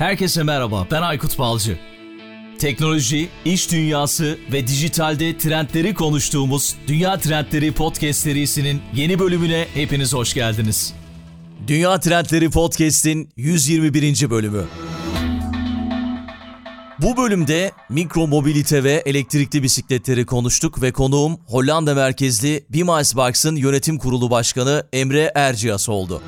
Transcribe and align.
Herkese 0.00 0.42
merhaba, 0.42 0.86
ben 0.90 1.02
Aykut 1.02 1.38
Balcı. 1.38 1.78
Teknoloji, 2.58 3.28
iş 3.44 3.72
dünyası 3.72 4.38
ve 4.52 4.66
dijitalde 4.66 5.38
trendleri 5.38 5.94
konuştuğumuz 5.94 6.76
Dünya 6.86 7.18
Trendleri 7.18 7.72
Podcast 7.72 8.20
serisinin 8.20 8.82
yeni 8.94 9.18
bölümüne 9.18 9.66
hepiniz 9.74 10.14
hoş 10.14 10.34
geldiniz. 10.34 10.94
Dünya 11.66 12.00
Trendleri 12.00 12.50
Podcast'in 12.50 13.30
121. 13.36 14.30
bölümü. 14.30 14.64
Bu 16.98 17.16
bölümde 17.16 17.72
mikro 17.88 18.26
mobilite 18.26 18.84
ve 18.84 19.02
elektrikli 19.06 19.62
bisikletleri 19.62 20.26
konuştuk 20.26 20.82
ve 20.82 20.92
konuğum 20.92 21.40
Hollanda 21.46 21.94
merkezli 21.94 22.64
Bimals 22.70 23.14
yönetim 23.56 23.98
kurulu 23.98 24.30
başkanı 24.30 24.86
Emre 24.92 25.32
Erciyas 25.34 25.88
oldu. 25.88 26.22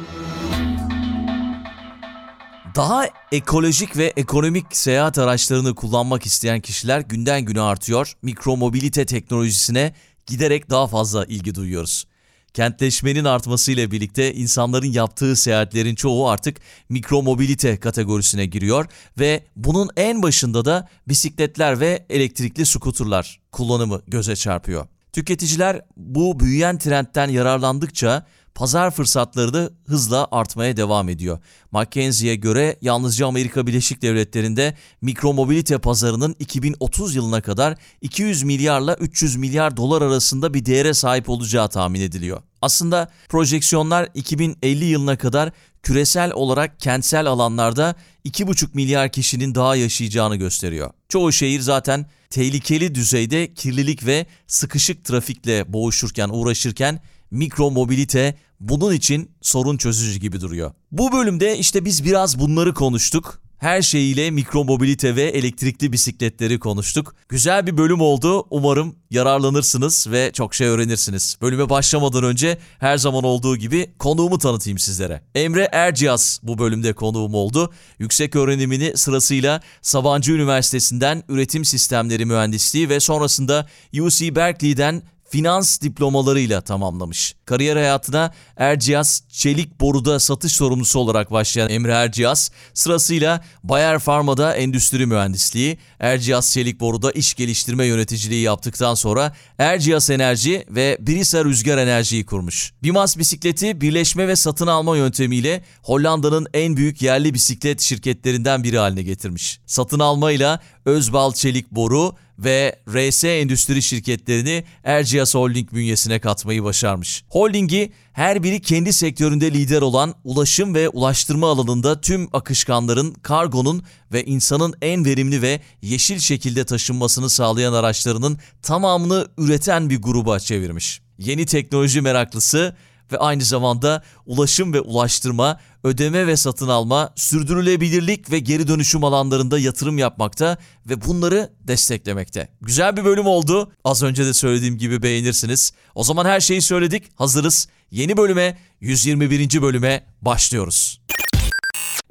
Daha 2.77 3.09
ekolojik 3.33 3.97
ve 3.97 4.13
ekonomik 4.17 4.77
seyahat 4.77 5.19
araçlarını 5.19 5.75
kullanmak 5.75 6.27
isteyen 6.27 6.61
kişiler 6.61 7.01
günden 7.01 7.45
güne 7.45 7.61
artıyor. 7.61 8.13
Mikro 8.23 8.57
mobilite 8.57 9.07
teknolojisine 9.07 9.95
giderek 10.27 10.71
daha 10.71 10.87
fazla 10.87 11.25
ilgi 11.25 11.55
duyuyoruz. 11.55 12.07
Kentleşmenin 12.55 13.25
artmasıyla 13.25 13.91
birlikte 13.91 14.35
insanların 14.35 14.93
yaptığı 14.93 15.37
seyahatlerin 15.37 15.95
çoğu 15.95 16.29
artık 16.29 16.57
mikro 16.89 17.23
mobilite 17.23 17.77
kategorisine 17.77 18.47
giriyor 18.47 18.87
ve 19.19 19.45
bunun 19.57 19.91
en 19.97 20.23
başında 20.23 20.65
da 20.65 20.89
bisikletler 21.09 21.81
ve 21.81 22.07
elektrikli 22.11 22.67
skuterlar 22.67 23.41
kullanımı 23.53 24.03
göze 24.07 24.37
çarpıyor. 24.37 24.87
Tüketiciler 25.13 25.81
bu 25.97 26.41
büyüyen 26.41 26.79
trendten 26.79 27.29
yararlandıkça 27.29 28.27
pazar 28.55 28.91
fırsatları 28.91 29.55
da 29.55 29.71
hızla 29.87 30.29
artmaya 30.31 30.77
devam 30.77 31.09
ediyor. 31.09 31.39
McKinsey'e 31.73 32.35
göre 32.35 32.77
yalnızca 32.83 33.27
Amerika 33.27 33.67
Birleşik 33.67 34.03
Devletleri'nde 34.03 34.75
mikromobilite 35.01 35.79
pazarının 35.79 36.37
2030 36.39 37.15
yılına 37.15 37.41
kadar 37.41 37.79
200 38.01 38.43
milyarla 38.43 38.95
300 38.95 39.37
milyar 39.37 39.77
dolar 39.77 40.03
arasında 40.03 40.55
bir 40.55 40.65
değere 40.65 40.95
sahip 40.95 41.29
olacağı 41.29 41.69
tahmin 41.69 42.01
ediliyor. 42.01 42.43
Aslında 42.63 43.09
projeksiyonlar 43.29 44.09
2050 44.15 44.85
yılına 44.85 45.19
kadar 45.19 45.51
küresel 45.83 46.33
olarak 46.33 46.81
kentsel 46.81 47.27
alanlarda 47.27 47.95
2,5 48.25 48.67
milyar 48.75 49.13
kişinin 49.13 49.55
daha 49.55 49.77
yaşayacağını 49.77 50.37
gösteriyor. 50.37 50.91
Çoğu 51.09 51.33
şehir 51.33 51.61
zaten 51.61 52.07
tehlikeli 52.31 52.95
düzeyde 52.95 53.55
kirlilik 53.55 54.07
ve 54.07 54.27
sıkışık 54.47 55.05
trafikle 55.05 55.73
boğuşurken, 55.73 56.29
uğraşırken 56.29 57.01
mikro 57.33 57.71
mobilite 57.71 58.35
bunun 58.61 58.93
için 58.93 59.31
sorun 59.43 59.77
çözücü 59.77 60.21
gibi 60.21 60.41
duruyor. 60.41 60.73
Bu 60.93 61.13
bölümde 61.13 61.59
işte 61.59 61.85
biz 61.85 62.05
biraz 62.05 62.39
bunları 62.39 62.75
konuştuk. 62.75 63.43
Her 63.59 63.83
şeyiyle 63.83 64.31
mikro 64.31 64.65
mobilite 64.65 65.17
ve 65.17 65.23
elektrikli 65.23 65.93
bisikletleri 65.93 66.59
konuştuk. 66.59 67.15
Güzel 67.29 67.67
bir 67.67 67.77
bölüm 67.77 68.01
oldu. 68.01 68.47
Umarım 68.51 68.97
yararlanırsınız 69.11 70.07
ve 70.11 70.31
çok 70.33 70.55
şey 70.55 70.69
öğrenirsiniz. 70.69 71.37
Bölüme 71.43 71.71
başlamadan 71.71 72.25
önce 72.25 72.59
her 72.79 72.97
zaman 72.97 73.25
olduğu 73.25 73.57
gibi 73.57 73.95
konuğumu 73.99 74.39
tanıtayım 74.39 74.79
sizlere. 74.79 75.23
Emre 75.35 75.69
Erciyaz 75.73 76.41
bu 76.43 76.59
bölümde 76.59 76.93
konuğum 76.93 77.35
oldu. 77.35 77.73
Yüksek 77.99 78.37
öğrenimini 78.37 78.97
sırasıyla 78.97 79.61
Sabancı 79.83 80.33
Üniversitesi'nden 80.33 81.23
Üretim 81.29 81.65
Sistemleri 81.65 82.25
Mühendisliği 82.25 82.89
ve 82.89 83.01
sonrasında 83.01 83.67
UC 84.01 84.37
Berkeley'den 84.37 85.03
finans 85.33 85.81
diplomalarıyla 85.81 86.61
tamamlamış. 86.61 87.35
Kariyer 87.45 87.77
hayatına 87.77 88.33
Erciyes 88.57 89.23
Çelik 89.29 89.81
Boru'da 89.81 90.21
satış 90.21 90.53
sorumlusu 90.53 90.99
olarak 90.99 91.31
başlayan 91.31 91.71
Emre 91.71 91.93
Erciyes 91.93 92.51
sırasıyla 92.75 93.45
Bayer 93.65 93.99
Pharma'da 93.99 94.55
endüstri 94.55 95.07
mühendisliği, 95.07 95.79
Erciyes 95.99 96.53
Çelik 96.53 96.81
Boru'da 96.81 97.13
iş 97.13 97.35
geliştirme 97.35 97.87
yöneticiliği 97.87 98.43
yaptıktan 98.43 98.95
sonra 98.95 99.33
Erciyes 99.59 100.11
Enerji 100.11 100.65
ve 100.69 100.99
Brisa 101.01 101.45
Rüzgar 101.45 101.79
Enerji'yi 101.79 102.27
kurmuş. 102.27 102.73
Bimas 102.83 103.19
bisikleti 103.19 103.81
birleşme 103.81 104.29
ve 104.29 104.37
satın 104.37 104.67
alma 104.67 104.97
yöntemiyle 104.97 105.63
Hollanda'nın 105.83 106.47
en 106.55 106.77
büyük 106.77 107.03
yerli 107.03 107.35
bisiklet 107.35 107.81
şirketlerinden 107.81 108.65
biri 108.65 108.79
haline 108.79 109.03
getirmiş. 109.03 109.61
Satın 109.67 109.99
almayla 109.99 110.61
Özbal 110.85 111.33
Çelik 111.33 111.71
Boru 111.71 112.15
ve 112.45 112.79
RS 112.89 113.25
Endüstri 113.25 113.83
şirketlerini 113.83 114.65
Erciyes 114.85 115.35
Holding 115.35 115.73
bünyesine 115.73 116.19
katmayı 116.19 116.65
başarmış. 116.65 117.25
Holdingi 117.29 117.93
her 118.13 118.43
biri 118.43 118.61
kendi 118.61 118.93
sektöründe 118.93 119.53
lider 119.53 119.83
olan 119.83 120.15
ulaşım 120.25 120.75
ve 120.75 120.89
ulaştırma 120.89 121.51
alanında 121.51 122.01
tüm 122.01 122.29
akışkanların, 122.33 123.15
kargonun 123.15 123.83
ve 124.13 124.25
insanın 124.25 124.75
en 124.83 125.05
verimli 125.05 125.43
ve 125.43 125.61
yeşil 125.83 126.19
şekilde 126.19 126.65
taşınmasını 126.65 127.31
sağlayan 127.31 127.73
araçlarının 127.73 128.39
tamamını 128.63 129.29
üreten 129.39 129.91
bir 129.91 130.03
gruba 130.03 130.41
çevirmiş. 130.41 131.01
Yeni 131.19 131.47
teknoloji 131.47 132.01
meraklısı 132.01 132.77
ve 133.13 133.19
aynı 133.19 133.43
zamanda 133.43 134.03
ulaşım 134.27 134.73
ve 134.73 134.81
ulaştırma, 134.81 135.61
ödeme 135.85 136.27
ve 136.27 136.37
satın 136.37 136.69
alma, 136.69 137.13
sürdürülebilirlik 137.17 138.31
ve 138.31 138.39
geri 138.39 138.69
dönüşüm 138.69 139.05
alanlarında 139.05 139.59
yatırım 139.59 139.99
yapmakta 139.99 140.59
ve 140.87 141.05
bunları 141.05 141.53
desteklemekte. 141.61 142.49
Güzel 142.61 142.97
bir 142.97 143.05
bölüm 143.05 143.27
oldu. 143.27 143.73
Az 143.85 144.03
önce 144.03 144.27
de 144.27 144.35
söylediğim 144.35 144.79
gibi 144.79 145.03
beğenirsiniz. 145.03 145.73
O 145.95 146.05
zaman 146.05 146.25
her 146.25 146.41
şeyi 146.41 146.63
söyledik, 146.63 147.05
hazırız. 147.19 147.69
Yeni 147.91 148.17
bölüme, 148.17 148.59
121. 148.81 149.63
bölüme 149.63 150.05
başlıyoruz. 150.23 151.01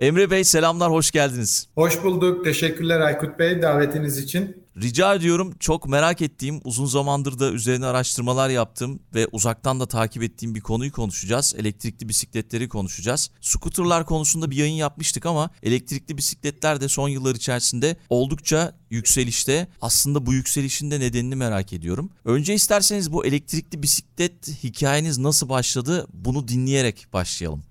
Emre 0.01 0.31
Bey 0.31 0.43
selamlar, 0.43 0.91
hoş 0.91 1.11
geldiniz. 1.11 1.67
Hoş 1.75 2.03
bulduk. 2.03 2.45
Teşekkürler 2.45 2.99
Aykut 2.99 3.39
Bey 3.39 3.61
davetiniz 3.61 4.17
için. 4.17 4.65
Rica 4.81 5.15
ediyorum 5.15 5.53
çok 5.59 5.87
merak 5.87 6.21
ettiğim, 6.21 6.61
uzun 6.63 6.85
zamandır 6.85 7.39
da 7.39 7.51
üzerine 7.51 7.85
araştırmalar 7.85 8.49
yaptım 8.49 8.99
ve 9.15 9.27
uzaktan 9.31 9.79
da 9.79 9.85
takip 9.85 10.23
ettiğim 10.23 10.55
bir 10.55 10.61
konuyu 10.61 10.91
konuşacağız. 10.91 11.55
Elektrikli 11.57 12.09
bisikletleri 12.09 12.69
konuşacağız. 12.69 13.31
Scooterlar 13.41 14.05
konusunda 14.05 14.51
bir 14.51 14.55
yayın 14.55 14.73
yapmıştık 14.73 15.25
ama 15.25 15.49
elektrikli 15.63 16.17
bisikletler 16.17 16.81
de 16.81 16.87
son 16.87 17.09
yıllar 17.09 17.35
içerisinde 17.35 17.97
oldukça 18.09 18.75
yükselişte. 18.89 19.67
Aslında 19.81 20.25
bu 20.25 20.33
yükselişin 20.33 20.91
de 20.91 20.99
nedenini 20.99 21.35
merak 21.35 21.73
ediyorum. 21.73 22.11
Önce 22.25 22.53
isterseniz 22.53 23.13
bu 23.13 23.25
elektrikli 23.25 23.83
bisiklet 23.83 24.63
hikayeniz 24.63 25.17
nasıl 25.17 25.49
başladı 25.49 26.07
bunu 26.13 26.47
dinleyerek 26.47 27.07
başlayalım. 27.13 27.63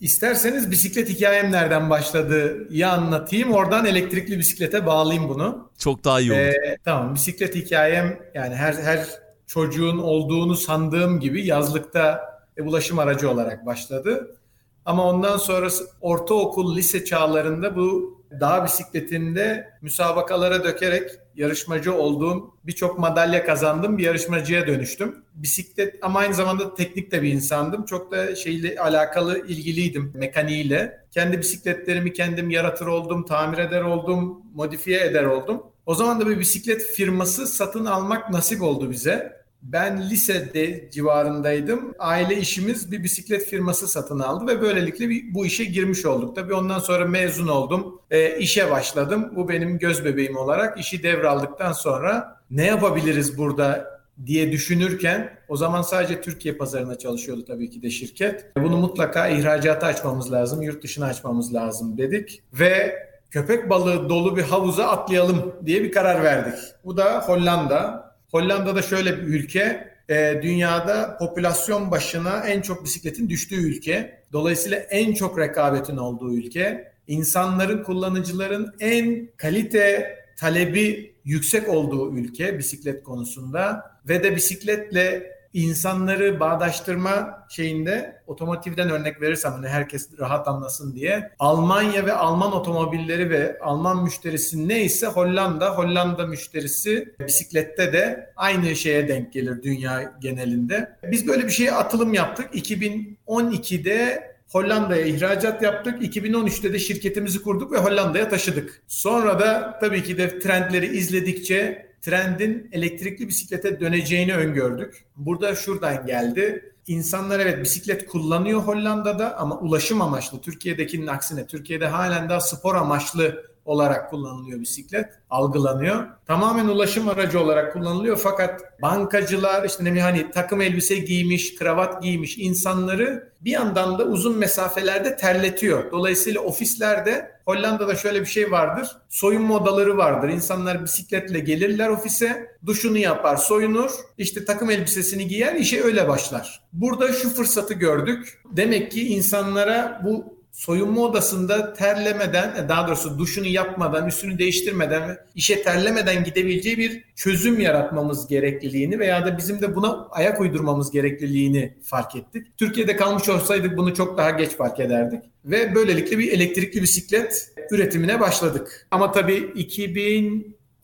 İsterseniz 0.00 0.70
bisiklet 0.70 1.08
hikayem 1.08 1.52
nereden 1.52 1.90
başladı 1.90 2.66
ya 2.70 2.92
anlatayım. 2.92 3.52
Oradan 3.52 3.86
elektrikli 3.86 4.38
bisiklete 4.38 4.86
bağlayayım 4.86 5.28
bunu. 5.28 5.70
Çok 5.78 6.04
daha 6.04 6.20
iyi 6.20 6.32
olur. 6.32 6.40
Ee, 6.40 6.76
tamam 6.84 7.14
bisiklet 7.14 7.54
hikayem 7.54 8.18
yani 8.34 8.54
her 8.54 8.74
her 8.74 9.06
çocuğun 9.46 9.98
olduğunu 9.98 10.56
sandığım 10.56 11.20
gibi 11.20 11.46
yazlıkta 11.46 12.20
ulaşım 12.60 12.98
aracı 12.98 13.30
olarak 13.30 13.66
başladı. 13.66 14.36
Ama 14.84 15.04
ondan 15.08 15.36
sonrası 15.36 15.86
ortaokul, 16.00 16.76
lise 16.76 17.04
çağlarında 17.04 17.76
bu 17.76 18.18
dağ 18.40 18.64
bisikletinde 18.64 19.68
müsabakalara 19.82 20.64
dökerek 20.64 21.10
yarışmacı 21.36 21.94
olduğum, 21.94 22.54
birçok 22.64 22.98
madalya 22.98 23.46
kazandım, 23.46 23.98
bir 23.98 24.02
yarışmacıya 24.02 24.66
dönüştüm. 24.66 25.24
Bisiklet 25.34 25.94
ama 26.02 26.18
aynı 26.18 26.34
zamanda 26.34 26.74
teknik 26.74 27.12
de 27.12 27.22
bir 27.22 27.32
insandım. 27.32 27.84
Çok 27.84 28.12
da 28.12 28.36
şeyle 28.36 28.80
alakalı 28.80 29.46
ilgiliydim 29.46 30.12
mekaniğiyle. 30.14 31.00
Kendi 31.10 31.38
bisikletlerimi 31.38 32.12
kendim 32.12 32.50
yaratır 32.50 32.86
oldum, 32.86 33.24
tamir 33.24 33.58
eder 33.58 33.82
oldum, 33.82 34.42
modifiye 34.54 35.06
eder 35.06 35.24
oldum. 35.24 35.62
O 35.86 35.94
zaman 35.94 36.20
da 36.20 36.26
bir 36.26 36.38
bisiklet 36.38 36.82
firması 36.82 37.46
satın 37.46 37.84
almak 37.84 38.30
nasip 38.30 38.62
oldu 38.62 38.90
bize. 38.90 39.45
Ben 39.72 40.10
lisede 40.10 40.90
civarındaydım. 40.90 41.94
Aile 41.98 42.36
işimiz 42.36 42.92
bir 42.92 43.04
bisiklet 43.04 43.44
firması 43.44 43.88
satın 43.88 44.18
aldı 44.18 44.46
ve 44.46 44.60
böylelikle 44.60 45.08
bir, 45.08 45.34
bu 45.34 45.46
işe 45.46 45.64
girmiş 45.64 46.06
olduk. 46.06 46.36
Tabii 46.36 46.54
ondan 46.54 46.78
sonra 46.78 47.04
mezun 47.04 47.48
oldum. 47.48 48.00
E, 48.10 48.38
işe 48.38 48.70
başladım. 48.70 49.32
Bu 49.36 49.48
benim 49.48 49.78
göz 49.78 50.04
bebeğim 50.04 50.36
olarak. 50.36 50.78
işi 50.78 51.02
devraldıktan 51.02 51.72
sonra 51.72 52.40
ne 52.50 52.66
yapabiliriz 52.66 53.38
burada 53.38 53.96
diye 54.26 54.52
düşünürken 54.52 55.38
o 55.48 55.56
zaman 55.56 55.82
sadece 55.82 56.20
Türkiye 56.20 56.54
pazarına 56.54 56.98
çalışıyordu 56.98 57.44
tabii 57.44 57.70
ki 57.70 57.82
de 57.82 57.90
şirket. 57.90 58.56
Bunu 58.56 58.76
mutlaka 58.76 59.28
ihracata 59.28 59.86
açmamız 59.86 60.32
lazım, 60.32 60.62
yurt 60.62 60.82
dışına 60.82 61.06
açmamız 61.06 61.54
lazım 61.54 61.98
dedik 61.98 62.42
ve 62.52 62.96
köpek 63.30 63.70
balığı 63.70 64.08
dolu 64.08 64.36
bir 64.36 64.42
havuza 64.42 64.86
atlayalım 64.86 65.54
diye 65.66 65.82
bir 65.82 65.92
karar 65.92 66.24
verdik. 66.24 66.58
Bu 66.84 66.96
da 66.96 67.20
Hollanda. 67.20 68.05
Hollanda'da 68.30 68.82
şöyle 68.82 69.18
bir 69.18 69.22
ülke, 69.22 69.96
e, 70.08 70.40
dünyada 70.42 71.16
popülasyon 71.18 71.90
başına 71.90 72.40
en 72.40 72.60
çok 72.60 72.84
bisikletin 72.84 73.28
düştüğü 73.28 73.56
ülke. 73.56 74.22
Dolayısıyla 74.32 74.78
en 74.78 75.14
çok 75.14 75.38
rekabetin 75.38 75.96
olduğu 75.96 76.34
ülke. 76.34 76.92
İnsanların, 77.06 77.82
kullanıcıların 77.82 78.74
en 78.80 79.28
kalite 79.36 80.16
talebi 80.38 81.14
yüksek 81.24 81.68
olduğu 81.68 82.16
ülke 82.16 82.58
bisiklet 82.58 83.04
konusunda 83.04 83.90
ve 84.08 84.24
de 84.24 84.36
bisikletle 84.36 85.35
insanları 85.56 86.40
bağdaştırma 86.40 87.46
şeyinde 87.48 88.22
otomotivden 88.26 88.90
örnek 88.90 89.20
verirsem 89.20 89.52
hani 89.52 89.68
herkes 89.68 90.08
rahat 90.18 90.48
anlasın 90.48 90.94
diye 90.94 91.30
Almanya 91.38 92.06
ve 92.06 92.12
Alman 92.12 92.52
otomobilleri 92.52 93.30
ve 93.30 93.58
Alman 93.62 94.02
müşterisi 94.02 94.68
neyse 94.68 95.06
Hollanda, 95.06 95.76
Hollanda 95.76 96.26
müşterisi 96.26 97.14
bisiklette 97.26 97.92
de 97.92 98.30
aynı 98.36 98.76
şeye 98.76 99.08
denk 99.08 99.32
gelir 99.32 99.62
dünya 99.62 100.12
genelinde. 100.20 100.96
Biz 101.02 101.28
böyle 101.28 101.44
bir 101.44 101.52
şeye 101.52 101.72
atılım 101.72 102.14
yaptık. 102.14 102.54
2012'de 102.54 104.30
Hollanda'ya 104.48 105.06
ihracat 105.06 105.62
yaptık. 105.62 106.02
2013'te 106.02 106.72
de 106.72 106.78
şirketimizi 106.78 107.42
kurduk 107.42 107.72
ve 107.72 107.78
Hollanda'ya 107.78 108.28
taşıdık. 108.28 108.82
Sonra 108.86 109.40
da 109.40 109.78
tabii 109.80 110.02
ki 110.02 110.18
de 110.18 110.38
trendleri 110.38 110.96
izledikçe 110.96 111.86
trendin 112.06 112.68
elektrikli 112.72 113.28
bisiklete 113.28 113.80
döneceğini 113.80 114.34
öngördük. 114.34 115.04
Burada 115.16 115.54
şuradan 115.54 116.06
geldi. 116.06 116.72
İnsanlar 116.86 117.40
evet 117.40 117.64
bisiklet 117.64 118.06
kullanıyor 118.06 118.60
Hollanda'da 118.60 119.36
ama 119.38 119.58
ulaşım 119.58 120.02
amaçlı. 120.02 120.40
Türkiye'dekinin 120.40 121.06
aksine 121.06 121.46
Türkiye'de 121.46 121.86
halen 121.86 122.28
daha 122.28 122.40
spor 122.40 122.74
amaçlı 122.74 123.44
olarak 123.66 124.10
kullanılıyor 124.10 124.60
bisiklet, 124.60 125.06
algılanıyor. 125.30 126.06
Tamamen 126.26 126.68
ulaşım 126.68 127.08
aracı 127.08 127.40
olarak 127.40 127.72
kullanılıyor 127.72 128.16
fakat 128.16 128.82
bankacılar 128.82 129.64
işte 129.64 129.84
ne 129.84 130.00
hani 130.00 130.30
takım 130.30 130.60
elbise 130.60 130.94
giymiş, 130.94 131.54
kravat 131.54 132.02
giymiş 132.02 132.38
insanları 132.38 133.32
bir 133.40 133.50
yandan 133.50 133.98
da 133.98 134.04
uzun 134.04 134.38
mesafelerde 134.38 135.16
terletiyor. 135.16 135.92
Dolayısıyla 135.92 136.40
ofislerde 136.40 137.36
Hollanda'da 137.44 137.94
şöyle 137.94 138.20
bir 138.20 138.26
şey 138.26 138.50
vardır. 138.50 138.88
Soyunma 139.08 139.56
odaları 139.56 139.96
vardır. 139.96 140.28
İnsanlar 140.28 140.84
bisikletle 140.84 141.38
gelirler 141.38 141.88
ofise, 141.88 142.56
duşunu 142.66 142.98
yapar, 142.98 143.36
soyunur, 143.36 143.90
işte 144.18 144.44
takım 144.44 144.70
elbisesini 144.70 145.28
giyer, 145.28 145.54
işe 145.54 145.82
öyle 145.82 146.08
başlar. 146.08 146.62
Burada 146.72 147.12
şu 147.12 147.30
fırsatı 147.30 147.74
gördük. 147.74 148.42
Demek 148.50 148.92
ki 148.92 149.08
insanlara 149.08 150.00
bu 150.04 150.35
soyunma 150.56 151.00
odasında 151.00 151.72
terlemeden, 151.72 152.68
daha 152.68 152.88
doğrusu 152.88 153.18
duşunu 153.18 153.46
yapmadan, 153.46 154.08
üstünü 154.08 154.38
değiştirmeden 154.38 155.08
ve 155.08 155.18
işe 155.34 155.62
terlemeden 155.62 156.24
gidebileceği 156.24 156.78
bir 156.78 157.04
çözüm 157.14 157.60
yaratmamız 157.60 158.26
gerekliliğini 158.26 158.98
veya 158.98 159.26
da 159.26 159.38
bizim 159.38 159.62
de 159.62 159.74
buna 159.74 160.06
ayak 160.10 160.40
uydurmamız 160.40 160.90
gerekliliğini 160.90 161.74
fark 161.82 162.16
ettik. 162.16 162.46
Türkiye'de 162.58 162.96
kalmış 162.96 163.28
olsaydık 163.28 163.76
bunu 163.76 163.94
çok 163.94 164.18
daha 164.18 164.30
geç 164.30 164.50
fark 164.50 164.80
ederdik 164.80 165.22
ve 165.44 165.74
böylelikle 165.74 166.18
bir 166.18 166.32
elektrikli 166.32 166.82
bisiklet 166.82 167.52
üretimine 167.70 168.20
başladık. 168.20 168.86
Ama 168.90 169.12
tabii 169.12 169.52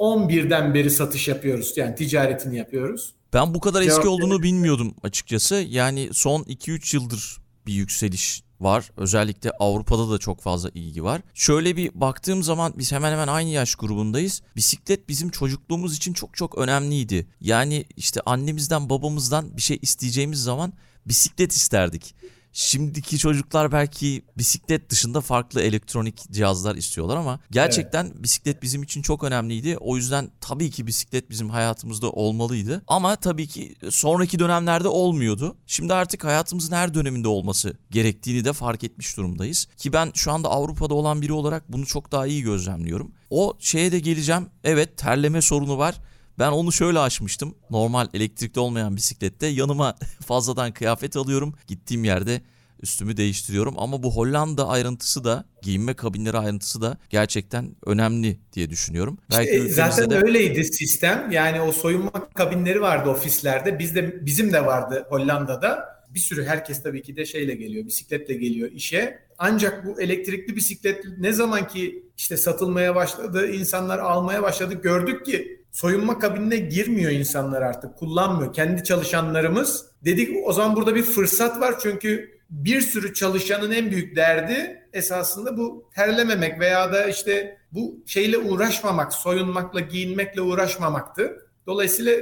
2011'den 0.00 0.74
beri 0.74 0.90
satış 0.90 1.28
yapıyoruz. 1.28 1.76
Yani 1.76 1.94
ticaretini 1.94 2.56
yapıyoruz. 2.56 3.14
Ben 3.32 3.54
bu 3.54 3.60
kadar 3.60 3.82
eski 3.82 4.08
olduğunu 4.08 4.42
bilmiyordum 4.42 4.94
açıkçası. 5.02 5.54
Yani 5.54 6.08
son 6.12 6.42
2-3 6.42 6.96
yıldır 6.96 7.36
bir 7.66 7.72
yükseliş 7.72 8.42
var. 8.62 8.90
Özellikle 8.96 9.50
Avrupa'da 9.50 10.10
da 10.10 10.18
çok 10.18 10.40
fazla 10.40 10.70
ilgi 10.74 11.04
var. 11.04 11.20
Şöyle 11.34 11.76
bir 11.76 11.90
baktığım 11.94 12.42
zaman 12.42 12.72
biz 12.78 12.92
hemen 12.92 13.12
hemen 13.12 13.28
aynı 13.28 13.50
yaş 13.50 13.74
grubundayız. 13.74 14.42
Bisiklet 14.56 15.08
bizim 15.08 15.30
çocukluğumuz 15.30 15.96
için 15.96 16.12
çok 16.12 16.36
çok 16.36 16.58
önemliydi. 16.58 17.26
Yani 17.40 17.84
işte 17.96 18.20
annemizden 18.26 18.90
babamızdan 18.90 19.56
bir 19.56 19.62
şey 19.62 19.78
isteyeceğimiz 19.82 20.42
zaman 20.42 20.72
bisiklet 21.06 21.52
isterdik. 21.52 22.14
Şimdiki 22.52 23.18
çocuklar 23.18 23.72
belki 23.72 24.22
bisiklet 24.38 24.90
dışında 24.90 25.20
farklı 25.20 25.62
elektronik 25.62 26.30
cihazlar 26.30 26.76
istiyorlar 26.76 27.16
ama 27.16 27.40
gerçekten 27.50 28.04
evet. 28.04 28.22
bisiklet 28.22 28.62
bizim 28.62 28.82
için 28.82 29.02
çok 29.02 29.24
önemliydi. 29.24 29.76
O 29.80 29.96
yüzden 29.96 30.30
tabii 30.40 30.70
ki 30.70 30.86
bisiklet 30.86 31.30
bizim 31.30 31.50
hayatımızda 31.50 32.10
olmalıydı. 32.10 32.82
Ama 32.88 33.16
tabii 33.16 33.46
ki 33.46 33.76
sonraki 33.90 34.38
dönemlerde 34.38 34.88
olmuyordu. 34.88 35.56
Şimdi 35.66 35.94
artık 35.94 36.24
hayatımızın 36.24 36.74
her 36.74 36.94
döneminde 36.94 37.28
olması 37.28 37.76
gerektiğini 37.90 38.44
de 38.44 38.52
fark 38.52 38.84
etmiş 38.84 39.16
durumdayız. 39.16 39.68
Ki 39.76 39.92
ben 39.92 40.12
şu 40.14 40.32
anda 40.32 40.48
Avrupa'da 40.48 40.94
olan 40.94 41.22
biri 41.22 41.32
olarak 41.32 41.72
bunu 41.72 41.86
çok 41.86 42.12
daha 42.12 42.26
iyi 42.26 42.42
gözlemliyorum. 42.42 43.12
O 43.30 43.56
şeye 43.58 43.92
de 43.92 43.98
geleceğim. 43.98 44.46
Evet 44.64 44.96
terleme 44.96 45.42
sorunu 45.42 45.78
var. 45.78 45.94
Ben 46.38 46.50
onu 46.50 46.72
şöyle 46.72 46.98
açmıştım. 46.98 47.54
Normal 47.70 48.08
elektrikli 48.14 48.58
olmayan 48.58 48.96
bisiklette 48.96 49.46
yanıma 49.46 49.96
fazladan 50.26 50.72
kıyafet 50.72 51.16
alıyorum. 51.16 51.54
Gittiğim 51.66 52.04
yerde 52.04 52.40
üstümü 52.82 53.16
değiştiriyorum 53.16 53.74
ama 53.78 54.02
bu 54.02 54.16
Hollanda 54.16 54.68
ayrıntısı 54.68 55.24
da 55.24 55.44
giyinme 55.62 55.94
kabinleri 55.94 56.38
ayrıntısı 56.38 56.82
da 56.82 56.96
gerçekten 57.10 57.76
önemli 57.86 58.38
diye 58.52 58.70
düşünüyorum. 58.70 59.18
Belki 59.30 59.56
işte 59.56 59.68
zaten 59.68 60.10
de... 60.10 60.16
öyleydi 60.16 60.64
sistem. 60.64 61.30
Yani 61.30 61.60
o 61.60 61.72
soyunma 61.72 62.12
kabinleri 62.34 62.80
vardı 62.80 63.10
ofislerde. 63.10 63.78
Bizde 63.78 64.26
bizim 64.26 64.52
de 64.52 64.66
vardı 64.66 65.06
Hollanda'da. 65.08 65.92
Bir 66.14 66.20
sürü 66.20 66.44
herkes 66.44 66.82
tabii 66.82 67.02
ki 67.02 67.16
de 67.16 67.24
şeyle 67.24 67.54
geliyor, 67.54 67.86
bisikletle 67.86 68.34
geliyor 68.34 68.70
işe. 68.72 69.18
Ancak 69.38 69.86
bu 69.86 70.00
elektrikli 70.00 70.56
bisiklet 70.56 71.04
ne 71.18 71.32
zaman 71.32 71.68
ki 71.68 72.06
işte 72.16 72.36
satılmaya 72.36 72.94
başladı, 72.94 73.52
insanlar 73.52 73.98
almaya 73.98 74.42
başladı 74.42 74.74
gördük 74.82 75.26
ki 75.26 75.61
soyunma 75.72 76.18
kabinine 76.18 76.56
girmiyor 76.56 77.12
insanlar 77.12 77.62
artık 77.62 77.96
kullanmıyor. 77.96 78.52
Kendi 78.52 78.84
çalışanlarımız 78.84 79.86
dedik 80.04 80.36
o 80.44 80.52
zaman 80.52 80.76
burada 80.76 80.94
bir 80.94 81.02
fırsat 81.02 81.60
var 81.60 81.74
çünkü 81.82 82.32
bir 82.50 82.80
sürü 82.80 83.14
çalışanın 83.14 83.72
en 83.72 83.90
büyük 83.90 84.16
derdi 84.16 84.88
esasında 84.92 85.56
bu 85.56 85.90
terlememek 85.94 86.60
veya 86.60 86.92
da 86.92 87.06
işte 87.06 87.58
bu 87.72 88.02
şeyle 88.06 88.38
uğraşmamak, 88.38 89.12
soyunmakla, 89.12 89.80
giyinmekle 89.80 90.40
uğraşmamaktı. 90.40 91.46
Dolayısıyla 91.66 92.12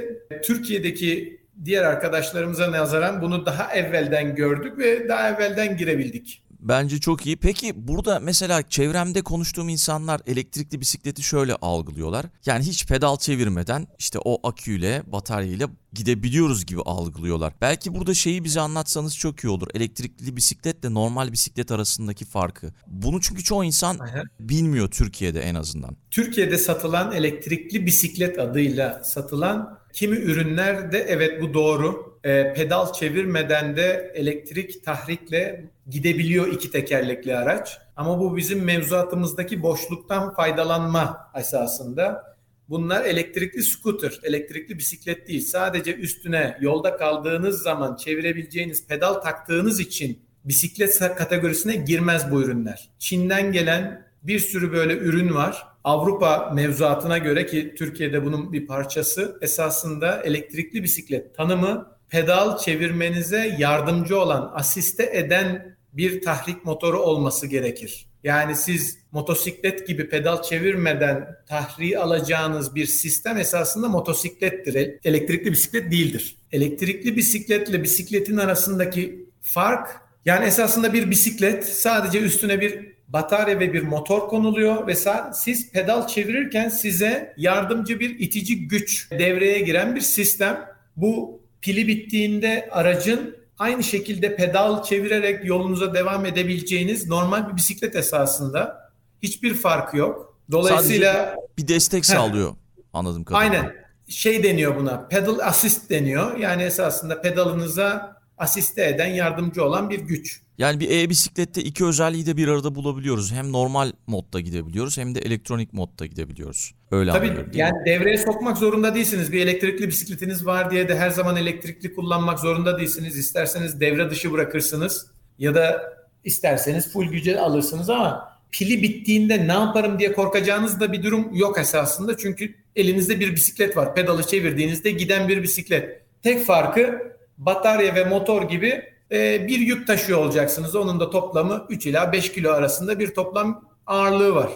Türkiye'deki 0.43 1.41
diğer 1.65 1.83
arkadaşlarımıza 1.83 2.71
nazaran 2.71 3.21
bunu 3.21 3.45
daha 3.45 3.73
evvelden 3.73 4.35
gördük 4.35 4.77
ve 4.77 5.09
daha 5.09 5.29
evvelden 5.29 5.77
girebildik. 5.77 6.43
Bence 6.61 6.99
çok 6.99 7.25
iyi. 7.25 7.37
Peki 7.37 7.87
burada 7.87 8.19
mesela 8.19 8.69
çevremde 8.69 9.21
konuştuğum 9.21 9.69
insanlar 9.69 10.21
elektrikli 10.27 10.81
bisikleti 10.81 11.23
şöyle 11.23 11.55
algılıyorlar. 11.55 12.25
Yani 12.45 12.63
hiç 12.63 12.85
pedal 12.87 13.17
çevirmeden 13.17 13.87
işte 13.99 14.19
o 14.25 14.47
aküyle, 14.47 15.03
bataryayla 15.07 15.69
gidebiliyoruz 15.93 16.65
gibi 16.65 16.81
algılıyorlar. 16.81 17.53
Belki 17.61 17.95
burada 17.95 18.13
şeyi 18.13 18.43
bize 18.43 18.61
anlatsanız 18.61 19.17
çok 19.17 19.43
iyi 19.43 19.49
olur. 19.49 19.67
Elektrikli 19.73 20.35
bisikletle 20.35 20.93
normal 20.93 21.31
bisiklet 21.31 21.71
arasındaki 21.71 22.25
farkı. 22.25 22.73
Bunu 22.87 23.21
çünkü 23.21 23.43
çoğu 23.43 23.63
insan 23.63 23.99
Aha. 23.99 24.21
bilmiyor 24.39 24.91
Türkiye'de 24.91 25.41
en 25.41 25.55
azından. 25.55 25.97
Türkiye'de 26.11 26.57
satılan 26.57 27.11
elektrikli 27.11 27.85
bisiklet 27.85 28.39
adıyla 28.39 29.03
satılan 29.03 29.79
kimi 29.93 30.17
ürünler 30.17 30.91
de 30.91 30.97
evet 30.97 31.41
bu 31.41 31.53
doğru. 31.53 32.10
E, 32.23 32.53
pedal 32.53 32.93
çevirmeden 32.93 33.75
de 33.75 34.11
elektrik 34.15 34.85
tahrikle 34.85 35.65
gidebiliyor 35.89 36.47
iki 36.47 36.71
tekerlekli 36.71 37.35
araç. 37.35 37.77
Ama 37.95 38.19
bu 38.19 38.37
bizim 38.37 38.63
mevzuatımızdaki 38.63 39.63
boşluktan 39.63 40.33
faydalanma 40.33 41.31
esasında. 41.39 42.31
Bunlar 42.69 43.05
elektrikli 43.05 43.63
scooter, 43.63 44.19
elektrikli 44.23 44.77
bisiklet 44.77 45.27
değil. 45.27 45.41
Sadece 45.41 45.95
üstüne 45.95 46.57
yolda 46.61 46.97
kaldığınız 46.97 47.61
zaman 47.61 47.95
çevirebileceğiniz 47.95 48.87
pedal 48.87 49.13
taktığınız 49.13 49.79
için 49.79 50.19
bisiklet 50.45 50.99
kategorisine 50.99 51.75
girmez 51.75 52.31
bu 52.31 52.41
ürünler. 52.41 52.89
Çin'den 52.99 53.51
gelen 53.51 54.07
bir 54.23 54.39
sürü 54.39 54.71
böyle 54.71 54.97
ürün 54.97 55.35
var. 55.35 55.67
Avrupa 55.83 56.51
mevzuatına 56.55 57.17
göre 57.17 57.45
ki 57.45 57.75
Türkiye'de 57.77 58.25
bunun 58.25 58.53
bir 58.53 58.67
parçası 58.67 59.37
esasında 59.41 60.21
elektrikli 60.21 60.83
bisiklet 60.83 61.35
tanımı 61.35 61.87
pedal 62.11 62.57
çevirmenize 62.57 63.55
yardımcı 63.59 64.19
olan, 64.19 64.51
asiste 64.53 65.09
eden 65.13 65.77
bir 65.93 66.21
tahrik 66.21 66.65
motoru 66.65 66.99
olması 66.99 67.47
gerekir. 67.47 68.05
Yani 68.23 68.55
siz 68.55 68.97
motosiklet 69.11 69.87
gibi 69.87 70.09
pedal 70.09 70.41
çevirmeden 70.41 71.27
tahriği 71.47 71.99
alacağınız 71.99 72.75
bir 72.75 72.85
sistem 72.85 73.37
esasında 73.37 73.89
motosiklettir. 73.89 74.99
Elektrikli 75.03 75.51
bisiklet 75.51 75.91
değildir. 75.91 76.35
Elektrikli 76.51 77.15
bisikletle 77.15 77.83
bisikletin 77.83 78.37
arasındaki 78.37 79.29
fark 79.41 80.01
yani 80.25 80.45
esasında 80.45 80.93
bir 80.93 81.09
bisiklet 81.09 81.65
sadece 81.65 82.19
üstüne 82.19 82.61
bir 82.61 82.91
batarya 83.07 83.59
ve 83.59 83.73
bir 83.73 83.81
motor 83.81 84.27
konuluyor 84.27 84.87
ve 84.87 84.95
siz 85.33 85.71
pedal 85.71 86.07
çevirirken 86.07 86.69
size 86.69 87.33
yardımcı 87.37 87.99
bir 87.99 88.19
itici 88.19 88.67
güç 88.67 89.11
devreye 89.11 89.59
giren 89.59 89.95
bir 89.95 90.01
sistem. 90.01 90.65
Bu 90.95 91.40
pili 91.61 91.87
bittiğinde 91.87 92.69
aracın 92.71 93.37
aynı 93.59 93.83
şekilde 93.83 94.35
pedal 94.35 94.83
çevirerek 94.83 95.45
yolunuza 95.45 95.93
devam 95.93 96.25
edebileceğiniz 96.25 97.07
normal 97.07 97.51
bir 97.51 97.55
bisiklet 97.55 97.95
esasında. 97.95 98.91
Hiçbir 99.23 99.53
farkı 99.53 99.97
yok. 99.97 100.37
Dolayısıyla 100.51 101.13
Sadece 101.13 101.35
bir 101.57 101.67
destek 101.67 102.05
sağlıyor 102.05 102.55
anladım 102.93 103.23
kadarıyla. 103.23 103.59
Aynen. 103.59 103.81
Şey 104.07 104.43
deniyor 104.43 104.75
buna. 104.75 105.07
Pedal 105.07 105.39
assist 105.39 105.89
deniyor. 105.89 106.37
Yani 106.37 106.63
esasında 106.63 107.21
pedalınıza 107.21 108.17
asiste 108.37 108.85
eden, 108.85 109.07
yardımcı 109.07 109.63
olan 109.63 109.89
bir 109.89 109.99
güç. 109.99 110.41
Yani 110.57 110.79
bir 110.79 110.89
e-bisiklette 110.89 111.63
iki 111.63 111.85
özelliği 111.85 112.25
de 112.25 112.37
bir 112.37 112.47
arada 112.47 112.75
bulabiliyoruz. 112.75 113.31
Hem 113.31 113.51
normal 113.51 113.91
modda 114.07 114.39
gidebiliyoruz 114.39 114.97
hem 114.97 115.15
de 115.15 115.19
elektronik 115.19 115.73
modda 115.73 116.05
gidebiliyoruz. 116.05 116.73
Öyle 116.91 117.11
Tabii 117.11 117.27
anlıyorum. 117.27 117.51
yani 117.53 117.85
devreye 117.85 118.17
sokmak 118.17 118.57
zorunda 118.57 118.95
değilsiniz. 118.95 119.31
Bir 119.31 119.41
elektrikli 119.41 119.87
bisikletiniz 119.87 120.45
var 120.45 120.71
diye 120.71 120.89
de 120.89 120.95
her 120.97 121.09
zaman 121.09 121.35
elektrikli 121.35 121.95
kullanmak 121.95 122.39
zorunda 122.39 122.79
değilsiniz. 122.79 123.17
İsterseniz 123.17 123.79
devre 123.79 124.09
dışı 124.09 124.31
bırakırsınız 124.31 125.07
ya 125.39 125.55
da 125.55 125.93
isterseniz 126.23 126.93
full 126.93 127.11
güce 127.11 127.39
alırsınız 127.39 127.89
ama 127.89 128.31
pili 128.51 128.81
bittiğinde 128.81 129.47
ne 129.47 129.51
yaparım 129.53 129.99
diye 129.99 130.13
korkacağınız 130.13 130.79
da 130.79 130.91
bir 130.91 131.03
durum 131.03 131.35
yok 131.35 131.59
esasında. 131.59 132.17
Çünkü 132.17 132.55
elinizde 132.75 133.19
bir 133.19 133.35
bisiklet 133.35 133.77
var. 133.77 133.95
Pedalı 133.95 134.23
çevirdiğinizde 134.23 134.91
giden 134.91 135.27
bir 135.27 135.43
bisiklet. 135.43 136.01
Tek 136.23 136.45
farkı 136.45 137.13
batarya 137.37 137.95
ve 137.95 138.03
motor 138.03 138.49
gibi 138.49 138.83
e, 139.11 139.47
bir 139.47 139.59
yük 139.59 139.87
taşıyor 139.87 140.19
olacaksınız. 140.19 140.75
Onun 140.75 140.99
da 140.99 141.09
toplamı 141.09 141.65
3 141.69 141.85
ila 141.85 142.11
5 142.11 142.31
kilo 142.31 142.51
arasında 142.51 142.99
bir 142.99 143.13
toplam 143.13 143.69
ağırlığı 143.87 144.35
var. 144.35 144.49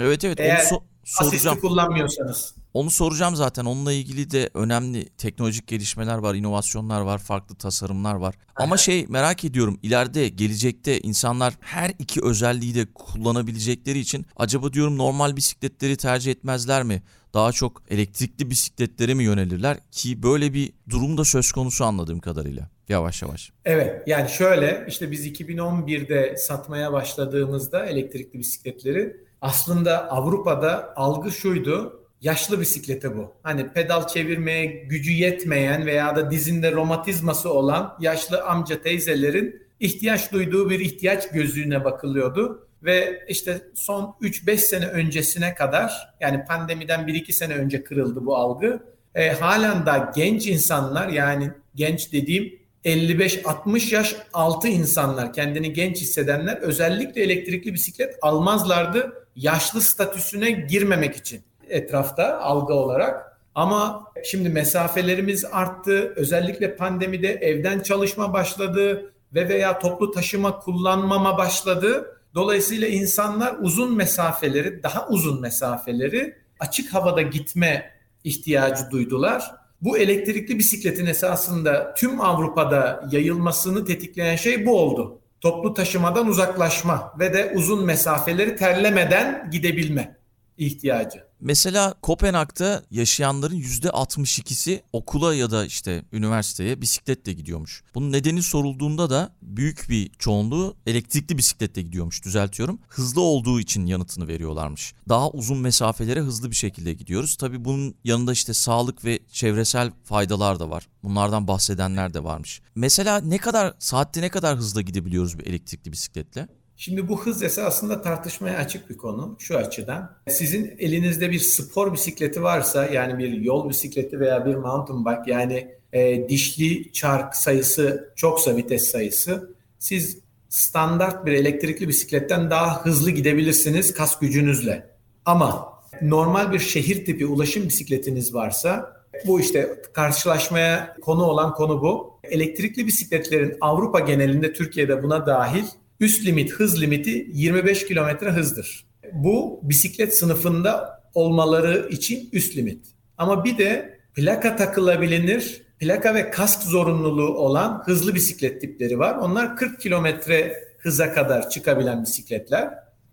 Evet 0.00 0.24
evet. 0.24 0.40
Eğer 0.40 0.56
onu 0.56 0.78
so- 0.78 0.82
soracağım. 1.08 1.46
asisti 1.48 1.60
kullanmıyorsanız. 1.60 2.54
Onu 2.74 2.90
soracağım 2.90 3.36
zaten. 3.36 3.64
Onunla 3.64 3.92
ilgili 3.92 4.30
de 4.30 4.50
önemli 4.54 5.08
teknolojik 5.08 5.66
gelişmeler 5.66 6.18
var, 6.18 6.34
inovasyonlar 6.34 7.00
var, 7.00 7.18
farklı 7.18 7.54
tasarımlar 7.54 8.14
var. 8.14 8.34
Ama 8.56 8.76
şey 8.76 9.06
merak 9.08 9.44
ediyorum 9.44 9.78
ileride 9.82 10.28
gelecekte 10.28 11.00
insanlar 11.00 11.54
her 11.60 11.92
iki 11.98 12.24
özelliği 12.24 12.74
de 12.74 12.86
kullanabilecekleri 12.94 13.98
için 13.98 14.26
acaba 14.36 14.72
diyorum 14.72 14.98
normal 14.98 15.36
bisikletleri 15.36 15.96
tercih 15.96 16.32
etmezler 16.32 16.82
mi? 16.82 17.02
Daha 17.34 17.52
çok 17.52 17.82
elektrikli 17.90 18.50
bisikletlere 18.50 19.14
mi 19.14 19.24
yönelirler 19.24 19.78
ki 19.90 20.22
böyle 20.22 20.54
bir 20.54 20.72
durum 20.90 21.18
da 21.18 21.24
söz 21.24 21.52
konusu 21.52 21.84
anladığım 21.84 22.20
kadarıyla. 22.20 22.70
Yavaş 22.88 23.22
yavaş. 23.22 23.52
Evet 23.64 24.02
yani 24.06 24.30
şöyle 24.30 24.84
işte 24.88 25.10
biz 25.10 25.26
2011'de 25.26 26.36
satmaya 26.36 26.92
başladığımızda 26.92 27.86
elektrikli 27.86 28.38
bisikletleri 28.38 29.27
aslında 29.40 30.10
Avrupa'da 30.10 30.92
algı 30.96 31.32
şuydu 31.32 31.98
yaşlı 32.20 32.60
bisiklete 32.60 33.16
bu. 33.16 33.34
Hani 33.42 33.72
pedal 33.72 34.06
çevirmeye 34.06 34.66
gücü 34.66 35.12
yetmeyen 35.12 35.86
veya 35.86 36.16
da 36.16 36.30
dizinde 36.30 36.72
romatizması 36.72 37.52
olan 37.52 37.96
yaşlı 38.00 38.42
amca 38.44 38.82
teyzelerin 38.82 39.62
ihtiyaç 39.80 40.32
duyduğu 40.32 40.70
bir 40.70 40.80
ihtiyaç 40.80 41.30
gözlüğüne 41.30 41.84
bakılıyordu. 41.84 42.68
Ve 42.82 43.24
işte 43.28 43.62
son 43.74 44.16
3-5 44.22 44.56
sene 44.56 44.86
öncesine 44.86 45.54
kadar 45.54 46.14
yani 46.20 46.44
pandemiden 46.44 47.00
1-2 47.00 47.32
sene 47.32 47.54
önce 47.54 47.84
kırıldı 47.84 48.26
bu 48.26 48.36
algı. 48.36 48.80
E, 49.14 49.30
halen 49.30 49.86
da 49.86 50.12
genç 50.14 50.46
insanlar 50.46 51.08
yani 51.08 51.50
genç 51.74 52.12
dediğim 52.12 52.58
55-60 52.84 53.94
yaş 53.94 54.16
altı 54.32 54.68
insanlar 54.68 55.32
kendini 55.32 55.72
genç 55.72 55.96
hissedenler 55.96 56.56
özellikle 56.56 57.22
elektrikli 57.22 57.74
bisiklet 57.74 58.16
almazlardı 58.22 59.27
yaşlı 59.38 59.80
statüsüne 59.80 60.50
girmemek 60.50 61.16
için 61.16 61.40
etrafta 61.68 62.38
algı 62.38 62.74
olarak. 62.74 63.38
Ama 63.54 64.04
şimdi 64.24 64.48
mesafelerimiz 64.48 65.44
arttı. 65.52 66.12
Özellikle 66.16 66.76
pandemide 66.76 67.28
evden 67.28 67.80
çalışma 67.80 68.32
başladı 68.32 69.12
ve 69.34 69.48
veya 69.48 69.78
toplu 69.78 70.10
taşıma 70.10 70.58
kullanmama 70.58 71.38
başladı. 71.38 72.14
Dolayısıyla 72.34 72.88
insanlar 72.88 73.56
uzun 73.60 73.96
mesafeleri, 73.96 74.82
daha 74.82 75.08
uzun 75.08 75.40
mesafeleri 75.40 76.34
açık 76.60 76.94
havada 76.94 77.22
gitme 77.22 77.90
ihtiyacı 78.24 78.90
duydular. 78.90 79.54
Bu 79.80 79.98
elektrikli 79.98 80.58
bisikletin 80.58 81.06
esasında 81.06 81.94
tüm 81.94 82.20
Avrupa'da 82.20 83.08
yayılmasını 83.10 83.84
tetikleyen 83.84 84.36
şey 84.36 84.66
bu 84.66 84.80
oldu. 84.80 85.20
Toplu 85.40 85.74
taşımadan 85.74 86.26
uzaklaşma 86.26 87.14
ve 87.18 87.32
de 87.32 87.52
uzun 87.54 87.84
mesafeleri 87.84 88.56
terlemeden 88.56 89.50
gidebilme 89.50 90.16
ihtiyacı. 90.58 91.27
Mesela 91.40 91.94
Kopenhag'da 92.02 92.82
yaşayanların 92.90 93.56
%62'si 93.56 94.82
okula 94.92 95.34
ya 95.34 95.50
da 95.50 95.64
işte 95.64 96.04
üniversiteye 96.12 96.82
bisikletle 96.82 97.32
gidiyormuş. 97.32 97.82
Bunun 97.94 98.12
nedeni 98.12 98.42
sorulduğunda 98.42 99.10
da 99.10 99.32
büyük 99.42 99.86
bir 99.90 100.10
çoğunluğu 100.18 100.76
elektrikli 100.86 101.38
bisikletle 101.38 101.82
gidiyormuş 101.82 102.24
düzeltiyorum. 102.24 102.78
Hızlı 102.88 103.20
olduğu 103.20 103.60
için 103.60 103.86
yanıtını 103.86 104.28
veriyorlarmış. 104.28 104.94
Daha 105.08 105.30
uzun 105.30 105.58
mesafelere 105.58 106.20
hızlı 106.20 106.50
bir 106.50 106.56
şekilde 106.56 106.94
gidiyoruz. 106.94 107.36
Tabii 107.36 107.64
bunun 107.64 107.94
yanında 108.04 108.32
işte 108.32 108.54
sağlık 108.54 109.04
ve 109.04 109.18
çevresel 109.32 109.92
faydalar 110.04 110.60
da 110.60 110.70
var. 110.70 110.88
Bunlardan 111.02 111.48
bahsedenler 111.48 112.14
de 112.14 112.24
varmış. 112.24 112.60
Mesela 112.74 113.20
ne 113.20 113.38
kadar 113.38 113.74
saatte 113.78 114.20
ne 114.20 114.28
kadar 114.28 114.56
hızla 114.56 114.80
gidebiliyoruz 114.80 115.38
bir 115.38 115.46
elektrikli 115.46 115.92
bisikletle? 115.92 116.48
Şimdi 116.80 117.08
bu 117.08 117.20
hız 117.20 117.42
esasında 117.42 118.02
tartışmaya 118.02 118.58
açık 118.58 118.90
bir 118.90 118.96
konu 118.96 119.36
şu 119.38 119.56
açıdan. 119.56 120.10
Sizin 120.28 120.76
elinizde 120.78 121.30
bir 121.30 121.38
spor 121.38 121.92
bisikleti 121.92 122.42
varsa 122.42 122.86
yani 122.86 123.18
bir 123.18 123.32
yol 123.32 123.68
bisikleti 123.68 124.20
veya 124.20 124.46
bir 124.46 124.54
mountain 124.54 125.04
bike 125.04 125.32
yani 125.32 125.68
e, 125.92 126.28
dişli 126.28 126.92
çark 126.92 127.36
sayısı 127.36 128.12
çoksa 128.16 128.56
vites 128.56 128.90
sayısı 128.90 129.54
siz 129.78 130.18
standart 130.48 131.26
bir 131.26 131.32
elektrikli 131.32 131.88
bisikletten 131.88 132.50
daha 132.50 132.84
hızlı 132.84 133.10
gidebilirsiniz 133.10 133.94
kas 133.94 134.18
gücünüzle. 134.18 134.90
Ama 135.24 135.68
normal 136.02 136.52
bir 136.52 136.58
şehir 136.58 137.04
tipi 137.04 137.26
ulaşım 137.26 137.68
bisikletiniz 137.68 138.34
varsa 138.34 138.92
bu 139.26 139.40
işte 139.40 139.82
karşılaşmaya 139.92 140.96
konu 141.00 141.24
olan 141.24 141.54
konu 141.54 141.82
bu. 141.82 142.20
Elektrikli 142.22 142.86
bisikletlerin 142.86 143.56
Avrupa 143.60 144.00
genelinde 144.00 144.52
Türkiye'de 144.52 145.02
buna 145.02 145.26
dahil 145.26 145.64
Üst 146.00 146.26
limit 146.26 146.52
hız 146.52 146.80
limiti 146.80 147.26
25 147.32 147.86
kilometre 147.86 148.30
hızdır. 148.30 148.86
Bu 149.12 149.60
bisiklet 149.62 150.18
sınıfında 150.18 151.02
olmaları 151.14 151.88
için 151.90 152.28
üst 152.32 152.56
limit. 152.56 152.86
Ama 153.16 153.44
bir 153.44 153.58
de 153.58 153.98
plaka 154.14 154.56
takılabilir, 154.56 155.62
plaka 155.78 156.14
ve 156.14 156.30
kask 156.30 156.62
zorunluluğu 156.62 157.34
olan 157.34 157.82
hızlı 157.84 158.14
bisiklet 158.14 158.60
tipleri 158.60 158.98
var. 158.98 159.16
Onlar 159.16 159.56
40 159.56 159.80
kilometre 159.80 160.54
hıza 160.78 161.12
kadar 161.12 161.50
çıkabilen 161.50 162.02
bisikletler. 162.02 162.70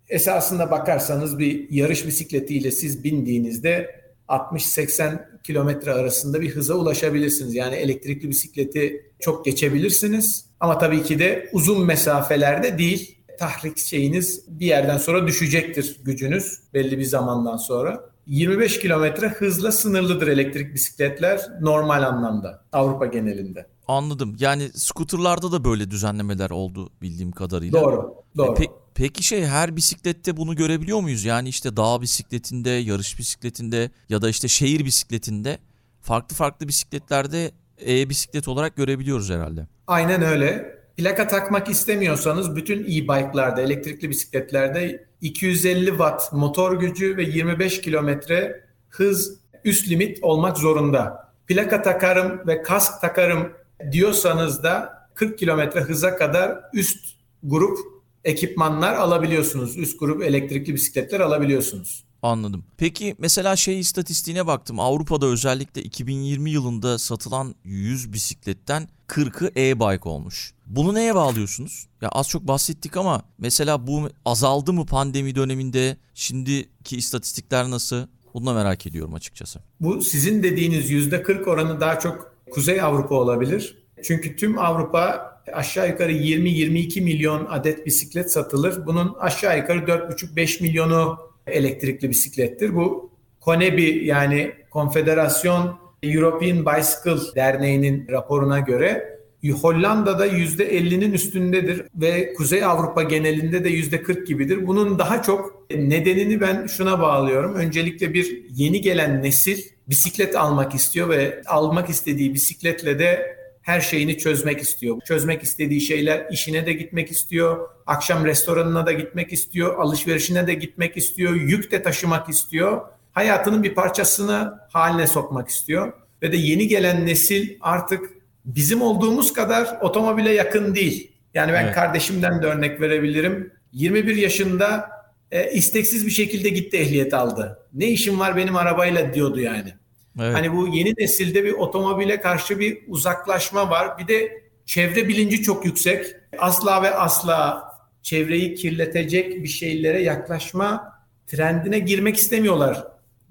Esasında 0.10 0.72
bakarsanız 0.72 1.39
bir 1.39 1.72
yarış 1.72 2.08
bisikletiyle 2.08 2.72
siz 2.72 3.04
bindiğinizde 3.04 4.01
60-80 4.27 5.42
kilometre 5.44 5.92
arasında 5.92 6.42
bir 6.42 6.50
hıza 6.50 6.74
ulaşabilirsiniz. 6.74 7.56
Yani 7.56 7.75
elektrikli 7.75 8.30
bisikleti 8.30 9.12
çok 9.20 9.46
geçebilirsiniz. 9.46 10.45
Ama 10.59 10.77
tabii 10.77 11.03
ki 11.03 11.19
de 11.19 11.50
uzun 11.53 11.85
mesafelerde 11.85 12.77
değil. 12.77 13.17
Tahrik 13.39 13.77
şeyiniz 13.77 14.43
bir 14.47 14.65
yerden 14.65 14.97
sonra 14.97 15.27
düşecektir 15.27 16.00
gücünüz 16.03 16.59
belli 16.74 16.97
bir 17.00 17.03
zamandan 17.03 17.57
sonra. 17.57 18.03
25 18.27 18.79
kilometre 18.79 19.27
hızla 19.29 19.71
sınırlıdır 19.71 20.27
elektrik 20.27 20.74
bisikletler 20.74 21.41
normal 21.62 22.03
anlamda 22.03 22.63
Avrupa 22.71 23.05
genelinde. 23.05 23.67
Anladım. 23.88 24.35
Yani 24.39 24.69
skuterlarda 24.75 25.51
da 25.51 25.63
böyle 25.63 25.91
düzenlemeler 25.91 26.50
oldu 26.50 26.89
bildiğim 27.01 27.31
kadarıyla. 27.31 27.81
Doğru. 27.81 28.15
Doğru. 28.38 28.51
E, 28.51 28.65
pe- 28.65 28.71
peki 28.95 29.24
şey 29.24 29.45
her 29.45 29.75
bisiklette 29.75 30.38
bunu 30.38 30.55
görebiliyor 30.55 31.00
muyuz? 31.01 31.25
Yani 31.25 31.50
işte 31.50 31.77
dağ 31.77 32.01
bisikletinde, 32.01 32.69
yarış 32.69 33.19
bisikletinde 33.19 33.91
ya 34.09 34.21
da 34.21 34.29
işte 34.29 34.47
şehir 34.47 34.85
bisikletinde 34.85 35.57
farklı 36.01 36.35
farklı 36.35 36.67
bisikletlerde 36.67 37.51
e-bisiklet 37.88 38.47
olarak 38.47 38.75
görebiliyoruz 38.75 39.29
herhalde. 39.29 39.67
Aynen 39.88 40.22
öyle. 40.22 40.75
Plaka 40.98 41.27
takmak 41.27 41.70
istemiyorsanız 41.70 42.56
bütün 42.56 42.84
e-bike'larda, 42.84 43.62
elektrikli 43.62 44.10
bisikletlerde 44.10 45.08
250 45.22 45.88
watt 45.89 46.34
motor 46.34 46.80
gücü 46.80 47.18
ve 47.18 47.24
25 47.24 47.82
kilometre 47.82 48.63
hız 48.89 49.39
üst 49.63 49.89
limit 49.89 50.20
olmak 50.22 50.58
zorunda. 50.58 51.32
Plaka 51.48 51.82
takarım 51.82 52.48
ve 52.48 52.62
kask 52.62 53.01
takarım 53.01 53.54
diyorsanız 53.92 54.63
da 54.63 55.08
40 55.13 55.39
kilometre 55.39 55.80
hıza 55.80 56.18
kadar 56.18 56.60
üst 56.74 57.15
grup 57.44 57.77
ekipmanlar 58.24 58.94
alabiliyorsunuz. 58.94 59.77
Üst 59.77 60.00
grup 60.00 60.24
elektrikli 60.24 60.74
bisikletler 60.74 61.20
alabiliyorsunuz. 61.20 62.06
Anladım. 62.25 62.65
Peki 62.77 63.15
mesela 63.20 63.55
şey 63.55 63.79
istatistiğine 63.79 64.48
baktım. 64.48 64.79
Avrupa'da 64.79 65.25
özellikle 65.25 65.82
2020 65.84 66.51
yılında 66.51 66.98
satılan 66.98 67.55
100 67.63 68.13
bisikletten 68.13 68.88
40'ı 69.08 69.51
e-bike 69.55 70.10
olmuş. 70.10 70.53
Bunu 70.65 70.94
neye 70.94 71.15
bağlıyorsunuz? 71.15 71.88
Ya 72.01 72.10
az 72.10 72.29
çok 72.29 72.48
bahsettik 72.48 72.98
ama 72.98 73.22
mesela 73.38 73.88
bu 73.88 74.10
azaldı 74.25 74.74
mı 74.74 74.86
pandemi 74.86 75.36
döneminde? 75.36 75.98
Şimdiki 76.13 76.98
istatistikler 76.98 77.70
nasıl? 77.72 78.08
Bunu 78.34 78.46
da 78.46 78.53
merak 78.53 78.88
ediyorum 78.88 79.13
açıkçası. 79.13 79.60
Bu 79.82 80.01
sizin 80.01 80.44
dediğiniz 80.44 80.91
%40 80.91 81.50
oranı 81.50 81.79
daha 81.79 82.00
çok 82.00 82.36
Kuzey 82.51 82.82
Avrupa 82.82 83.15
olabilir. 83.15 83.77
Çünkü 84.03 84.36
tüm 84.36 84.60
Avrupa 84.60 85.36
aşağı 85.53 85.89
yukarı 85.89 86.12
20-22 86.12 87.01
milyon 87.01 87.46
adet 87.46 87.86
bisiklet 87.86 88.32
satılır. 88.32 88.86
Bunun 88.86 89.13
aşağı 89.20 89.58
yukarı 89.58 89.79
4,5-5 89.79 90.63
milyonu 90.63 91.25
elektrikli 91.48 92.10
bisiklettir. 92.10 92.75
Bu 92.75 93.10
Konebi 93.42 94.06
yani 94.06 94.52
Konfederasyon 94.70 95.80
European 96.04 96.66
Bicycle 96.66 97.36
Derneği'nin 97.36 98.08
raporuna 98.08 98.60
göre 98.60 99.16
Hollanda'da 99.52 100.28
%50'nin 100.28 101.14
üstündedir 101.14 101.84
ve 101.96 102.34
Kuzey 102.34 102.64
Avrupa 102.64 103.04
genelinde 103.04 103.64
de 103.64 103.70
%40 103.70 104.25
gibidir. 104.25 104.68
Bunun 104.68 105.00
daha 105.00 105.24
çok 105.24 105.66
nedenini 105.72 106.42
ben 106.42 106.68
şuna 106.68 107.02
bağlıyorum. 107.02 107.56
Öncelikle 107.56 108.14
bir 108.14 108.46
yeni 108.50 108.82
gelen 108.82 109.24
nesil 109.24 109.64
bisiklet 109.90 110.36
almak 110.36 110.75
istiyor 110.75 111.10
ve 111.10 111.42
almak 111.46 111.90
istediği 111.90 112.34
bisikletle 112.34 113.00
de 113.00 113.38
her 113.65 113.81
şeyini 113.81 114.17
çözmek 114.17 114.62
istiyor. 114.62 115.01
Çözmek 115.01 115.43
istediği 115.43 115.81
şeyler 115.81 116.25
işine 116.31 116.65
de 116.65 116.74
gitmek 116.74 117.12
istiyor, 117.12 117.69
akşam 117.88 118.25
restoranına 118.25 118.86
da 118.86 118.91
gitmek 118.91 119.34
istiyor, 119.34 119.79
alışverişine 119.79 120.48
de 120.48 120.53
gitmek 120.53 120.98
istiyor, 120.98 121.36
yük 121.36 121.72
de 121.72 121.84
taşımak 121.84 122.29
istiyor. 122.29 122.81
Hayatının 123.12 123.63
bir 123.63 123.75
parçasını 123.75 124.60
haline 124.74 125.07
sokmak 125.07 125.50
istiyor. 125.50 125.93
Ve 126.22 126.31
de 126.31 126.38
yeni 126.38 126.67
gelen 126.67 127.05
nesil 127.05 127.57
artık 127.62 128.10
bizim 128.45 128.81
olduğumuz 128.81 129.34
kadar 129.34 129.77
otomobile 129.81 130.31
yakın 130.31 130.75
değil. 130.75 131.12
Yani 131.34 131.53
ben 131.53 131.63
evet. 131.63 131.75
kardeşimden 131.75 132.41
de 132.41 132.45
örnek 132.45 132.81
verebilirim. 132.81 133.51
21 133.72 134.15
yaşında 134.15 134.89
e, 135.31 135.51
isteksiz 135.51 136.05
bir 136.05 136.12
şekilde 136.12 136.50
gitti 136.50 136.77
ehliyet 136.77 137.13
aldı. 137.13 137.60
Ne 137.74 137.88
işim 137.88 138.19
var 138.19 138.36
benim 138.36 138.55
arabayla 138.55 139.13
diyordu 139.13 139.39
yani. 139.39 139.74
Evet. 140.19 140.36
Hani 140.36 140.53
bu 140.53 140.67
yeni 140.67 140.93
nesilde 140.98 141.43
bir 141.43 141.51
otomobile 141.51 142.22
karşı 142.22 142.60
bir 142.60 142.84
uzaklaşma 142.88 143.69
var. 143.69 143.98
Bir 143.98 144.07
de 144.07 144.43
çevre 144.65 145.07
bilinci 145.07 145.41
çok 145.41 145.65
yüksek. 145.65 146.05
Asla 146.38 146.84
ve 146.84 146.95
asla 146.95 147.63
çevreyi 148.01 148.55
kirletecek 148.55 149.43
bir 149.43 149.48
şeylere 149.48 150.01
yaklaşma 150.01 150.93
trendine 151.27 151.79
girmek 151.79 152.15
istemiyorlar 152.15 152.88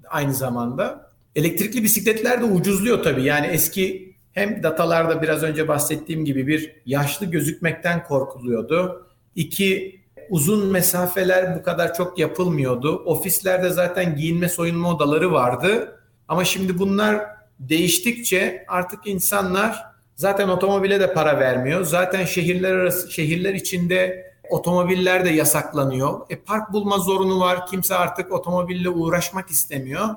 aynı 0.09 0.33
zamanda. 0.33 1.11
Elektrikli 1.35 1.83
bisikletler 1.83 2.41
de 2.41 2.45
ucuzluyor 2.45 3.03
tabii. 3.03 3.23
Yani 3.23 3.47
eski 3.47 4.15
hem 4.31 4.63
datalarda 4.63 5.21
biraz 5.21 5.43
önce 5.43 5.67
bahsettiğim 5.67 6.25
gibi 6.25 6.47
bir 6.47 6.75
yaşlı 6.85 7.25
gözükmekten 7.25 8.03
korkuluyordu. 8.03 9.07
İki 9.35 10.01
uzun 10.29 10.71
mesafeler 10.71 11.59
bu 11.59 11.63
kadar 11.63 11.93
çok 11.93 12.19
yapılmıyordu. 12.19 12.95
Ofislerde 13.05 13.69
zaten 13.69 14.15
giyinme 14.15 14.49
soyunma 14.49 14.95
odaları 14.95 15.31
vardı. 15.31 15.99
Ama 16.27 16.45
şimdi 16.45 16.79
bunlar 16.79 17.25
değiştikçe 17.59 18.65
artık 18.67 19.07
insanlar 19.07 19.85
zaten 20.15 20.47
otomobile 20.47 20.99
de 20.99 21.13
para 21.13 21.39
vermiyor. 21.39 21.83
Zaten 21.83 22.25
şehirler 22.25 22.71
arası 22.71 23.11
şehirler 23.11 23.53
içinde 23.53 24.31
otomobiller 24.49 25.25
de 25.25 25.29
yasaklanıyor. 25.29 26.19
E 26.29 26.35
park 26.35 26.73
bulma 26.73 26.97
zorunu 26.97 27.39
var. 27.39 27.67
Kimse 27.67 27.95
artık 27.95 28.31
otomobille 28.31 28.89
uğraşmak 28.89 29.49
istemiyor. 29.49 30.09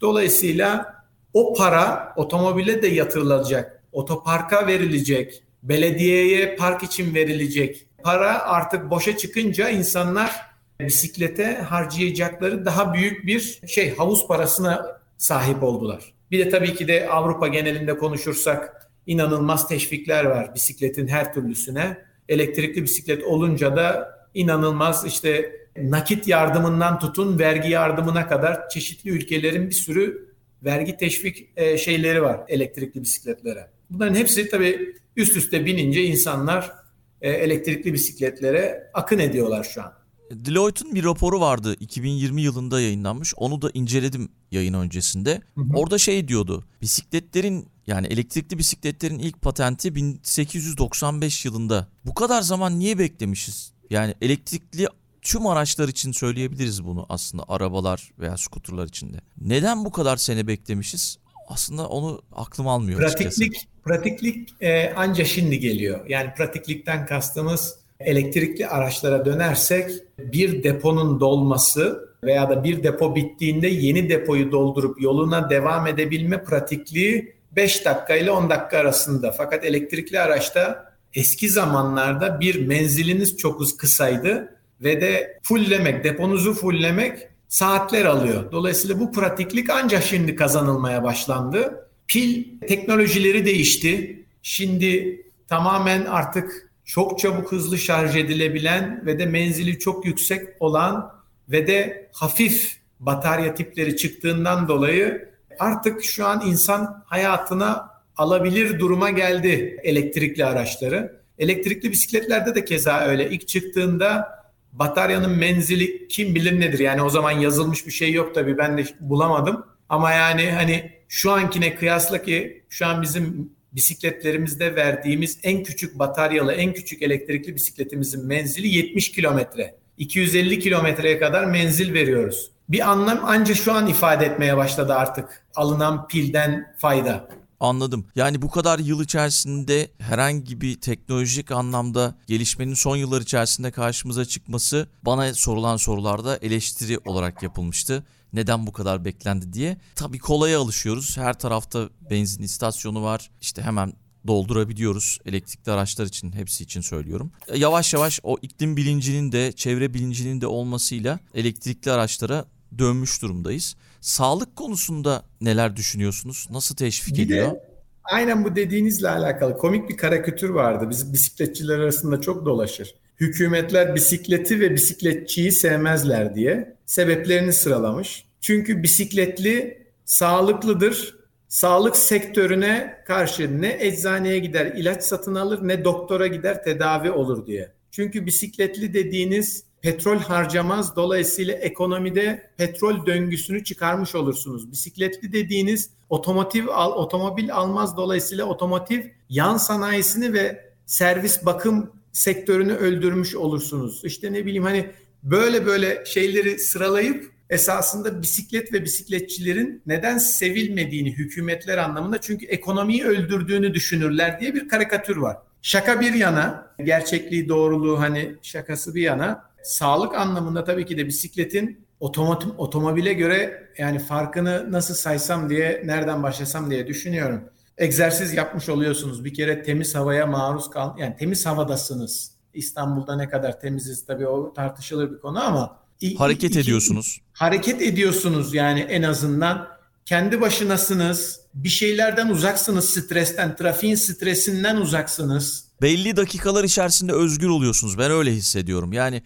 Dolayısıyla 0.00 0.94
o 1.34 1.54
para 1.54 2.12
otomobile 2.16 2.82
de 2.82 2.86
yatırılacak. 2.86 3.82
Otoparka 3.92 4.66
verilecek. 4.66 5.42
Belediyeye 5.62 6.56
park 6.56 6.82
için 6.82 7.14
verilecek. 7.14 7.86
Para 8.02 8.42
artık 8.42 8.90
boşa 8.90 9.16
çıkınca 9.16 9.68
insanlar 9.68 10.48
bisiklete 10.80 11.54
harcayacakları 11.54 12.64
daha 12.64 12.94
büyük 12.94 13.26
bir 13.26 13.60
şey 13.66 13.96
havuz 13.96 14.26
parasına 14.26 14.97
sahip 15.18 15.62
oldular. 15.62 16.14
Bir 16.30 16.46
de 16.46 16.50
tabii 16.50 16.74
ki 16.74 16.88
de 16.88 17.08
Avrupa 17.08 17.48
genelinde 17.48 17.98
konuşursak 17.98 18.90
inanılmaz 19.06 19.68
teşvikler 19.68 20.24
var 20.24 20.54
bisikletin 20.54 21.08
her 21.08 21.34
türlüsüne. 21.34 21.98
Elektrikli 22.28 22.82
bisiklet 22.82 23.24
olunca 23.24 23.76
da 23.76 24.18
inanılmaz 24.34 25.06
işte 25.06 25.52
nakit 25.76 26.28
yardımından 26.28 26.98
tutun 26.98 27.38
vergi 27.38 27.70
yardımına 27.70 28.28
kadar 28.28 28.68
çeşitli 28.68 29.10
ülkelerin 29.10 29.66
bir 29.66 29.74
sürü 29.74 30.28
vergi 30.64 30.96
teşvik 30.96 31.48
e, 31.56 31.78
şeyleri 31.78 32.22
var 32.22 32.40
elektrikli 32.48 33.00
bisikletlere. 33.00 33.70
Bunların 33.90 34.14
hepsi 34.14 34.48
tabii 34.48 34.94
üst 35.16 35.36
üste 35.36 35.64
binince 35.64 36.02
insanlar 36.02 36.72
e, 37.20 37.30
elektrikli 37.30 37.92
bisikletlere 37.92 38.90
akın 38.94 39.18
ediyorlar 39.18 39.64
şu 39.64 39.82
an. 39.82 39.92
Deloitte'un 40.30 40.94
bir 40.94 41.04
raporu 41.04 41.40
vardı 41.40 41.76
2020 41.80 42.42
yılında 42.42 42.80
yayınlanmış. 42.80 43.34
Onu 43.36 43.62
da 43.62 43.70
inceledim 43.74 44.28
yayın 44.50 44.74
öncesinde. 44.74 45.40
Hı 45.54 45.60
hı. 45.60 45.76
Orada 45.76 45.98
şey 45.98 46.28
diyordu. 46.28 46.64
Bisikletlerin 46.82 47.68
yani 47.86 48.06
elektrikli 48.06 48.58
bisikletlerin 48.58 49.18
ilk 49.18 49.42
patenti 49.42 49.94
1895 49.94 51.44
yılında. 51.44 51.88
Bu 52.04 52.14
kadar 52.14 52.42
zaman 52.42 52.78
niye 52.78 52.98
beklemişiz? 52.98 53.72
Yani 53.90 54.14
elektrikli 54.22 54.88
tüm 55.22 55.46
araçlar 55.46 55.88
için 55.88 56.12
söyleyebiliriz 56.12 56.84
bunu 56.84 57.06
aslında 57.08 57.44
arabalar 57.48 58.10
veya 58.18 58.36
skuterlar 58.36 58.86
için 58.86 59.12
de. 59.12 59.16
Neden 59.40 59.84
bu 59.84 59.92
kadar 59.92 60.16
sene 60.16 60.46
beklemişiz? 60.46 61.18
Aslında 61.48 61.88
onu 61.88 62.22
aklım 62.32 62.68
almıyor 62.68 63.00
pratiklik, 63.00 63.26
açıkçası. 63.26 63.66
Pratiklik 63.84 64.54
e, 64.60 64.94
anca 64.94 65.24
şimdi 65.24 65.58
geliyor. 65.58 66.06
Yani 66.08 66.34
pratiklikten 66.34 67.06
kastımız 67.06 67.78
elektrikli 68.00 68.66
araçlara 68.66 69.24
dönersek 69.24 69.90
bir 70.18 70.62
deponun 70.62 71.20
dolması 71.20 72.08
veya 72.24 72.50
da 72.50 72.64
bir 72.64 72.82
depo 72.82 73.14
bittiğinde 73.14 73.68
yeni 73.68 74.08
depoyu 74.10 74.52
doldurup 74.52 75.02
yoluna 75.02 75.50
devam 75.50 75.86
edebilme 75.86 76.44
pratikliği 76.44 77.34
5 77.52 77.84
dakika 77.84 78.16
ile 78.16 78.30
10 78.30 78.50
dakika 78.50 78.78
arasında. 78.78 79.32
Fakat 79.32 79.64
elektrikli 79.64 80.20
araçta 80.20 80.92
eski 81.14 81.48
zamanlarda 81.48 82.40
bir 82.40 82.66
menziliniz 82.66 83.36
çok 83.36 83.78
kısaydı 83.78 84.54
ve 84.80 85.00
de 85.00 85.38
fulllemek, 85.42 86.04
deponuzu 86.04 86.54
fulllemek 86.54 87.28
saatler 87.48 88.04
alıyor. 88.04 88.52
Dolayısıyla 88.52 89.00
bu 89.00 89.12
pratiklik 89.12 89.70
ancak 89.70 90.02
şimdi 90.02 90.36
kazanılmaya 90.36 91.02
başlandı. 91.02 91.88
Pil 92.08 92.44
teknolojileri 92.68 93.44
değişti. 93.44 94.22
Şimdi 94.42 95.22
tamamen 95.48 96.04
artık 96.04 96.67
çok 96.88 97.18
çabuk 97.18 97.52
hızlı 97.52 97.78
şarj 97.78 98.16
edilebilen 98.16 99.06
ve 99.06 99.18
de 99.18 99.26
menzili 99.26 99.78
çok 99.78 100.06
yüksek 100.06 100.48
olan 100.60 101.12
ve 101.48 101.66
de 101.66 102.08
hafif 102.12 102.76
batarya 103.00 103.54
tipleri 103.54 103.96
çıktığından 103.96 104.68
dolayı 104.68 105.28
artık 105.58 106.04
şu 106.04 106.26
an 106.26 106.42
insan 106.46 107.02
hayatına 107.06 107.90
alabilir 108.16 108.78
duruma 108.78 109.10
geldi 109.10 109.80
elektrikli 109.82 110.44
araçları. 110.44 111.22
Elektrikli 111.38 111.90
bisikletlerde 111.90 112.54
de 112.54 112.64
keza 112.64 113.00
öyle. 113.00 113.30
İlk 113.30 113.48
çıktığında 113.48 114.28
bataryanın 114.72 115.38
menzili 115.38 116.08
kim 116.08 116.34
bilir 116.34 116.60
nedir? 116.60 116.78
Yani 116.78 117.02
o 117.02 117.10
zaman 117.10 117.30
yazılmış 117.30 117.86
bir 117.86 117.92
şey 117.92 118.12
yok 118.12 118.34
tabii 118.34 118.58
ben 118.58 118.78
de 118.78 118.84
bulamadım. 119.00 119.66
Ama 119.88 120.12
yani 120.12 120.50
hani 120.50 120.92
şu 121.08 121.30
ankine 121.32 121.74
kıyasla 121.74 122.22
ki 122.22 122.64
şu 122.68 122.86
an 122.86 123.02
bizim 123.02 123.57
bisikletlerimizde 123.72 124.74
verdiğimiz 124.76 125.38
en 125.42 125.62
küçük 125.62 125.98
bataryalı, 125.98 126.52
en 126.52 126.72
küçük 126.72 127.02
elektrikli 127.02 127.54
bisikletimizin 127.54 128.26
menzili 128.26 128.68
70 128.68 129.12
kilometre. 129.12 129.74
250 129.98 130.58
kilometreye 130.58 131.18
kadar 131.18 131.44
menzil 131.44 131.94
veriyoruz. 131.94 132.50
Bir 132.68 132.90
anlam 132.90 133.20
ancak 133.24 133.56
şu 133.56 133.72
an 133.72 133.86
ifade 133.86 134.26
etmeye 134.26 134.56
başladı 134.56 134.94
artık 134.94 135.46
alınan 135.54 136.08
pilden 136.08 136.74
fayda. 136.78 137.28
Anladım. 137.60 138.06
Yani 138.16 138.42
bu 138.42 138.50
kadar 138.50 138.78
yıl 138.78 139.04
içerisinde 139.04 139.90
herhangi 139.98 140.60
bir 140.60 140.80
teknolojik 140.80 141.50
anlamda 141.50 142.14
gelişmenin 142.26 142.74
son 142.74 142.96
yıllar 142.96 143.20
içerisinde 143.20 143.70
karşımıza 143.70 144.24
çıkması 144.24 144.88
bana 145.02 145.34
sorulan 145.34 145.76
sorularda 145.76 146.36
eleştiri 146.36 146.98
olarak 146.98 147.42
yapılmıştı. 147.42 148.04
Neden 148.32 148.66
bu 148.66 148.72
kadar 148.72 149.04
beklendi 149.04 149.52
diye. 149.52 149.76
Tabii 149.94 150.18
kolaya 150.18 150.60
alışıyoruz. 150.60 151.16
Her 151.16 151.38
tarafta 151.38 151.88
benzin 152.10 152.42
istasyonu 152.42 153.02
var. 153.02 153.30
İşte 153.40 153.62
hemen 153.62 153.92
doldurabiliyoruz. 154.26 155.18
Elektrikli 155.24 155.70
araçlar 155.70 156.06
için 156.06 156.32
hepsi 156.32 156.64
için 156.64 156.80
söylüyorum. 156.80 157.32
Yavaş 157.54 157.94
yavaş 157.94 158.20
o 158.22 158.36
iklim 158.42 158.76
bilincinin 158.76 159.32
de 159.32 159.52
çevre 159.52 159.94
bilincinin 159.94 160.40
de 160.40 160.46
olmasıyla 160.46 161.18
elektrikli 161.34 161.90
araçlara 161.90 162.44
dönmüş 162.78 163.22
durumdayız. 163.22 163.76
Sağlık 164.00 164.56
konusunda 164.56 165.22
neler 165.40 165.76
düşünüyorsunuz? 165.76 166.46
Nasıl 166.50 166.76
teşvik 166.76 167.18
bir 167.18 167.24
ediyor? 167.24 167.52
De, 167.52 167.60
aynen 168.04 168.44
bu 168.44 168.56
dediğinizle 168.56 169.08
alakalı 169.08 169.56
komik 169.56 169.88
bir 169.88 169.96
karikatür 169.96 170.50
vardı. 170.50 170.90
Biz 170.90 171.12
bisikletçiler 171.12 171.78
arasında 171.78 172.20
çok 172.20 172.46
dolaşır. 172.46 172.94
Hükümetler 173.20 173.94
bisikleti 173.94 174.60
ve 174.60 174.74
bisikletçiyi 174.74 175.52
sevmezler 175.52 176.34
diye 176.34 176.76
sebeplerini 176.86 177.52
sıralamış. 177.52 178.24
Çünkü 178.40 178.82
bisikletli 178.82 179.86
sağlıklıdır. 180.04 181.18
Sağlık 181.48 181.96
sektörüne 181.96 183.02
karşı 183.06 183.60
ne 183.60 183.76
eczaneye 183.80 184.38
gider 184.38 184.66
ilaç 184.66 185.02
satın 185.02 185.34
alır 185.34 185.68
ne 185.68 185.84
doktora 185.84 186.26
gider 186.26 186.64
tedavi 186.64 187.10
olur 187.10 187.46
diye. 187.46 187.72
Çünkü 187.90 188.26
bisikletli 188.26 188.94
dediğiniz 188.94 189.64
petrol 189.80 190.18
harcamaz. 190.18 190.96
Dolayısıyla 190.96 191.54
ekonomide 191.54 192.50
petrol 192.56 193.06
döngüsünü 193.06 193.64
çıkarmış 193.64 194.14
olursunuz. 194.14 194.72
Bisikletli 194.72 195.32
dediğiniz 195.32 195.90
otomotiv 196.10 196.68
al, 196.68 196.92
otomobil 196.92 197.54
almaz. 197.54 197.96
Dolayısıyla 197.96 198.44
otomotiv 198.44 199.04
yan 199.28 199.56
sanayisini 199.56 200.32
ve 200.32 200.64
servis 200.86 201.46
bakım 201.46 201.90
sektörünü 202.18 202.72
öldürmüş 202.72 203.34
olursunuz. 203.34 204.00
İşte 204.04 204.32
ne 204.32 204.46
bileyim 204.46 204.64
hani 204.64 204.90
böyle 205.22 205.66
böyle 205.66 206.04
şeyleri 206.04 206.58
sıralayıp 206.58 207.32
esasında 207.50 208.22
bisiklet 208.22 208.72
ve 208.72 208.84
bisikletçilerin 208.84 209.82
neden 209.86 210.18
sevilmediğini 210.18 211.12
hükümetler 211.12 211.78
anlamında 211.78 212.20
çünkü 212.20 212.46
ekonomiyi 212.46 213.04
öldürdüğünü 213.04 213.74
düşünürler 213.74 214.40
diye 214.40 214.54
bir 214.54 214.68
karikatür 214.68 215.16
var. 215.16 215.36
Şaka 215.62 216.00
bir 216.00 216.14
yana, 216.14 216.74
gerçekliği, 216.84 217.48
doğruluğu 217.48 218.00
hani 218.00 218.34
şakası 218.42 218.94
bir 218.94 219.02
yana, 219.02 219.44
sağlık 219.62 220.14
anlamında 220.14 220.64
tabii 220.64 220.86
ki 220.86 220.98
de 220.98 221.06
bisikletin 221.06 221.86
otomotiv, 222.00 222.48
otomobile 222.58 223.12
göre 223.12 223.68
yani 223.78 223.98
farkını 223.98 224.72
nasıl 224.72 224.94
saysam 224.94 225.50
diye, 225.50 225.82
nereden 225.84 226.22
başlasam 226.22 226.70
diye 226.70 226.86
düşünüyorum. 226.86 227.44
Egzersiz 227.78 228.32
yapmış 228.34 228.68
oluyorsunuz. 228.68 229.24
Bir 229.24 229.34
kere 229.34 229.62
temiz 229.62 229.94
havaya 229.94 230.26
maruz 230.26 230.70
kal, 230.70 230.98
yani 230.98 231.16
temiz 231.16 231.46
havadasınız. 231.46 232.30
İstanbul'da 232.54 233.16
ne 233.16 233.28
kadar 233.28 233.60
temiziz 233.60 234.06
tabii 234.06 234.26
o 234.26 234.52
tartışılır 234.52 235.10
bir 235.10 235.18
konu 235.18 235.44
ama 235.44 235.76
hareket 236.18 236.50
iki, 236.50 236.60
ediyorsunuz. 236.60 237.20
Hareket 237.32 237.82
ediyorsunuz 237.82 238.54
yani 238.54 238.80
en 238.80 239.02
azından 239.02 239.68
kendi 240.04 240.40
başınasınız. 240.40 241.40
Bir 241.54 241.68
şeylerden 241.68 242.28
uzaksınız 242.28 242.90
stresten, 242.90 243.56
trafiğin 243.56 243.94
stresinden 243.94 244.76
uzaksınız. 244.76 245.64
Belli 245.82 246.16
dakikalar 246.16 246.64
içerisinde 246.64 247.12
özgür 247.12 247.48
oluyorsunuz. 247.48 247.98
Ben 247.98 248.10
öyle 248.10 248.32
hissediyorum. 248.32 248.92
Yani 248.92 249.22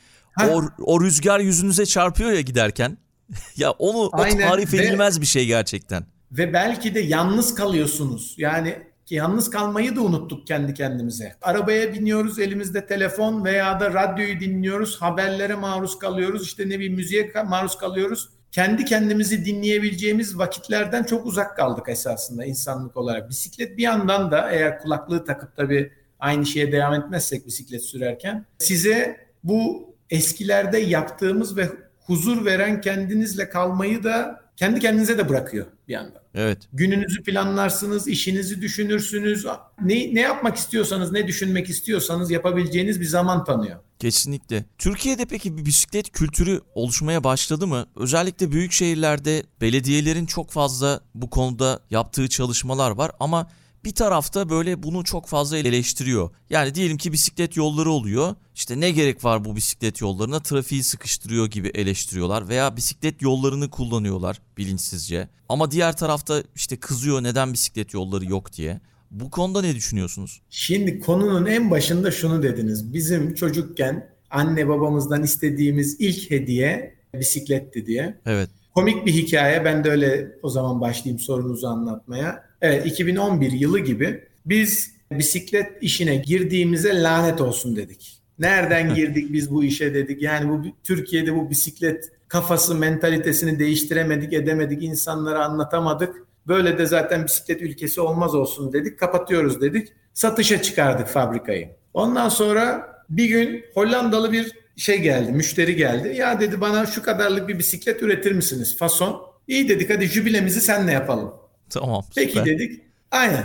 o, 0.51 0.63
o 0.79 1.01
rüzgar 1.01 1.41
yüzünüze 1.41 1.87
çarpıyor 1.87 2.33
ya 2.33 2.41
giderken. 2.41 2.99
ya 3.57 3.71
onu 3.71 4.11
Aynen. 4.13 4.47
o 4.47 4.51
tarif 4.51 4.75
edilmez 4.75 5.19
ve, 5.19 5.21
bir 5.21 5.27
şey 5.27 5.47
gerçekten. 5.47 6.07
Ve 6.33 6.53
belki 6.53 6.95
de 6.95 7.01
yalnız 7.01 7.55
kalıyorsunuz. 7.55 8.35
Yani 8.39 8.79
ki 9.07 9.15
yalnız 9.15 9.51
kalmayı 9.51 9.97
da 9.97 10.01
unuttuk 10.01 10.47
kendi 10.47 10.75
kendimize. 10.75 11.35
Arabaya 11.43 11.95
biniyoruz, 11.95 12.39
elimizde 12.39 12.87
telefon 12.87 13.45
veya 13.45 13.81
da 13.81 13.95
radyoyu 13.95 14.41
dinliyoruz, 14.41 15.03
haberlere 15.03 15.55
maruz 15.55 15.99
kalıyoruz, 15.99 16.43
işte 16.43 16.69
ne 16.69 16.81
bir 16.81 16.89
müziğe 16.89 17.33
maruz 17.47 17.79
kalıyoruz. 17.79 18.29
Kendi 18.53 18.85
kendimizi 18.85 19.45
dinleyebileceğimiz 19.45 20.39
vakitlerden 20.39 21.03
çok 21.03 21.27
uzak 21.27 21.57
kaldık 21.57 21.89
esasında 21.89 22.45
insanlık 22.45 22.97
olarak. 22.97 23.31
Bisiklet 23.31 23.77
bir 23.77 23.83
yandan 23.83 24.31
da 24.31 24.51
eğer 24.51 24.79
kulaklığı 24.79 25.25
takıp 25.25 25.57
tabii 25.57 25.93
aynı 26.21 26.47
şeye 26.47 26.73
devam 26.73 26.95
etmezsek 26.95 27.47
bisiklet 27.47 27.83
sürerken 27.83 28.47
size 28.59 29.17
bu 29.45 29.95
eskilerde 30.11 30.79
yaptığımız 30.79 31.57
ve 31.57 31.69
huzur 32.07 32.45
veren 32.45 32.81
kendinizle 32.81 33.49
kalmayı 33.49 34.05
da 34.05 34.42
kendi 34.57 34.81
kendinize 34.81 35.19
de 35.19 35.29
bırakıyor 35.29 35.67
bir 35.89 35.93
yandan. 35.93 36.23
Evet. 36.35 36.59
Gününüzü 36.73 37.23
planlarsınız, 37.23 38.09
işinizi 38.09 38.63
düşünürsünüz. 38.63 39.47
Ne, 39.81 40.15
ne 40.15 40.21
yapmak 40.21 40.57
istiyorsanız, 40.57 41.13
ne 41.13 41.27
düşünmek 41.27 41.69
istiyorsanız 41.71 42.31
yapabileceğiniz 42.31 43.01
bir 43.01 43.05
zaman 43.05 43.45
tanıyor. 43.45 43.79
Kesinlikle. 43.99 44.65
Türkiye'de 44.79 45.25
peki 45.25 45.59
bir 45.59 45.65
bisiklet 45.65 46.11
kültürü 46.11 46.61
oluşmaya 46.75 47.25
başladı 47.25 47.67
mı? 47.67 47.87
Özellikle 47.97 48.53
büyük 48.53 48.73
şehirlerde 48.73 49.43
belediyelerin 49.61 50.27
çok 50.27 50.51
fazla 50.51 51.01
bu 51.15 51.31
konuda 51.31 51.81
yaptığı 51.91 52.29
çalışmalar 52.29 52.91
var 52.91 53.11
ama 53.21 53.51
bir 53.85 53.95
tarafta 53.95 54.49
böyle 54.49 54.83
bunu 54.83 55.05
çok 55.05 55.27
fazla 55.27 55.59
eleştiriyor. 55.59 56.31
Yani 56.51 56.75
diyelim 56.75 56.97
ki 56.97 57.13
bisiklet 57.13 57.57
yolları 57.57 57.91
oluyor. 57.91 58.35
İşte 58.55 58.81
ne 58.81 58.91
gerek 58.91 59.25
var 59.25 59.45
bu 59.45 59.57
bisiklet 59.57 60.01
yollarına 60.01 60.41
trafiği 60.41 60.83
sıkıştırıyor 60.83 61.47
gibi 61.47 61.69
eleştiriyorlar 61.69 62.49
veya 62.49 62.77
bisiklet 62.77 63.23
yollarını 63.23 63.71
kullanıyorlar 63.71 64.39
bilinçsizce. 64.59 65.29
Ama 65.49 65.71
diğer 65.71 65.97
tarafta 65.97 66.43
işte 66.57 66.77
kızıyor 66.77 67.23
neden 67.23 67.53
bisiklet 67.53 67.95
yolları 67.95 68.25
yok 68.25 68.53
diye. 68.53 68.81
Bu 69.11 69.31
konuda 69.31 69.61
ne 69.61 69.75
düşünüyorsunuz? 69.75 70.41
Şimdi 70.51 71.01
konunun 71.01 71.47
en 71.47 71.71
başında 71.71 72.11
şunu 72.11 72.43
dediniz. 72.43 72.93
Bizim 72.93 73.35
çocukken 73.35 74.09
anne 74.31 74.69
babamızdan 74.69 75.23
istediğimiz 75.23 75.97
ilk 76.01 76.31
hediye 76.31 76.95
bisikletti 77.15 77.87
diye. 77.87 78.21
Evet. 78.27 78.51
Komik 78.75 79.07
bir 79.07 79.13
hikaye. 79.13 79.65
Ben 79.65 79.85
de 79.85 79.91
öyle 79.91 80.33
o 80.43 80.49
zaman 80.49 80.81
başlayayım 80.81 81.19
sorunuzu 81.19 81.67
anlatmaya. 81.67 82.45
Evet 82.61 82.87
2011 82.87 83.53
yılı 83.53 83.79
gibi 83.79 84.25
biz 84.47 84.93
bisiklet 85.11 85.83
işine 85.83 86.17
girdiğimize 86.17 87.03
lanet 87.03 87.41
olsun 87.41 87.77
dedik. 87.77 88.19
Nereden 88.39 88.95
girdik 88.95 89.33
biz 89.33 89.51
bu 89.51 89.65
işe 89.65 89.95
dedik. 89.95 90.23
Yani 90.23 90.49
bu 90.49 90.63
Türkiye'de 90.85 91.37
bu 91.37 91.51
bisiklet 91.51 92.13
kafası 92.29 92.75
mentalitesini 92.75 93.59
değiştiremedik, 93.59 94.33
edemedik, 94.33 94.83
insanlara 94.83 95.45
anlatamadık. 95.45 96.17
Böyle 96.47 96.79
de 96.79 96.87
zaten 96.87 97.25
bisiklet 97.25 97.63
ülkesi 97.63 98.01
olmaz 98.01 98.35
olsun 98.35 98.73
dedik. 98.73 98.99
Kapatıyoruz 98.99 99.61
dedik. 99.61 99.89
Satışa 100.15 100.63
çıkardık 100.63 101.07
fabrikayı. 101.07 101.69
Ondan 101.95 102.29
sonra 102.29 102.93
bir 103.11 103.29
gün 103.29 103.65
Hollandalı 103.75 104.33
bir 104.33 104.62
şey 104.77 105.01
geldi, 105.01 105.33
müşteri 105.33 105.77
geldi. 105.77 106.17
Ya 106.17 106.41
dedi 106.41 106.61
bana 106.61 106.87
şu 106.87 107.03
kadarlık 107.03 107.49
bir 107.49 107.59
bisiklet 107.59 108.03
üretir 108.03 108.33
misiniz? 108.33 108.77
Fason. 108.79 109.33
İyi 109.49 109.69
dedik 109.69 109.91
hadi 109.91 110.07
jübilemizi 110.07 110.61
senle 110.61 110.93
yapalım. 110.93 111.35
Tamam. 111.71 112.05
Peki 112.15 112.33
süper. 112.33 112.47
dedik. 112.47 112.81
Aynen. 113.11 113.45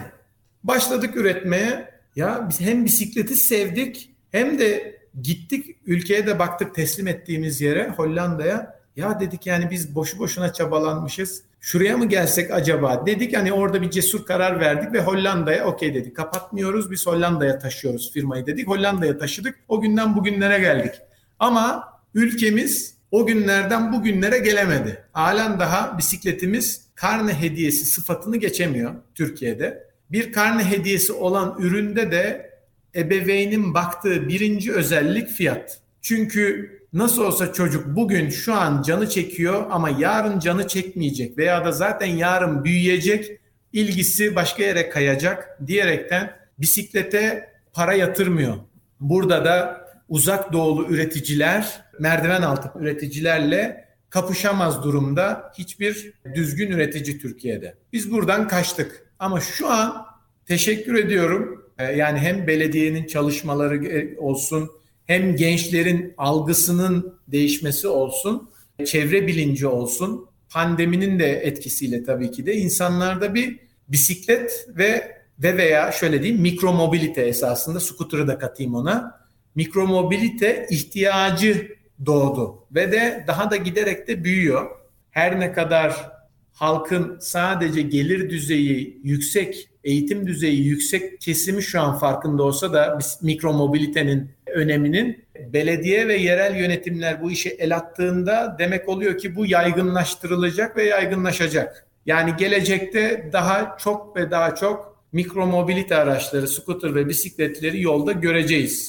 Başladık 0.63 1.15
üretmeye. 1.15 1.89
Ya 2.15 2.47
biz 2.49 2.61
hem 2.61 2.85
bisikleti 2.85 3.35
sevdik 3.35 4.09
hem 4.31 4.59
de 4.59 4.99
gittik 5.21 5.75
ülkeye 5.85 6.27
de 6.27 6.39
baktık 6.39 6.75
teslim 6.75 7.07
ettiğimiz 7.07 7.61
yere 7.61 7.89
Hollanda'ya. 7.89 8.77
Ya 8.95 9.19
dedik 9.19 9.45
yani 9.45 9.71
biz 9.71 9.95
boşu 9.95 10.19
boşuna 10.19 10.53
çabalanmışız. 10.53 11.43
Şuraya 11.59 11.97
mı 11.97 12.05
gelsek 12.05 12.51
acaba 12.51 13.05
dedik 13.05 13.37
hani 13.37 13.53
orada 13.53 13.81
bir 13.81 13.89
cesur 13.89 14.25
karar 14.25 14.59
verdik 14.59 14.93
ve 14.93 15.01
Hollanda'ya 15.01 15.65
okey 15.65 15.93
dedik. 15.93 16.15
Kapatmıyoruz 16.15 16.91
biz 16.91 17.07
Hollanda'ya 17.07 17.59
taşıyoruz 17.59 18.13
firmayı 18.13 18.45
dedik. 18.45 18.67
Hollanda'ya 18.67 19.17
taşıdık. 19.17 19.59
O 19.67 19.81
günden 19.81 20.15
bugünlere 20.15 20.59
geldik. 20.59 20.91
Ama 21.39 21.83
ülkemiz 22.13 22.97
o 23.11 23.25
günlerden 23.25 23.93
bugünlere 23.93 24.37
gelemedi. 24.37 25.03
Halen 25.11 25.59
daha 25.59 25.97
bisikletimiz 25.97 26.81
karne 26.95 27.33
hediyesi 27.33 27.85
sıfatını 27.85 28.37
geçemiyor 28.37 28.95
Türkiye'de. 29.15 29.87
Bir 30.11 30.33
karne 30.33 30.63
hediyesi 30.63 31.13
olan 31.13 31.55
üründe 31.59 32.11
de 32.11 32.51
ebeveynin 32.95 33.73
baktığı 33.73 34.27
birinci 34.27 34.73
özellik 34.73 35.27
fiyat. 35.27 35.79
Çünkü 36.01 36.71
nasıl 36.93 37.23
olsa 37.23 37.53
çocuk 37.53 37.95
bugün 37.95 38.29
şu 38.29 38.53
an 38.53 38.81
canı 38.81 39.09
çekiyor 39.09 39.65
ama 39.71 39.89
yarın 39.89 40.39
canı 40.39 40.67
çekmeyecek 40.67 41.37
veya 41.37 41.65
da 41.65 41.71
zaten 41.71 42.07
yarın 42.07 42.63
büyüyecek, 42.63 43.39
ilgisi 43.73 44.35
başka 44.35 44.63
yere 44.63 44.89
kayacak 44.89 45.57
diyerekten 45.67 46.31
bisiklete 46.59 47.49
para 47.73 47.93
yatırmıyor. 47.93 48.57
Burada 48.99 49.45
da 49.45 49.86
uzak 50.09 50.53
doğulu 50.53 50.87
üreticiler 50.87 51.81
merdiven 51.99 52.41
altı 52.41 52.79
üreticilerle 52.79 53.87
kapışamaz 54.09 54.83
durumda 54.83 55.51
hiçbir 55.57 56.13
düzgün 56.35 56.71
üretici 56.71 57.19
Türkiye'de. 57.19 57.75
Biz 57.93 58.11
buradan 58.11 58.47
kaçtık. 58.47 59.07
Ama 59.19 59.41
şu 59.41 59.69
an 59.69 60.05
teşekkür 60.45 60.95
ediyorum. 60.95 61.63
Ee, 61.79 61.83
yani 61.83 62.19
hem 62.19 62.47
belediyenin 62.47 63.07
çalışmaları 63.07 63.85
e, 63.85 64.17
olsun, 64.17 64.71
hem 65.05 65.35
gençlerin 65.35 66.13
algısının 66.17 67.19
değişmesi 67.27 67.87
olsun, 67.87 68.49
çevre 68.85 69.27
bilinci 69.27 69.67
olsun, 69.67 70.27
pandeminin 70.49 71.19
de 71.19 71.31
etkisiyle 71.31 72.03
tabii 72.03 72.31
ki 72.31 72.45
de 72.45 72.53
insanlarda 72.55 73.35
bir 73.35 73.59
bisiklet 73.87 74.67
ve 74.69 75.17
ve 75.39 75.57
veya 75.57 75.91
şöyle 75.91 76.23
diyeyim 76.23 76.41
mikromobilite 76.41 77.21
esasında 77.21 77.79
scooter'ı 77.79 78.27
da 78.27 78.37
katayım 78.37 78.75
ona. 78.75 79.26
Mikromobilite 79.57 80.67
ihtiyacı 80.69 81.67
doğdu 82.05 82.65
ve 82.71 82.91
de 82.91 83.23
daha 83.27 83.51
da 83.51 83.55
giderek 83.55 84.07
de 84.07 84.23
büyüyor. 84.23 84.69
Her 85.11 85.39
ne 85.39 85.51
kadar 85.51 86.11
halkın 86.53 87.17
sadece 87.19 87.81
gelir 87.81 88.29
düzeyi 88.29 89.01
yüksek, 89.03 89.69
eğitim 89.83 90.27
düzeyi 90.27 90.65
yüksek 90.65 91.21
kesimi 91.21 91.63
şu 91.63 91.81
an 91.81 91.97
farkında 91.99 92.43
olsa 92.43 92.73
da 92.73 92.99
mikromobilitenin 93.21 94.31
öneminin 94.47 95.25
belediye 95.53 96.07
ve 96.07 96.17
yerel 96.17 96.55
yönetimler 96.55 97.21
bu 97.21 97.31
işe 97.31 97.49
el 97.49 97.75
attığında 97.75 98.55
demek 98.59 98.89
oluyor 98.89 99.17
ki 99.17 99.35
bu 99.35 99.45
yaygınlaştırılacak 99.45 100.77
ve 100.77 100.83
yaygınlaşacak. 100.83 101.87
Yani 102.05 102.33
gelecekte 102.37 103.29
daha 103.33 103.77
çok 103.77 104.17
ve 104.17 104.31
daha 104.31 104.55
çok 104.55 105.03
mikromobilite 105.11 105.95
araçları, 105.95 106.47
scooter 106.47 106.95
ve 106.95 107.07
bisikletleri 107.07 107.81
yolda 107.81 108.11
göreceğiz. 108.11 108.87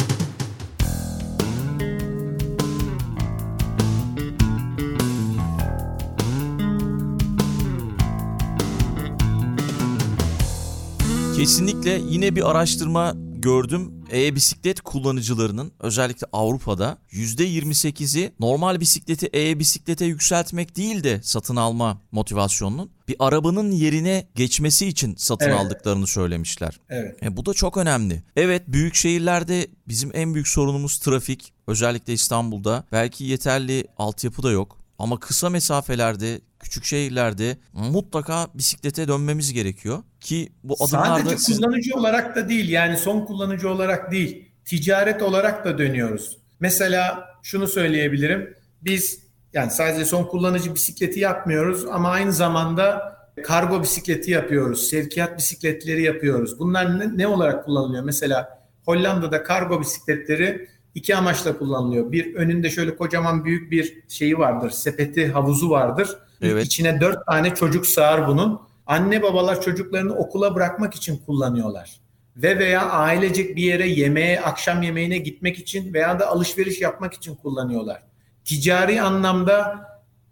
Kesinlikle 11.38 12.00
yine 12.08 12.36
bir 12.36 12.50
araştırma 12.50 13.14
gördüm. 13.34 13.92
E-bisiklet 14.12 14.80
kullanıcılarının 14.80 15.72
özellikle 15.80 16.26
Avrupa'da 16.32 16.98
%28'i 17.10 18.32
normal 18.40 18.80
bisikleti 18.80 19.30
e-bisiklete 19.34 20.04
yükseltmek 20.04 20.76
değil 20.76 21.04
de 21.04 21.20
satın 21.22 21.56
alma 21.56 22.02
motivasyonunun 22.12 22.90
bir 23.08 23.16
arabanın 23.18 23.70
yerine 23.70 24.28
geçmesi 24.34 24.86
için 24.86 25.14
satın 25.16 25.46
evet. 25.46 25.60
aldıklarını 25.60 26.06
söylemişler. 26.06 26.80
Evet. 26.88 27.22
E, 27.22 27.36
bu 27.36 27.46
da 27.46 27.54
çok 27.54 27.76
önemli. 27.76 28.22
Evet 28.36 28.62
büyük 28.68 28.94
şehirlerde 28.94 29.66
bizim 29.88 30.10
en 30.14 30.34
büyük 30.34 30.48
sorunumuz 30.48 30.98
trafik. 30.98 31.52
Özellikle 31.66 32.12
İstanbul'da 32.12 32.84
belki 32.92 33.24
yeterli 33.24 33.86
altyapı 33.98 34.42
da 34.42 34.50
yok 34.50 34.78
Ama 34.98 35.20
kısa 35.20 35.50
mesafelerde, 35.50 36.40
küçük 36.60 36.84
şehirlerde 36.84 37.56
mutlaka 37.72 38.46
bisiklete 38.54 39.08
dönmemiz 39.08 39.52
gerekiyor 39.52 40.02
ki 40.20 40.52
bu 40.64 40.76
adımlarda 40.80 41.38
Sadece 41.38 41.52
kullanıcı 41.52 41.94
olarak 41.94 42.36
da 42.36 42.48
değil 42.48 42.68
yani 42.68 42.96
son 42.96 43.24
kullanıcı 43.24 43.70
olarak 43.70 44.12
değil 44.12 44.48
ticaret 44.64 45.22
olarak 45.22 45.64
da 45.64 45.78
dönüyoruz. 45.78 46.38
Mesela 46.60 47.28
şunu 47.42 47.68
söyleyebilirim. 47.68 48.54
Biz 48.82 49.28
yani 49.52 49.70
sadece 49.70 50.04
son 50.04 50.24
kullanıcı 50.24 50.74
bisikleti 50.74 51.20
yapmıyoruz 51.20 51.84
ama 51.84 52.10
aynı 52.10 52.32
zamanda 52.32 53.18
kargo 53.44 53.82
bisikleti 53.82 54.30
yapıyoruz, 54.30 54.88
sevkiyat 54.88 55.38
bisikletleri 55.38 56.02
yapıyoruz. 56.02 56.58
Bunlar 56.58 56.98
ne, 56.98 57.18
ne 57.18 57.26
olarak 57.26 57.64
kullanılıyor? 57.64 58.04
Mesela 58.04 58.58
Hollanda'da 58.84 59.42
kargo 59.42 59.80
bisikletleri 59.80 60.68
iki 60.98 61.16
amaçla 61.16 61.58
kullanılıyor. 61.58 62.12
Bir 62.12 62.34
önünde 62.34 62.70
şöyle 62.70 62.96
kocaman 62.96 63.44
büyük 63.44 63.70
bir 63.70 64.02
şeyi 64.08 64.38
vardır, 64.38 64.70
sepeti, 64.70 65.28
havuzu 65.28 65.70
vardır. 65.70 66.18
Evet. 66.42 66.66
İçine 66.66 67.00
dört 67.00 67.26
tane 67.26 67.54
çocuk 67.54 67.86
sığar 67.86 68.28
bunun. 68.28 68.60
Anne 68.86 69.22
babalar 69.22 69.62
çocuklarını 69.62 70.14
okula 70.14 70.54
bırakmak 70.54 70.94
için 70.94 71.16
kullanıyorlar. 71.26 72.00
Ve 72.36 72.58
veya 72.58 72.90
ailecek 72.90 73.56
bir 73.56 73.62
yere 73.62 73.88
yemeğe, 73.88 74.40
akşam 74.40 74.82
yemeğine 74.82 75.18
gitmek 75.18 75.58
için 75.58 75.94
veya 75.94 76.18
da 76.18 76.26
alışveriş 76.26 76.80
yapmak 76.80 77.14
için 77.14 77.34
kullanıyorlar. 77.34 78.02
Ticari 78.44 79.02
anlamda 79.02 79.86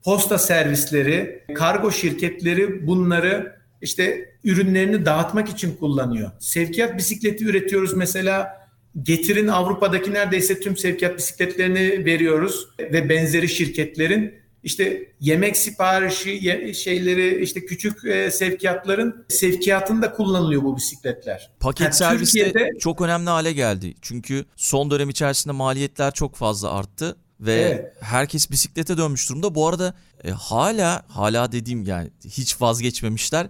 posta 0.05 0.39
servisleri, 0.39 1.45
kargo 1.55 1.91
şirketleri 1.93 2.87
bunları 2.87 3.57
işte 3.81 4.35
ürünlerini 4.45 5.05
dağıtmak 5.05 5.49
için 5.49 5.77
kullanıyor. 5.77 6.31
Sevkiyat 6.39 6.99
bisikleti 6.99 7.45
üretiyoruz 7.45 7.95
mesela. 7.95 8.66
Getir'in 9.03 9.49
Avrupa'daki 9.49 10.13
neredeyse 10.13 10.61
tüm 10.61 10.77
sevkiyat 10.77 11.19
bisikletlerini 11.19 12.05
veriyoruz 12.05 12.69
ve 12.81 13.09
benzeri 13.09 13.49
şirketlerin 13.49 14.35
işte 14.63 15.13
yemek 15.21 15.57
siparişi 15.57 16.75
şeyleri 16.75 17.43
işte 17.43 17.67
küçük 17.67 18.05
e, 18.05 18.31
sevkiyatların 18.31 19.25
sevkiyatında 19.29 20.13
kullanılıyor 20.13 20.63
bu 20.63 20.77
bisikletler. 20.77 21.51
Paket 21.61 21.85
yani 21.85 21.95
serviste 21.95 22.45
Türkiye'de, 22.45 22.79
çok 22.79 23.01
önemli 23.01 23.31
hale 23.31 23.53
geldi. 23.53 23.95
Çünkü 24.03 24.45
son 24.57 24.91
dönem 24.91 25.11
içerisinde 25.11 25.53
maliyetler 25.53 26.13
çok 26.13 26.35
fazla 26.35 26.73
arttı 26.73 27.17
ve 27.41 27.55
evet. 27.55 27.97
herkes 28.01 28.51
bisiklete 28.51 28.97
dönmüş 28.97 29.31
durumda. 29.31 29.55
Bu 29.55 29.69
arada 29.69 29.95
e, 30.25 30.31
hala 30.31 31.03
hala 31.09 31.53
dediğim 31.53 31.85
yani 31.85 32.11
hiç 32.25 32.61
vazgeçmemişler. 32.61 33.47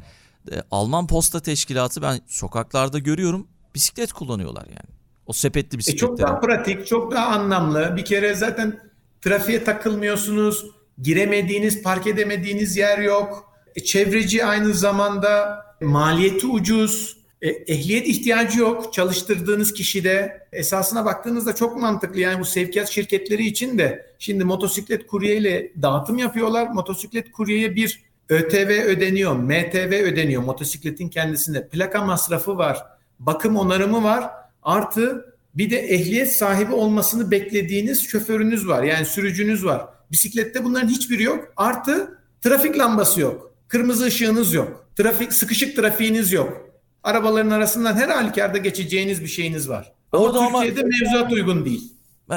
E, 0.53 0.63
Alman 0.71 1.07
Posta 1.07 1.41
Teşkilatı 1.41 2.03
ben 2.03 2.21
sokaklarda 2.27 2.99
görüyorum 2.99 3.49
bisiklet 3.75 4.13
kullanıyorlar 4.13 4.67
yani. 4.67 4.96
O 5.27 5.33
sepetli 5.33 5.79
bisikletleri. 5.79 6.13
E 6.13 6.17
çok 6.17 6.19
daha 6.19 6.41
pratik, 6.41 6.87
çok 6.87 7.13
daha 7.13 7.27
anlamlı. 7.27 7.97
Bir 7.97 8.05
kere 8.05 8.35
zaten 8.35 8.81
trafiğe 9.21 9.65
takılmıyorsunuz. 9.65 10.67
Giremediğiniz, 11.03 11.83
park 11.83 12.07
edemediğiniz 12.07 12.77
yer 12.77 12.99
yok. 12.99 13.53
E, 13.77 13.85
çevreci 13.85 14.45
aynı 14.45 14.75
zamanda 14.75 15.63
maliyeti 15.81 16.47
ucuz. 16.47 17.17
E, 17.43 17.49
ehliyet 17.49 18.07
ihtiyacı 18.07 18.61
yok 18.61 18.93
çalıştırdığınız 18.93 19.73
kişide. 19.73 20.47
Esasına 20.53 21.05
baktığınızda 21.05 21.55
çok 21.55 21.77
mantıklı. 21.77 22.21
Yani 22.21 22.41
bu 22.41 22.45
sevkiyat 22.45 22.89
şirketleri 22.89 23.47
için 23.47 23.79
de 23.79 24.15
şimdi 24.19 24.45
motosiklet 24.45 25.07
kuryeyle 25.07 25.73
dağıtım 25.83 26.19
yapıyorlar. 26.19 26.67
Motosiklet 26.67 27.33
kuryeye 27.33 27.75
bir 27.75 28.03
ÖTV 28.29 28.85
ödeniyor, 28.87 29.37
MTV 29.37 30.03
ödeniyor 30.05 30.43
motosikletin 30.43 31.09
kendisinde. 31.09 31.69
Plaka 31.69 32.05
masrafı 32.05 32.59
var, 32.59 32.87
bakım 33.19 33.57
onarımı 33.57 34.05
var. 34.05 34.31
Artı 34.67 35.35
bir 35.55 35.71
de 35.71 35.79
ehliyet 35.79 36.37
sahibi 36.37 36.73
olmasını 36.73 37.31
beklediğiniz 37.31 38.09
şoförünüz 38.09 38.69
var. 38.69 38.83
Yani 38.83 39.07
sürücünüz 39.07 39.65
var. 39.65 39.87
Bisiklette 40.13 40.65
bunların 40.65 40.89
hiçbiri 40.89 41.23
yok. 41.23 41.53
Artı 41.57 42.19
trafik 42.43 42.79
lambası 42.79 43.21
yok. 43.21 43.55
Kırmızı 43.69 44.05
ışığınız 44.05 44.55
yok. 44.55 44.87
Trafik 44.97 45.33
sıkışık 45.33 45.77
trafiğiniz 45.77 46.33
yok 46.33 46.67
arabaların 47.07 47.51
arasından 47.51 47.95
her 47.95 48.09
halükarda 48.09 48.59
geçeceğiniz 48.59 49.23
bir 49.23 49.29
şeyiniz 49.29 49.69
var. 49.69 49.93
Orada 50.13 50.39
ama 50.39 50.63
Türkiye'de 50.63 50.81
ama, 50.81 50.89
mevzuat 50.89 51.33
uygun 51.33 51.65
değil. 51.65 51.93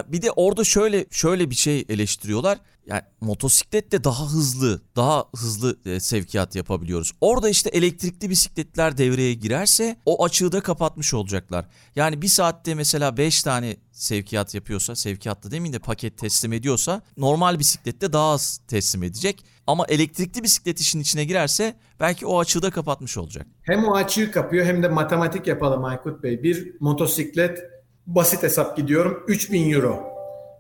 Bir 0.08 0.22
de 0.22 0.32
orada 0.32 0.64
şöyle 0.64 1.06
şöyle 1.12 1.50
bir 1.50 1.56
şey 1.56 1.86
eleştiriyorlar. 1.90 2.60
Yani 2.90 3.02
motosikletle 3.22 4.04
daha 4.04 4.32
hızlı, 4.32 4.82
daha 4.96 5.26
hızlı 5.36 5.78
e, 5.86 6.00
sevkiyat 6.00 6.56
yapabiliyoruz. 6.56 7.12
Orada 7.22 7.50
işte 7.50 7.70
elektrikli 7.70 8.30
bisikletler 8.30 8.98
devreye 8.98 9.34
girerse 9.34 9.96
o 10.06 10.24
açığı 10.26 10.52
da 10.52 10.62
kapatmış 10.62 11.14
olacaklar. 11.14 11.66
Yani 11.96 12.22
bir 12.22 12.28
saatte 12.28 12.76
mesela 12.76 13.18
5 13.18 13.44
tane 13.44 13.78
sevkiyat 13.92 14.56
yapıyorsa, 14.56 14.96
sevkiyatta 14.96 15.52
demin 15.52 15.74
de 15.74 15.80
paket 15.80 16.18
teslim 16.18 16.54
ediyorsa 16.54 17.02
normal 17.18 17.60
bisiklette 17.60 18.14
daha 18.14 18.32
az 18.32 18.60
teslim 18.68 19.04
edecek. 19.04 19.46
Ama 19.68 19.86
elektrikli 19.90 20.44
bisiklet 20.44 20.80
işin 20.80 21.00
içine 21.00 21.26
girerse 21.26 21.76
belki 22.00 22.26
o 22.26 22.40
açığı 22.40 22.62
da 22.62 22.72
kapatmış 22.72 23.18
olacak. 23.18 23.48
Hem 23.62 23.86
o 23.86 23.96
açığı 23.96 24.32
kapıyor 24.32 24.66
hem 24.66 24.84
de 24.84 24.88
matematik 24.88 25.48
yapalım 25.48 25.86
Aykut 25.86 26.24
Bey. 26.24 26.44
Bir 26.44 26.76
motosiklet 26.80 27.79
basit 28.16 28.44
hesap 28.44 28.78
gidiyorum 28.78 29.24
3000 29.28 29.72
euro. 29.72 30.10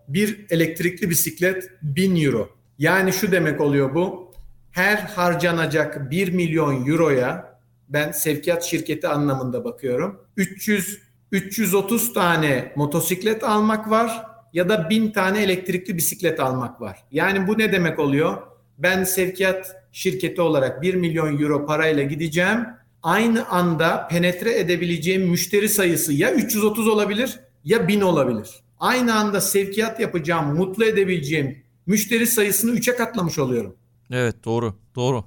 Bir 0.07 0.45
elektrikli 0.49 1.09
bisiklet 1.09 1.69
1000 1.81 2.25
euro. 2.25 2.49
Yani 2.77 3.13
şu 3.13 3.31
demek 3.31 3.61
oluyor 3.61 3.95
bu. 3.95 4.31
Her 4.71 4.97
harcanacak 4.97 6.11
1 6.11 6.33
milyon 6.33 6.85
euroya 6.87 7.59
ben 7.89 8.11
sevkiyat 8.11 8.63
şirketi 8.63 9.07
anlamında 9.07 9.63
bakıyorum. 9.63 10.21
300 10.37 11.01
330 11.31 12.13
tane 12.13 12.73
motosiklet 12.75 13.43
almak 13.43 13.89
var 13.89 14.25
ya 14.53 14.69
da 14.69 14.89
1000 14.89 15.11
tane 15.11 15.43
elektrikli 15.43 15.97
bisiklet 15.97 16.39
almak 16.39 16.81
var. 16.81 16.97
Yani 17.11 17.47
bu 17.47 17.57
ne 17.57 17.71
demek 17.71 17.99
oluyor? 17.99 18.37
Ben 18.77 19.03
sevkiyat 19.03 19.75
şirketi 19.91 20.41
olarak 20.41 20.81
1 20.81 20.95
milyon 20.95 21.41
euro 21.41 21.65
parayla 21.65 22.03
gideceğim 22.03 22.65
aynı 23.03 23.49
anda 23.49 24.07
penetre 24.07 24.59
edebileceğim 24.59 25.29
müşteri 25.29 25.69
sayısı 25.69 26.13
ya 26.13 26.33
330 26.33 26.87
olabilir 26.87 27.39
ya 27.63 27.87
1000 27.87 28.01
olabilir. 28.01 28.49
Aynı 28.79 29.15
anda 29.15 29.41
sevkiyat 29.41 29.99
yapacağım, 29.99 30.55
mutlu 30.55 30.85
edebileceğim 30.85 31.63
müşteri 31.85 32.27
sayısını 32.27 32.71
3'e 32.71 32.95
katlamış 32.95 33.39
oluyorum. 33.39 33.75
Evet 34.11 34.45
doğru, 34.45 34.75
doğru. 34.95 35.25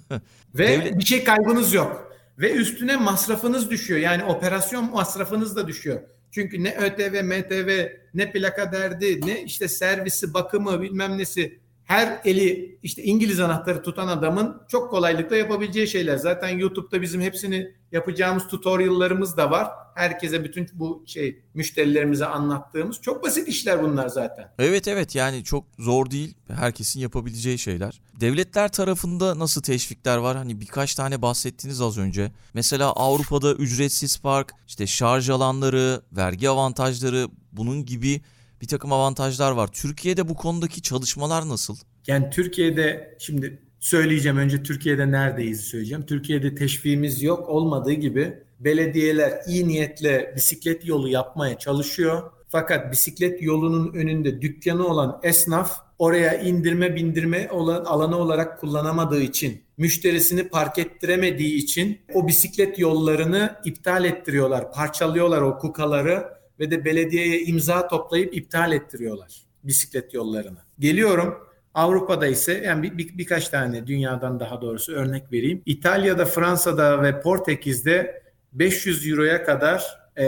Ve 0.54 0.68
Devlet... 0.68 0.98
bir 0.98 1.04
şey 1.04 1.24
kaybınız 1.24 1.74
yok. 1.74 2.12
Ve 2.38 2.52
üstüne 2.52 2.96
masrafınız 2.96 3.70
düşüyor. 3.70 4.00
Yani 4.00 4.24
operasyon 4.24 4.90
masrafınız 4.90 5.56
da 5.56 5.68
düşüyor. 5.68 6.00
Çünkü 6.30 6.64
ne 6.64 6.76
ÖTV, 6.76 7.24
MTV, 7.24 7.88
ne 8.14 8.32
plaka 8.32 8.72
derdi, 8.72 9.26
ne 9.26 9.42
işte 9.42 9.68
servisi, 9.68 10.34
bakımı 10.34 10.82
bilmem 10.82 11.18
nesi 11.18 11.58
her 11.84 12.20
eli 12.24 12.78
işte 12.82 13.02
İngiliz 13.02 13.40
anahtarı 13.40 13.82
tutan 13.82 14.08
adamın 14.08 14.62
çok 14.68 14.90
kolaylıkla 14.90 15.36
yapabileceği 15.36 15.88
şeyler. 15.88 16.16
Zaten 16.16 16.48
YouTube'da 16.48 17.02
bizim 17.02 17.20
hepsini 17.20 17.74
yapacağımız 17.92 18.48
tutorial'larımız 18.48 19.36
da 19.36 19.50
var. 19.50 19.68
Herkese 19.94 20.44
bütün 20.44 20.68
bu 20.72 21.04
şey 21.06 21.42
müşterilerimize 21.54 22.26
anlattığımız 22.26 23.00
çok 23.02 23.24
basit 23.24 23.48
işler 23.48 23.82
bunlar 23.82 24.08
zaten. 24.08 24.48
Evet 24.58 24.88
evet 24.88 25.14
yani 25.14 25.44
çok 25.44 25.64
zor 25.78 26.10
değil. 26.10 26.34
Herkesin 26.48 27.00
yapabileceği 27.00 27.58
şeyler. 27.58 28.00
Devletler 28.20 28.72
tarafında 28.72 29.38
nasıl 29.38 29.62
teşvikler 29.62 30.16
var? 30.16 30.36
Hani 30.36 30.60
birkaç 30.60 30.94
tane 30.94 31.22
bahsettiniz 31.22 31.80
az 31.80 31.98
önce. 31.98 32.32
Mesela 32.54 32.92
Avrupa'da 32.92 33.54
ücretsiz 33.54 34.18
park, 34.18 34.52
işte 34.66 34.86
şarj 34.86 35.30
alanları, 35.30 36.02
vergi 36.12 36.48
avantajları 36.48 37.28
bunun 37.52 37.84
gibi 37.84 38.20
bir 38.64 38.68
takım 38.68 38.92
avantajlar 38.92 39.52
var. 39.52 39.68
Türkiye'de 39.72 40.28
bu 40.28 40.34
konudaki 40.34 40.82
çalışmalar 40.82 41.48
nasıl? 41.48 41.76
Yani 42.06 42.30
Türkiye'de 42.30 43.16
şimdi 43.18 43.62
söyleyeceğim 43.80 44.38
önce 44.38 44.62
Türkiye'de 44.62 45.10
neredeyiz 45.10 45.60
söyleyeceğim. 45.60 46.06
Türkiye'de 46.06 46.54
teşviğimiz 46.54 47.22
yok 47.22 47.48
olmadığı 47.48 47.92
gibi 47.92 48.38
belediyeler 48.60 49.40
iyi 49.46 49.68
niyetle 49.68 50.32
bisiklet 50.36 50.86
yolu 50.86 51.08
yapmaya 51.08 51.58
çalışıyor. 51.58 52.30
Fakat 52.48 52.92
bisiklet 52.92 53.42
yolunun 53.42 53.92
önünde 53.94 54.42
dükkanı 54.42 54.86
olan 54.86 55.20
esnaf 55.22 55.80
oraya 55.98 56.40
indirme 56.40 56.96
bindirme 56.96 57.48
olan 57.50 57.84
alanı 57.84 58.16
olarak 58.16 58.60
kullanamadığı 58.60 59.22
için, 59.22 59.62
müşterisini 59.76 60.48
park 60.48 60.78
ettiremediği 60.78 61.54
için 61.54 61.98
o 62.14 62.28
bisiklet 62.28 62.78
yollarını 62.78 63.56
iptal 63.64 64.04
ettiriyorlar, 64.04 64.72
parçalıyorlar 64.72 65.40
o 65.42 65.58
kukaları 65.58 66.33
ve 66.60 66.70
de 66.70 66.84
belediyeye 66.84 67.40
imza 67.40 67.88
toplayıp 67.88 68.36
iptal 68.36 68.72
ettiriyorlar 68.72 69.44
bisiklet 69.64 70.14
yollarını. 70.14 70.58
Geliyorum 70.78 71.34
Avrupa'da 71.74 72.26
ise 72.26 72.62
yani 72.64 72.82
bir, 72.82 72.98
bir, 72.98 73.18
birkaç 73.18 73.48
tane 73.48 73.86
dünyadan 73.86 74.40
daha 74.40 74.62
doğrusu 74.62 74.92
örnek 74.92 75.32
vereyim. 75.32 75.62
İtalya'da, 75.66 76.24
Fransa'da 76.24 77.02
ve 77.02 77.20
Portekiz'de 77.20 78.22
500 78.52 79.10
euroya 79.10 79.44
kadar 79.44 79.84
e, 80.18 80.26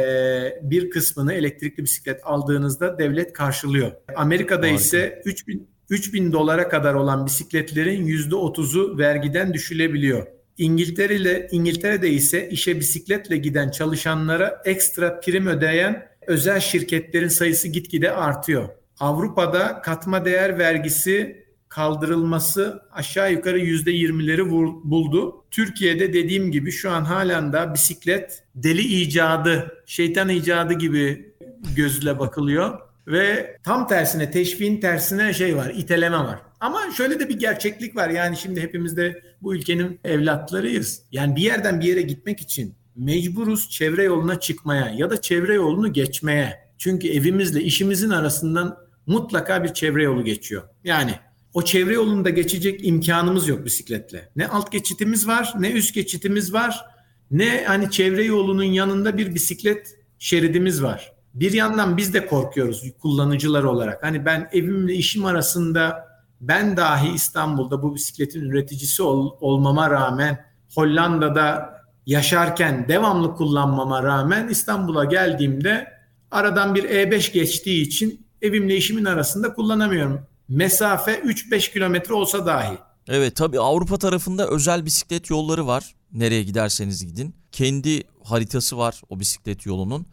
bir 0.62 0.90
kısmını 0.90 1.32
elektrikli 1.32 1.82
bisiklet 1.82 2.20
aldığınızda 2.24 2.98
devlet 2.98 3.32
karşılıyor. 3.32 3.92
Amerika'da 4.16 4.66
Harika. 4.66 4.76
ise 4.76 5.22
3000 5.24 5.68
3000 5.90 6.32
dolara 6.32 6.68
kadar 6.68 6.94
olan 6.94 7.26
bisikletlerin 7.26 8.06
%30'u 8.06 8.98
vergiden 8.98 9.54
düşülebiliyor. 9.54 10.26
İngiltere 10.58 11.14
ile 11.16 11.48
İngiltere'de 11.50 12.10
ise 12.10 12.48
işe 12.48 12.80
bisikletle 12.80 13.36
giden 13.36 13.70
çalışanlara 13.70 14.62
ekstra 14.64 15.20
prim 15.20 15.46
ödeyen 15.46 16.08
özel 16.26 16.60
şirketlerin 16.60 17.28
sayısı 17.28 17.68
gitgide 17.68 18.10
artıyor. 18.10 18.68
Avrupa'da 19.00 19.80
katma 19.82 20.24
değer 20.24 20.58
vergisi 20.58 21.46
kaldırılması 21.68 22.82
aşağı 22.92 23.32
yukarı 23.32 23.58
yüzde 23.58 23.90
yirmileri 23.90 24.50
buldu. 24.50 25.44
Türkiye'de 25.50 26.12
dediğim 26.12 26.50
gibi 26.50 26.70
şu 26.70 26.90
an 26.90 27.04
halen 27.04 27.52
de 27.52 27.74
bisiklet 27.74 28.44
deli 28.54 28.82
icadı, 28.82 29.82
şeytan 29.86 30.28
icadı 30.28 30.74
gibi 30.74 31.34
gözle 31.76 32.18
bakılıyor. 32.18 32.78
Ve 33.06 33.56
tam 33.62 33.88
tersine 33.88 34.30
teşviğin 34.30 34.80
tersine 34.80 35.34
şey 35.34 35.56
var, 35.56 35.72
iteleme 35.76 36.18
var. 36.18 36.38
Ama 36.60 36.80
şöyle 36.96 37.20
de 37.20 37.28
bir 37.28 37.38
gerçeklik 37.38 37.96
var. 37.96 38.08
Yani 38.08 38.36
şimdi 38.36 38.60
hepimiz 38.60 38.96
de 38.96 39.22
bu 39.42 39.54
ülkenin 39.54 40.00
evlatlarıyız. 40.04 41.02
Yani 41.12 41.36
bir 41.36 41.42
yerden 41.42 41.80
bir 41.80 41.86
yere 41.86 42.02
gitmek 42.02 42.40
için 42.40 42.74
mecburuz 42.96 43.70
çevre 43.70 44.02
yoluna 44.02 44.40
çıkmaya 44.40 44.90
ya 44.90 45.10
da 45.10 45.20
çevre 45.20 45.54
yolunu 45.54 45.92
geçmeye. 45.92 46.66
Çünkü 46.78 47.08
evimizle 47.08 47.62
işimizin 47.62 48.10
arasından 48.10 48.78
mutlaka 49.06 49.64
bir 49.64 49.74
çevre 49.74 50.02
yolu 50.02 50.24
geçiyor. 50.24 50.62
Yani 50.84 51.14
o 51.54 51.62
çevre 51.62 51.94
yolunda 51.94 52.30
geçecek 52.30 52.86
imkanımız 52.86 53.48
yok 53.48 53.64
bisikletle. 53.64 54.28
Ne 54.36 54.48
alt 54.48 54.72
geçitimiz 54.72 55.28
var, 55.28 55.54
ne 55.58 55.70
üst 55.70 55.94
geçitimiz 55.94 56.52
var, 56.52 56.84
ne 57.30 57.64
hani 57.66 57.90
çevre 57.90 58.24
yolunun 58.24 58.62
yanında 58.62 59.18
bir 59.18 59.34
bisiklet 59.34 59.98
şeridimiz 60.18 60.82
var. 60.82 61.12
Bir 61.34 61.52
yandan 61.52 61.96
biz 61.96 62.14
de 62.14 62.26
korkuyoruz 62.26 62.82
kullanıcılar 63.00 63.62
olarak. 63.62 64.02
Hani 64.02 64.24
ben 64.24 64.48
evimle 64.52 64.94
işim 64.94 65.24
arasında 65.24 66.08
ben 66.40 66.76
dahi 66.76 67.08
İstanbul'da 67.14 67.82
bu 67.82 67.94
bisikletin 67.94 68.40
üreticisi 68.40 69.02
ol, 69.02 69.36
olmama 69.40 69.90
rağmen 69.90 70.46
Hollanda'da 70.74 71.75
yaşarken 72.06 72.88
devamlı 72.88 73.34
kullanmama 73.34 74.02
rağmen 74.02 74.48
İstanbul'a 74.48 75.04
geldiğimde 75.04 75.92
aradan 76.30 76.74
bir 76.74 76.84
E5 76.84 77.32
geçtiği 77.32 77.82
için 77.86 78.26
evimle 78.42 78.76
işimin 78.76 79.04
arasında 79.04 79.54
kullanamıyorum. 79.54 80.20
Mesafe 80.48 81.12
3-5 81.12 81.72
kilometre 81.72 82.14
olsa 82.14 82.46
dahi. 82.46 82.78
Evet 83.08 83.36
tabii 83.36 83.60
Avrupa 83.60 83.98
tarafında 83.98 84.48
özel 84.48 84.84
bisiklet 84.84 85.30
yolları 85.30 85.66
var. 85.66 85.94
Nereye 86.12 86.42
giderseniz 86.42 87.06
gidin. 87.06 87.34
Kendi 87.52 88.02
haritası 88.24 88.78
var 88.78 89.02
o 89.08 89.20
bisiklet 89.20 89.66
yolunun 89.66 90.06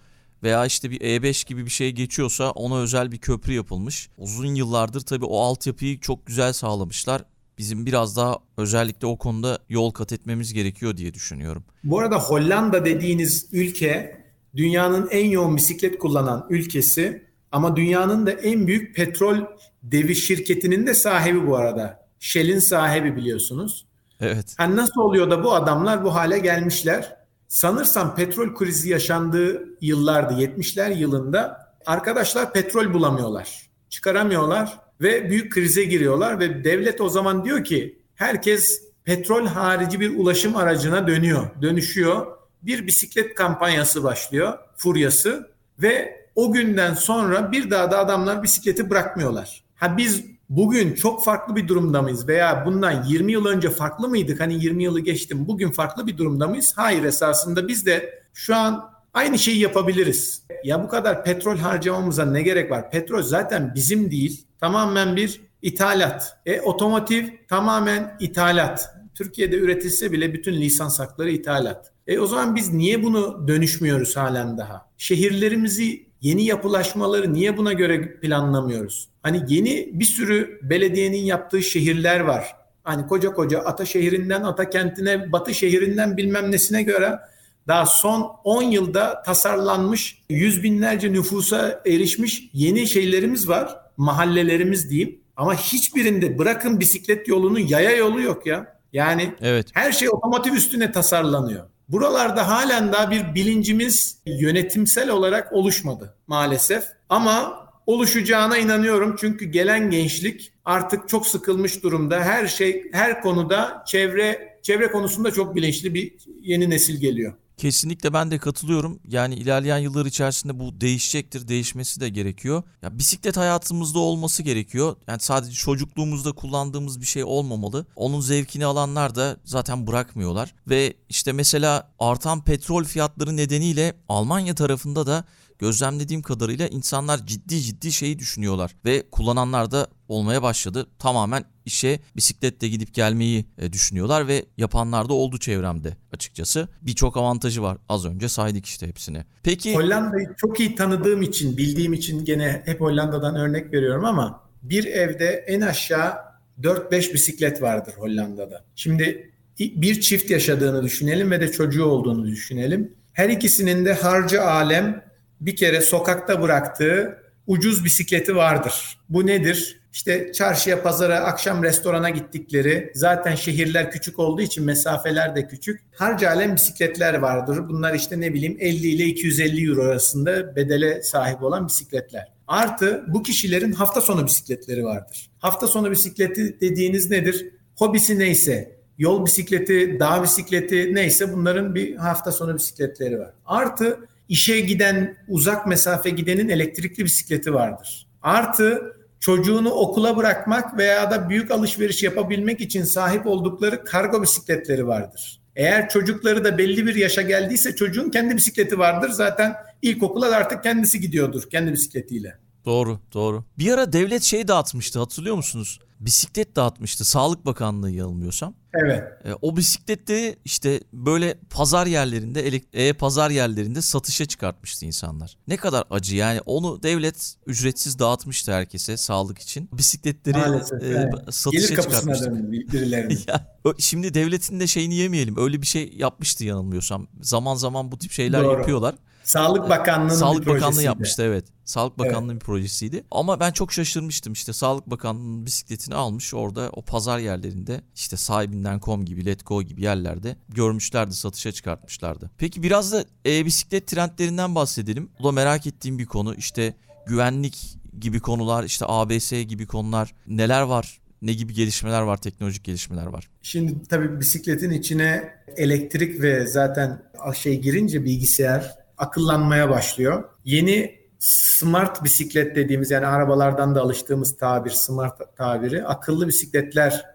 veya 0.43 0.65
işte 0.65 0.91
bir 0.91 0.99
E5 0.99 1.47
gibi 1.47 1.65
bir 1.65 1.71
şey 1.71 1.91
geçiyorsa 1.91 2.51
ona 2.51 2.77
özel 2.77 3.11
bir 3.11 3.17
köprü 3.17 3.53
yapılmış. 3.53 4.09
Uzun 4.17 4.55
yıllardır 4.55 5.01
tabii 5.01 5.25
o 5.25 5.39
altyapıyı 5.39 5.99
çok 5.99 6.25
güzel 6.25 6.53
sağlamışlar. 6.53 7.21
Bizim 7.57 7.85
biraz 7.85 8.17
daha 8.17 8.37
özellikle 8.57 9.07
o 9.07 9.17
konuda 9.17 9.59
yol 9.69 9.91
kat 9.91 10.13
etmemiz 10.13 10.53
gerekiyor 10.53 10.97
diye 10.97 11.13
düşünüyorum. 11.13 11.63
Bu 11.83 11.99
arada 11.99 12.19
Hollanda 12.19 12.85
dediğiniz 12.85 13.49
ülke 13.51 14.23
dünyanın 14.55 15.07
en 15.11 15.25
yoğun 15.29 15.57
bisiklet 15.57 15.99
kullanan 15.99 16.47
ülkesi 16.49 17.27
ama 17.51 17.75
dünyanın 17.75 18.25
da 18.25 18.31
en 18.31 18.67
büyük 18.67 18.95
petrol 18.95 19.37
devi 19.83 20.15
şirketinin 20.15 20.87
de 20.87 20.93
sahibi 20.93 21.47
bu 21.47 21.57
arada. 21.57 22.07
Shell'in 22.19 22.59
sahibi 22.59 23.15
biliyorsunuz. 23.15 23.85
Evet. 24.19 24.55
Yani 24.59 24.75
nasıl 24.75 25.01
oluyor 25.01 25.31
da 25.31 25.43
bu 25.43 25.53
adamlar 25.53 26.03
bu 26.03 26.15
hale 26.15 26.39
gelmişler? 26.39 27.15
Sanırsam 27.47 28.15
petrol 28.15 28.55
krizi 28.55 28.89
yaşandığı 28.89 29.77
yıllardı 29.81 30.33
70'ler 30.33 30.97
yılında 30.97 31.57
arkadaşlar 31.85 32.53
petrol 32.53 32.93
bulamıyorlar. 32.93 33.69
Çıkaramıyorlar 33.89 34.79
ve 35.03 35.29
büyük 35.29 35.53
krize 35.53 35.83
giriyorlar 35.83 36.39
ve 36.39 36.63
devlet 36.63 37.01
o 37.01 37.09
zaman 37.09 37.45
diyor 37.45 37.63
ki 37.63 37.99
herkes 38.15 38.81
petrol 39.03 39.47
harici 39.47 39.99
bir 39.99 40.17
ulaşım 40.17 40.55
aracına 40.55 41.07
dönüyor, 41.07 41.47
dönüşüyor. 41.61 42.27
Bir 42.61 42.87
bisiklet 42.87 43.35
kampanyası 43.35 44.03
başlıyor, 44.03 44.57
furyası 44.75 45.49
ve 45.79 46.23
o 46.35 46.51
günden 46.53 46.93
sonra 46.93 47.51
bir 47.51 47.71
daha 47.71 47.91
da 47.91 47.99
adamlar 47.99 48.43
bisikleti 48.43 48.89
bırakmıyorlar. 48.89 49.63
Ha 49.75 49.97
biz 49.97 50.25
bugün 50.49 50.93
çok 50.93 51.23
farklı 51.23 51.55
bir 51.55 51.67
durumda 51.67 52.01
mıyız 52.01 52.27
veya 52.27 52.65
bundan 52.65 53.03
20 53.03 53.31
yıl 53.31 53.45
önce 53.45 53.69
farklı 53.69 54.07
mıydık? 54.07 54.39
Hani 54.39 54.63
20 54.63 54.83
yılı 54.83 54.99
geçtim. 54.99 55.47
Bugün 55.47 55.71
farklı 55.71 56.07
bir 56.07 56.17
durumda 56.17 56.47
mıyız? 56.47 56.73
Hayır 56.75 57.03
esasında 57.03 57.67
biz 57.67 57.85
de 57.85 58.23
şu 58.33 58.55
an 58.55 58.92
aynı 59.13 59.39
şeyi 59.39 59.59
yapabiliriz. 59.59 60.43
Ya 60.63 60.83
bu 60.83 60.87
kadar 60.87 61.23
petrol 61.23 61.57
harcamamıza 61.57 62.25
ne 62.25 62.41
gerek 62.41 62.71
var? 62.71 62.91
Petrol 62.91 63.21
zaten 63.21 63.71
bizim 63.75 64.11
değil. 64.11 64.45
Tamamen 64.59 65.15
bir 65.15 65.41
ithalat. 65.61 66.37
E 66.45 66.61
otomotiv 66.61 67.27
tamamen 67.47 68.17
ithalat. 68.19 68.89
Türkiye'de 69.15 69.55
üretilse 69.55 70.11
bile 70.11 70.33
bütün 70.33 70.53
lisans 70.53 70.99
hakları 70.99 71.31
ithalat. 71.31 71.91
E 72.07 72.19
o 72.19 72.27
zaman 72.27 72.55
biz 72.55 72.73
niye 72.73 73.03
bunu 73.03 73.47
dönüşmüyoruz 73.47 74.17
halen 74.17 74.57
daha? 74.57 74.89
Şehirlerimizi 74.97 76.05
yeni 76.21 76.45
yapılaşmaları 76.45 77.33
niye 77.33 77.57
buna 77.57 77.73
göre 77.73 78.19
planlamıyoruz? 78.19 79.09
Hani 79.21 79.43
yeni 79.47 79.89
bir 79.93 80.05
sürü 80.05 80.59
belediyenin 80.63 81.25
yaptığı 81.25 81.63
şehirler 81.63 82.19
var. 82.19 82.55
Hani 82.83 83.07
koca 83.07 83.33
koca 83.33 83.59
Ata 83.59 83.85
şehrinden 83.85 84.43
Ata 84.43 84.69
kentine, 84.69 85.31
Batı 85.31 85.53
şehrinden 85.53 86.17
bilmem 86.17 86.51
nesine 86.51 86.83
göre 86.83 87.19
daha 87.67 87.85
son 87.85 88.31
10 88.43 88.61
yılda 88.63 89.23
tasarlanmış 89.25 90.23
yüz 90.29 90.63
binlerce 90.63 91.13
nüfusa 91.13 91.81
erişmiş 91.85 92.49
yeni 92.53 92.87
şeylerimiz 92.87 93.49
var. 93.49 93.77
Mahallelerimiz 93.97 94.89
diyeyim. 94.89 95.19
Ama 95.37 95.55
hiçbirinde 95.55 96.37
bırakın 96.37 96.79
bisiklet 96.79 97.27
yolunu 97.27 97.59
yaya 97.59 97.95
yolu 97.95 98.21
yok 98.21 98.45
ya. 98.45 98.79
Yani 98.93 99.33
evet. 99.41 99.67
her 99.73 99.91
şey 99.91 100.09
otomotiv 100.09 100.53
üstüne 100.53 100.91
tasarlanıyor. 100.91 101.65
Buralarda 101.89 102.47
halen 102.47 102.93
daha 102.93 103.11
bir 103.11 103.35
bilincimiz 103.35 104.17
yönetimsel 104.25 105.09
olarak 105.09 105.53
oluşmadı 105.53 106.15
maalesef. 106.27 106.83
Ama 107.09 107.63
oluşacağına 107.85 108.57
inanıyorum 108.57 109.15
çünkü 109.19 109.45
gelen 109.45 109.89
gençlik 109.89 110.53
artık 110.65 111.09
çok 111.09 111.27
sıkılmış 111.27 111.83
durumda. 111.83 112.19
Her 112.23 112.47
şey 112.47 112.91
her 112.91 113.21
konuda 113.21 113.83
çevre 113.87 114.59
çevre 114.61 114.91
konusunda 114.91 115.31
çok 115.31 115.55
bilinçli 115.55 115.93
bir 115.93 116.13
yeni 116.41 116.69
nesil 116.69 117.01
geliyor. 117.01 117.33
Kesinlikle 117.57 118.13
ben 118.13 118.31
de 118.31 118.37
katılıyorum. 118.37 118.99
Yani 119.07 119.35
ilerleyen 119.35 119.77
yıllar 119.77 120.05
içerisinde 120.05 120.59
bu 120.59 120.81
değişecektir. 120.81 121.47
Değişmesi 121.47 122.01
de 122.01 122.09
gerekiyor. 122.09 122.63
Ya 122.81 122.99
bisiklet 122.99 123.37
hayatımızda 123.37 123.99
olması 123.99 124.43
gerekiyor. 124.43 124.95
Yani 125.07 125.19
sadece 125.19 125.53
çocukluğumuzda 125.53 126.31
kullandığımız 126.31 127.01
bir 127.01 127.05
şey 127.05 127.23
olmamalı. 127.23 127.85
Onun 127.95 128.21
zevkini 128.21 128.65
alanlar 128.65 129.15
da 129.15 129.37
zaten 129.45 129.87
bırakmıyorlar. 129.87 130.53
Ve 130.67 130.93
işte 131.09 131.31
mesela 131.31 131.91
artan 131.99 132.43
petrol 132.43 132.83
fiyatları 132.83 133.37
nedeniyle 133.37 133.93
Almanya 134.09 134.55
tarafında 134.55 135.07
da 135.07 135.25
gözlemlediğim 135.63 136.21
kadarıyla 136.21 136.67
insanlar 136.67 137.25
ciddi 137.25 137.61
ciddi 137.61 137.91
şeyi 137.91 138.19
düşünüyorlar 138.19 138.75
ve 138.85 139.03
kullananlar 139.11 139.71
da 139.71 139.87
olmaya 140.07 140.43
başladı. 140.43 140.87
Tamamen 140.99 141.43
işe 141.65 141.99
bisikletle 142.15 142.67
gidip 142.67 142.93
gelmeyi 142.93 143.45
e, 143.57 143.73
düşünüyorlar 143.73 144.27
ve 144.27 144.45
yapanlar 144.57 145.09
da 145.09 145.13
oldu 145.13 145.37
çevremde 145.37 145.97
açıkçası. 146.13 146.67
Birçok 146.81 147.17
avantajı 147.17 147.61
var. 147.61 147.77
Az 147.89 148.05
önce 148.05 148.29
saydık 148.29 148.65
işte 148.65 148.87
hepsini. 148.87 149.25
Peki 149.43 149.75
Hollanda'yı 149.75 150.27
çok 150.37 150.59
iyi 150.59 150.75
tanıdığım 150.75 151.21
için, 151.21 151.57
bildiğim 151.57 151.93
için 151.93 152.25
gene 152.25 152.61
hep 152.65 152.81
Hollanda'dan 152.81 153.35
örnek 153.35 153.73
veriyorum 153.73 154.05
ama 154.05 154.43
bir 154.63 154.85
evde 154.85 155.27
en 155.47 155.61
aşağı 155.61 156.13
4-5 156.61 157.13
bisiklet 157.13 157.61
vardır 157.61 157.93
Hollanda'da. 157.97 158.65
Şimdi 158.75 159.31
bir 159.59 160.01
çift 160.01 160.29
yaşadığını 160.29 160.83
düşünelim 160.83 161.31
ve 161.31 161.41
de 161.41 161.51
çocuğu 161.51 161.85
olduğunu 161.85 162.25
düşünelim. 162.25 162.93
Her 163.13 163.29
ikisinin 163.29 163.85
de 163.85 163.93
harcı 163.93 164.41
alem 164.41 165.12
bir 165.45 165.55
kere 165.55 165.81
sokakta 165.81 166.41
bıraktığı 166.41 167.23
ucuz 167.47 167.85
bisikleti 167.85 168.35
vardır. 168.35 168.99
Bu 169.09 169.27
nedir? 169.27 169.79
İşte 169.93 170.31
çarşıya, 170.33 170.83
pazara, 170.83 171.19
akşam 171.19 171.63
restorana 171.63 172.09
gittikleri, 172.09 172.91
zaten 172.95 173.35
şehirler 173.35 173.91
küçük 173.91 174.19
olduğu 174.19 174.41
için 174.41 174.65
mesafeler 174.65 175.35
de 175.35 175.47
küçük. 175.47 175.81
Harca 175.91 176.29
alem 176.29 176.55
bisikletler 176.55 177.13
vardır. 177.13 177.69
Bunlar 177.69 177.93
işte 177.93 178.19
ne 178.19 178.33
bileyim 178.33 178.57
50 178.59 178.87
ile 178.87 179.03
250 179.03 179.69
euro 179.69 179.83
arasında 179.83 180.55
bedele 180.55 181.03
sahip 181.03 181.43
olan 181.43 181.67
bisikletler. 181.67 182.27
Artı 182.47 183.03
bu 183.07 183.23
kişilerin 183.23 183.71
hafta 183.71 184.01
sonu 184.01 184.25
bisikletleri 184.25 184.83
vardır. 184.83 185.29
Hafta 185.39 185.67
sonu 185.67 185.91
bisikleti 185.91 186.61
dediğiniz 186.61 187.09
nedir? 187.09 187.49
Hobisi 187.75 188.19
neyse, 188.19 188.75
yol 188.97 189.25
bisikleti, 189.25 189.99
dağ 189.99 190.23
bisikleti 190.23 190.95
neyse 190.95 191.33
bunların 191.33 191.75
bir 191.75 191.95
hafta 191.95 192.31
sonu 192.31 192.55
bisikletleri 192.55 193.19
var. 193.19 193.33
Artı 193.45 193.99
işe 194.33 194.59
giden 194.59 195.17
uzak 195.27 195.67
mesafe 195.67 196.09
gidenin 196.09 196.49
elektrikli 196.49 197.05
bisikleti 197.05 197.53
vardır. 197.53 198.07
Artı 198.21 198.95
çocuğunu 199.19 199.69
okula 199.69 200.17
bırakmak 200.17 200.77
veya 200.77 201.11
da 201.11 201.29
büyük 201.29 201.51
alışveriş 201.51 202.03
yapabilmek 202.03 202.61
için 202.61 202.83
sahip 202.83 203.27
oldukları 203.27 203.83
kargo 203.83 204.21
bisikletleri 204.21 204.87
vardır. 204.87 205.41
Eğer 205.55 205.89
çocukları 205.89 206.43
da 206.43 206.57
belli 206.57 206.87
bir 206.87 206.95
yaşa 206.95 207.21
geldiyse 207.21 207.75
çocuğun 207.75 208.09
kendi 208.09 208.35
bisikleti 208.35 208.79
vardır. 208.79 209.09
Zaten 209.09 209.53
ilkokula 209.81 210.35
artık 210.35 210.63
kendisi 210.63 210.99
gidiyordur 210.99 211.49
kendi 211.49 211.71
bisikletiyle. 211.71 212.37
Doğru, 212.65 212.99
doğru. 213.13 213.43
Bir 213.57 213.71
ara 213.71 213.93
devlet 213.93 214.23
şey 214.23 214.47
dağıtmıştı 214.47 214.99
hatırlıyor 214.99 215.35
musunuz? 215.35 215.79
Bisiklet 215.99 216.55
dağıtmıştı 216.55 217.05
Sağlık 217.05 217.45
Bakanlığı 217.45 217.91
yanılmıyorsam. 217.91 218.53
Evet. 218.73 219.03
E, 219.25 219.33
o 219.41 219.57
bisikletleri 219.57 220.35
işte 220.45 220.79
böyle 220.93 221.37
pazar 221.49 221.87
yerlerinde, 221.87 222.61
e-pazar 222.73 223.29
yerlerinde 223.29 223.81
satışa 223.81 224.25
çıkartmıştı 224.25 224.85
insanlar. 224.85 225.37
Ne 225.47 225.57
kadar 225.57 225.83
acı 225.89 226.15
yani 226.15 226.41
onu 226.45 226.83
devlet 226.83 227.35
ücretsiz 227.47 227.99
dağıtmıştı 227.99 228.51
herkese 228.51 228.97
sağlık 228.97 229.39
için. 229.39 229.69
Bisikletleri 229.73 230.37
Maalesef, 230.37 230.83
e, 230.83 230.87
evet. 230.87 231.13
satışa 231.29 231.67
Gelir 231.67 231.81
çıkartmıştı. 231.81 232.25
döndü 232.25 232.51
birilerinin. 232.51 233.19
Ya, 233.27 233.73
şimdi 233.79 234.13
devletin 234.13 234.59
de 234.59 234.67
şeyini 234.67 234.95
yemeyelim. 234.95 235.37
Öyle 235.37 235.61
bir 235.61 235.67
şey 235.67 235.93
yapmıştı 235.95 236.45
yanılmıyorsam. 236.45 237.07
Zaman 237.21 237.55
zaman 237.55 237.91
bu 237.91 237.97
tip 237.97 238.11
şeyler 238.11 238.43
Doğru. 238.43 238.57
yapıyorlar. 238.59 238.95
Sağlık 239.23 239.69
Bakanlığı'nın 239.69 240.15
Sağlık 240.15 240.41
bir 240.41 240.45
Bakanlığı 240.45 240.59
projesiydi. 240.59 240.85
yapmıştı 240.85 241.23
evet. 241.23 241.45
Sağlık 241.65 241.99
Bakanlığı'nın 241.99 242.35
bir 242.35 242.39
projesiydi. 242.39 243.03
Ama 243.11 243.39
ben 243.39 243.51
çok 243.51 243.73
şaşırmıştım 243.73 244.33
işte 244.33 244.53
Sağlık 244.53 244.89
Bakanlığı'nın 244.89 245.45
bisikletini 245.45 245.95
almış 245.95 246.33
orada 246.33 246.69
o 246.73 246.81
pazar 246.81 247.19
yerlerinde 247.19 247.81
işte 247.95 248.17
sahibinden.com 248.17 249.05
gibi 249.05 249.25
Letgo 249.25 249.63
gibi 249.63 249.81
yerlerde 249.81 250.35
görmüşlerdi 250.49 251.13
satışa 251.13 251.51
çıkartmışlardı. 251.51 252.31
Peki 252.37 252.63
biraz 252.63 252.91
da 252.93 253.05
e-bisiklet 253.25 253.87
trendlerinden 253.87 254.55
bahsedelim. 254.55 255.09
Bu 255.19 255.23
da 255.23 255.31
merak 255.31 255.67
ettiğim 255.67 255.99
bir 255.99 256.05
konu 256.05 256.35
işte 256.35 256.73
güvenlik 257.07 257.77
gibi 257.99 258.19
konular 258.19 258.63
işte 258.63 258.85
ABS 258.87 259.31
gibi 259.31 259.67
konular 259.67 260.13
neler 260.27 260.61
var? 260.61 260.99
Ne 261.21 261.33
gibi 261.33 261.53
gelişmeler 261.53 262.01
var, 262.01 262.17
teknolojik 262.17 262.63
gelişmeler 262.63 263.05
var? 263.05 263.29
Şimdi 263.41 263.83
tabii 263.89 264.19
bisikletin 264.19 264.71
içine 264.71 265.33
elektrik 265.57 266.21
ve 266.21 266.47
zaten 266.47 267.03
şey 267.35 267.61
girince 267.61 268.05
bilgisayar 268.05 268.82
akıllanmaya 268.97 269.69
başlıyor. 269.69 270.23
Yeni 270.45 270.99
smart 271.19 272.03
bisiklet 272.03 272.55
dediğimiz 272.55 272.91
yani 272.91 273.05
arabalardan 273.05 273.75
da 273.75 273.81
alıştığımız 273.81 274.37
tabir, 274.37 274.71
smart 274.71 275.37
tabiri 275.37 275.85
akıllı 275.85 276.27
bisikletler 276.27 277.05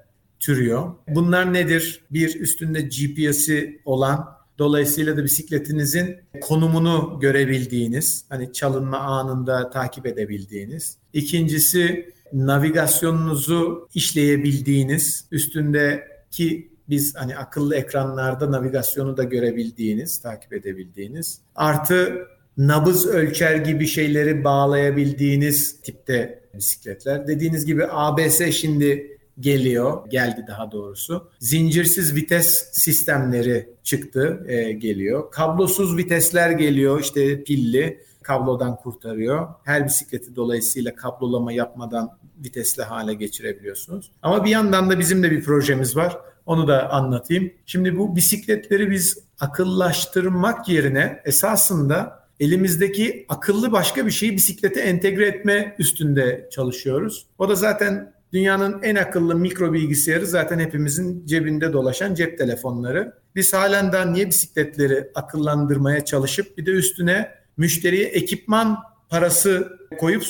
türüyor. 0.40 0.94
Bunlar 1.08 1.52
nedir? 1.52 2.04
Bir 2.10 2.40
üstünde 2.40 2.80
GPS'i 2.80 3.82
olan 3.84 4.38
Dolayısıyla 4.58 5.16
da 5.16 5.24
bisikletinizin 5.24 6.16
konumunu 6.40 7.18
görebildiğiniz, 7.20 8.24
hani 8.28 8.52
çalınma 8.52 8.98
anında 8.98 9.70
takip 9.70 10.06
edebildiğiniz. 10.06 10.96
İkincisi 11.12 12.12
navigasyonunuzu 12.32 13.88
işleyebildiğiniz, 13.94 15.24
üstündeki 15.30 16.72
biz 16.89 17.14
hani 17.16 17.36
akıllı 17.36 17.76
ekranlarda 17.76 18.53
navigasyonu 18.53 19.16
da 19.16 19.24
görebildiğiniz, 19.24 20.18
takip 20.18 20.53
edebildiğiniz. 20.53 21.41
Artı 21.55 22.26
nabız 22.57 23.07
ölçer 23.07 23.57
gibi 23.57 23.86
şeyleri 23.86 24.45
bağlayabildiğiniz 24.45 25.80
tipte 25.80 26.41
bisikletler. 26.55 27.26
Dediğiniz 27.26 27.66
gibi 27.66 27.86
ABS 27.91 28.51
şimdi 28.51 29.18
geliyor, 29.41 30.11
geldi 30.11 30.45
daha 30.49 30.72
doğrusu. 30.72 31.30
Zincirsiz 31.39 32.14
vites 32.16 32.68
sistemleri 32.72 33.68
çıktı, 33.82 34.45
e, 34.49 34.72
geliyor. 34.72 35.30
Kablosuz 35.30 35.97
vitesler 35.97 36.51
geliyor, 36.51 37.01
işte 37.01 37.45
pilli, 37.45 38.01
kablodan 38.22 38.76
kurtarıyor. 38.76 39.49
Her 39.64 39.86
bisikleti 39.86 40.36
dolayısıyla 40.36 40.95
kablolama 40.95 41.53
yapmadan 41.53 42.18
vitesli 42.45 42.82
hale 42.82 43.14
geçirebiliyorsunuz. 43.14 44.11
Ama 44.22 44.45
bir 44.45 44.51
yandan 44.51 44.91
da 44.91 44.99
bizim 44.99 45.22
de 45.22 45.30
bir 45.30 45.45
projemiz 45.45 45.97
var. 45.97 46.18
Onu 46.49 46.68
da 46.68 46.90
anlatayım. 46.90 47.53
Şimdi 47.66 47.99
bu 47.99 48.16
bisikletleri 48.16 48.90
biz 48.90 49.18
akıllaştırmak 49.40 50.68
yerine 50.68 51.20
esasında 51.24 52.24
elimizdeki 52.40 53.26
akıllı 53.28 53.72
başka 53.72 54.07
bir 54.07 54.11
şeyi 54.11 54.32
bisiklete 54.32 54.80
entegre 54.80 55.26
etme 55.26 55.76
üstünde 55.78 56.49
çalışıyoruz. 56.53 57.26
O 57.38 57.49
da 57.49 57.55
zaten 57.55 58.12
dünyanın 58.32 58.82
en 58.82 58.94
akıllı 58.94 59.36
mikro 59.36 59.72
bilgisayarı 59.72 60.26
zaten 60.26 60.59
hepimizin 60.59 61.26
cebinde 61.26 61.72
dolaşan 61.72 62.14
cep 62.14 62.38
telefonları. 62.38 63.12
Biz 63.34 63.53
halen 63.53 63.92
daha 63.92 64.05
niye 64.05 64.26
bisikletleri 64.26 65.11
akıllandırmaya 65.14 66.05
çalışıp 66.05 66.59
bir 66.59 66.66
de 66.66 66.70
üstüne 66.70 67.30
müşteriye 67.57 68.05
ekipman 68.05 68.78
parası 69.09 69.78
koyup 69.99 70.22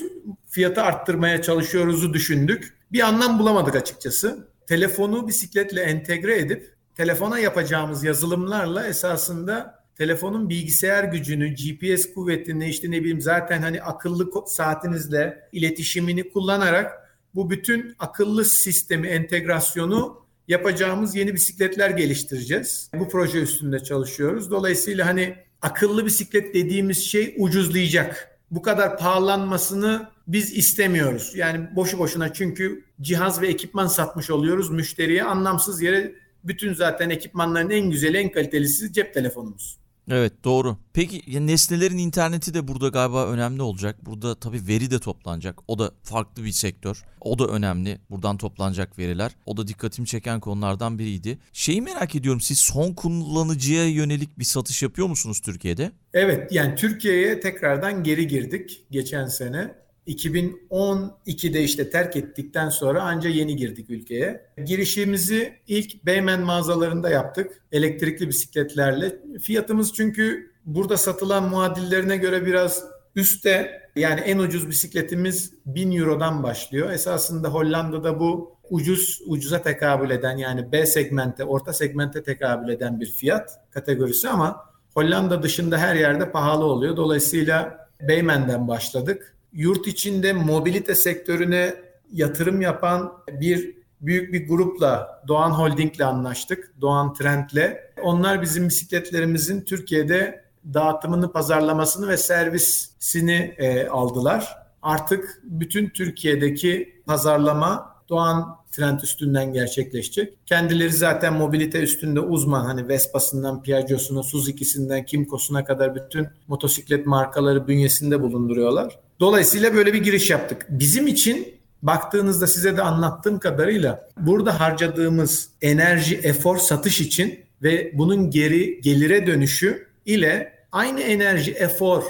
fiyatı 0.49 0.83
arttırmaya 0.83 1.43
çalışıyoruzu 1.43 2.15
düşündük. 2.15 2.75
Bir 2.93 3.01
anlam 3.01 3.39
bulamadık 3.39 3.77
açıkçası. 3.77 4.48
Telefonu 4.69 5.29
bisikletle 5.29 5.81
entegre 5.81 6.39
edip 6.39 6.75
telefona 6.95 7.39
yapacağımız 7.39 8.05
yazılımlarla 8.05 8.87
esasında 8.87 9.85
telefonun 9.97 10.49
bilgisayar 10.49 11.05
gücünü, 11.05 11.55
GPS 11.55 12.15
kuvvetini 12.15 12.69
işte 12.69 12.91
ne 12.91 13.01
bileyim 13.01 13.21
zaten 13.21 13.63
hani 13.63 13.83
akıllı 13.83 14.31
saatinizle 14.47 15.49
iletişimini 15.53 16.33
kullanarak 16.33 16.93
bu 17.35 17.51
bütün 17.51 17.95
akıllı 17.99 18.45
sistemi, 18.45 19.07
entegrasyonu 19.07 20.23
yapacağımız 20.49 21.15
yeni 21.15 21.35
bisikletler 21.35 21.91
geliştireceğiz. 21.91 22.91
Bu 22.95 23.09
proje 23.09 23.39
üstünde 23.39 23.83
çalışıyoruz. 23.83 24.51
Dolayısıyla 24.51 25.07
hani 25.07 25.37
akıllı 25.63 26.07
bisiklet 26.07 26.55
dediğimiz 26.55 27.05
şey 27.05 27.35
ucuzlayacak. 27.39 28.38
Bu 28.51 28.63
kadar 28.63 28.99
pahalanmasını 28.99 30.09
biz 30.29 30.57
istemiyoruz. 30.57 31.33
Yani 31.35 31.77
boşu 31.77 31.99
boşuna 31.99 32.33
çünkü 32.33 32.85
cihaz 33.01 33.41
ve 33.41 33.49
ekipman 33.49 33.87
satmış 33.87 34.31
oluyoruz 34.31 34.71
müşteriye. 34.71 35.25
Anlamsız 35.25 35.83
yere 35.83 36.15
bütün 36.45 36.75
zaten 36.75 37.11
ekipmanların 37.11 37.71
en 37.71 37.91
güzeli, 37.91 38.17
en 38.17 38.33
kalitelisi 38.33 38.93
cep 38.93 39.15
telefonumuz. 39.15 39.79
Evet 40.11 40.33
doğru. 40.45 40.77
Peki 40.93 41.47
nesnelerin 41.47 41.99
interneti 41.99 42.55
de 42.55 42.69
burada 42.69 42.89
galiba 42.89 43.27
önemli 43.27 43.63
olacak. 43.63 44.07
Burada 44.07 44.35
tabii 44.35 44.69
veri 44.69 44.91
de 44.91 44.99
toplanacak. 44.99 45.59
O 45.69 45.79
da 45.79 45.93
farklı 46.03 46.45
bir 46.45 46.53
sektör. 46.53 47.05
O 47.21 47.39
da 47.39 47.47
önemli. 47.47 47.99
Buradan 48.11 48.37
toplanacak 48.37 48.99
veriler. 48.99 49.33
O 49.47 49.57
da 49.57 49.69
dikkatimi 49.69 50.07
çeken 50.07 50.41
konulardan 50.41 50.99
biriydi. 50.99 51.39
Şeyi 51.53 51.83
merak 51.83 52.15
ediyorum. 52.15 52.41
Siz 52.41 52.59
son 52.59 52.93
kullanıcıya 52.93 53.89
yönelik 53.89 54.39
bir 54.39 54.45
satış 54.45 54.83
yapıyor 54.83 55.09
musunuz 55.09 55.41
Türkiye'de? 55.41 55.93
Evet 56.15 56.53
yani 56.53 56.75
Türkiye'ye 56.75 57.41
tekrardan 57.41 58.05
geri 58.05 58.27
girdik 58.27 58.87
geçen 58.91 59.27
sene. 59.27 59.75
2012'de 60.09 61.63
işte 61.63 61.91
terk 61.91 62.17
ettikten 62.17 62.69
sonra 62.69 63.03
anca 63.03 63.31
yeni 63.31 63.57
girdik 63.57 63.91
ülkeye. 63.91 64.47
Girişimizi 64.67 65.53
ilk 65.67 66.07
Beymen 66.07 66.41
mağazalarında 66.41 67.11
yaptık. 67.11 67.63
Elektrikli 67.73 68.29
bisikletlerle. 68.29 69.19
Fiyatımız 69.43 69.93
çünkü 69.93 70.53
burada 70.65 70.97
satılan 70.97 71.49
muadillerine 71.49 72.17
göre 72.17 72.47
biraz 72.47 72.85
üstte. 73.15 73.83
Yani 73.97 74.21
en 74.21 74.39
ucuz 74.39 74.69
bisikletimiz 74.69 75.53
1000 75.67 75.93
Euro'dan 75.93 76.43
başlıyor. 76.43 76.91
Esasında 76.91 77.49
Hollanda'da 77.49 78.21
bu 78.21 78.59
ucuz 78.71 79.21
ucuza 79.27 79.63
tekabül 79.63 80.11
eden 80.11 80.37
yani 80.37 80.73
B 80.73 80.87
segmente, 80.87 81.45
orta 81.45 81.73
segmente 81.73 82.23
tekabül 82.23 82.69
eden 82.69 83.01
bir 83.01 83.07
fiyat 83.07 83.51
kategorisi 83.71 84.29
ama 84.29 84.69
Hollanda 84.95 85.43
dışında 85.43 85.79
her 85.79 85.95
yerde 85.95 86.31
pahalı 86.31 86.65
oluyor. 86.65 86.97
Dolayısıyla 86.97 87.89
Beymen'den 88.01 88.69
başladık 88.69 89.38
yurt 89.53 89.87
içinde 89.87 90.33
mobilite 90.33 90.95
sektörüne 90.95 91.75
yatırım 92.13 92.61
yapan 92.61 93.13
bir 93.41 93.79
büyük 94.01 94.33
bir 94.33 94.49
grupla 94.49 95.23
Doğan 95.29 95.51
Holding'le 95.51 96.01
anlaştık. 96.01 96.75
Doğan 96.81 97.15
Trend'le. 97.15 97.77
Onlar 98.03 98.43
bizim 98.43 98.69
bisikletlerimizin 98.69 99.61
Türkiye'de 99.61 100.45
dağıtımını, 100.75 101.33
pazarlamasını 101.33 102.09
ve 102.09 102.17
servisini 102.17 103.55
e, 103.59 103.87
aldılar. 103.87 104.57
Artık 104.83 105.41
bütün 105.45 105.89
Türkiye'deki 105.89 107.03
pazarlama 107.07 107.95
Doğan 108.09 108.59
Trend 108.71 109.01
üstünden 109.01 109.53
gerçekleşecek. 109.53 110.47
Kendileri 110.47 110.93
zaten 110.93 111.35
mobilite 111.35 111.83
üstünde 111.83 112.21
uzman. 112.21 112.65
Hani 112.65 112.89
Vespa'sından 112.89 113.63
Piaggio'suna, 113.63 114.23
Suzuki'sinden 114.23 115.05
Kimco'suna 115.05 115.65
kadar 115.65 115.95
bütün 115.95 116.29
motosiklet 116.49 117.07
markaları 117.07 117.69
bünyesinde 117.69 118.23
bulunduruyorlar. 118.23 118.99
Dolayısıyla 119.21 119.75
böyle 119.75 119.95
bir 119.95 120.03
giriş 120.03 120.31
yaptık. 120.31 120.67
Bizim 120.69 121.07
için 121.07 121.59
baktığınızda 121.83 122.47
size 122.47 122.77
de 122.77 122.83
anlattığım 122.83 123.39
kadarıyla 123.39 124.09
burada 124.17 124.61
harcadığımız 124.61 125.49
enerji, 125.63 126.17
efor 126.17 126.57
satış 126.57 127.01
için 127.01 127.41
ve 127.63 127.91
bunun 127.95 128.31
geri 128.31 128.81
gelire 128.81 129.27
dönüşü 129.27 129.89
ile 130.07 130.53
aynı 130.73 131.01
enerji, 131.01 131.53
efor, 131.53 132.03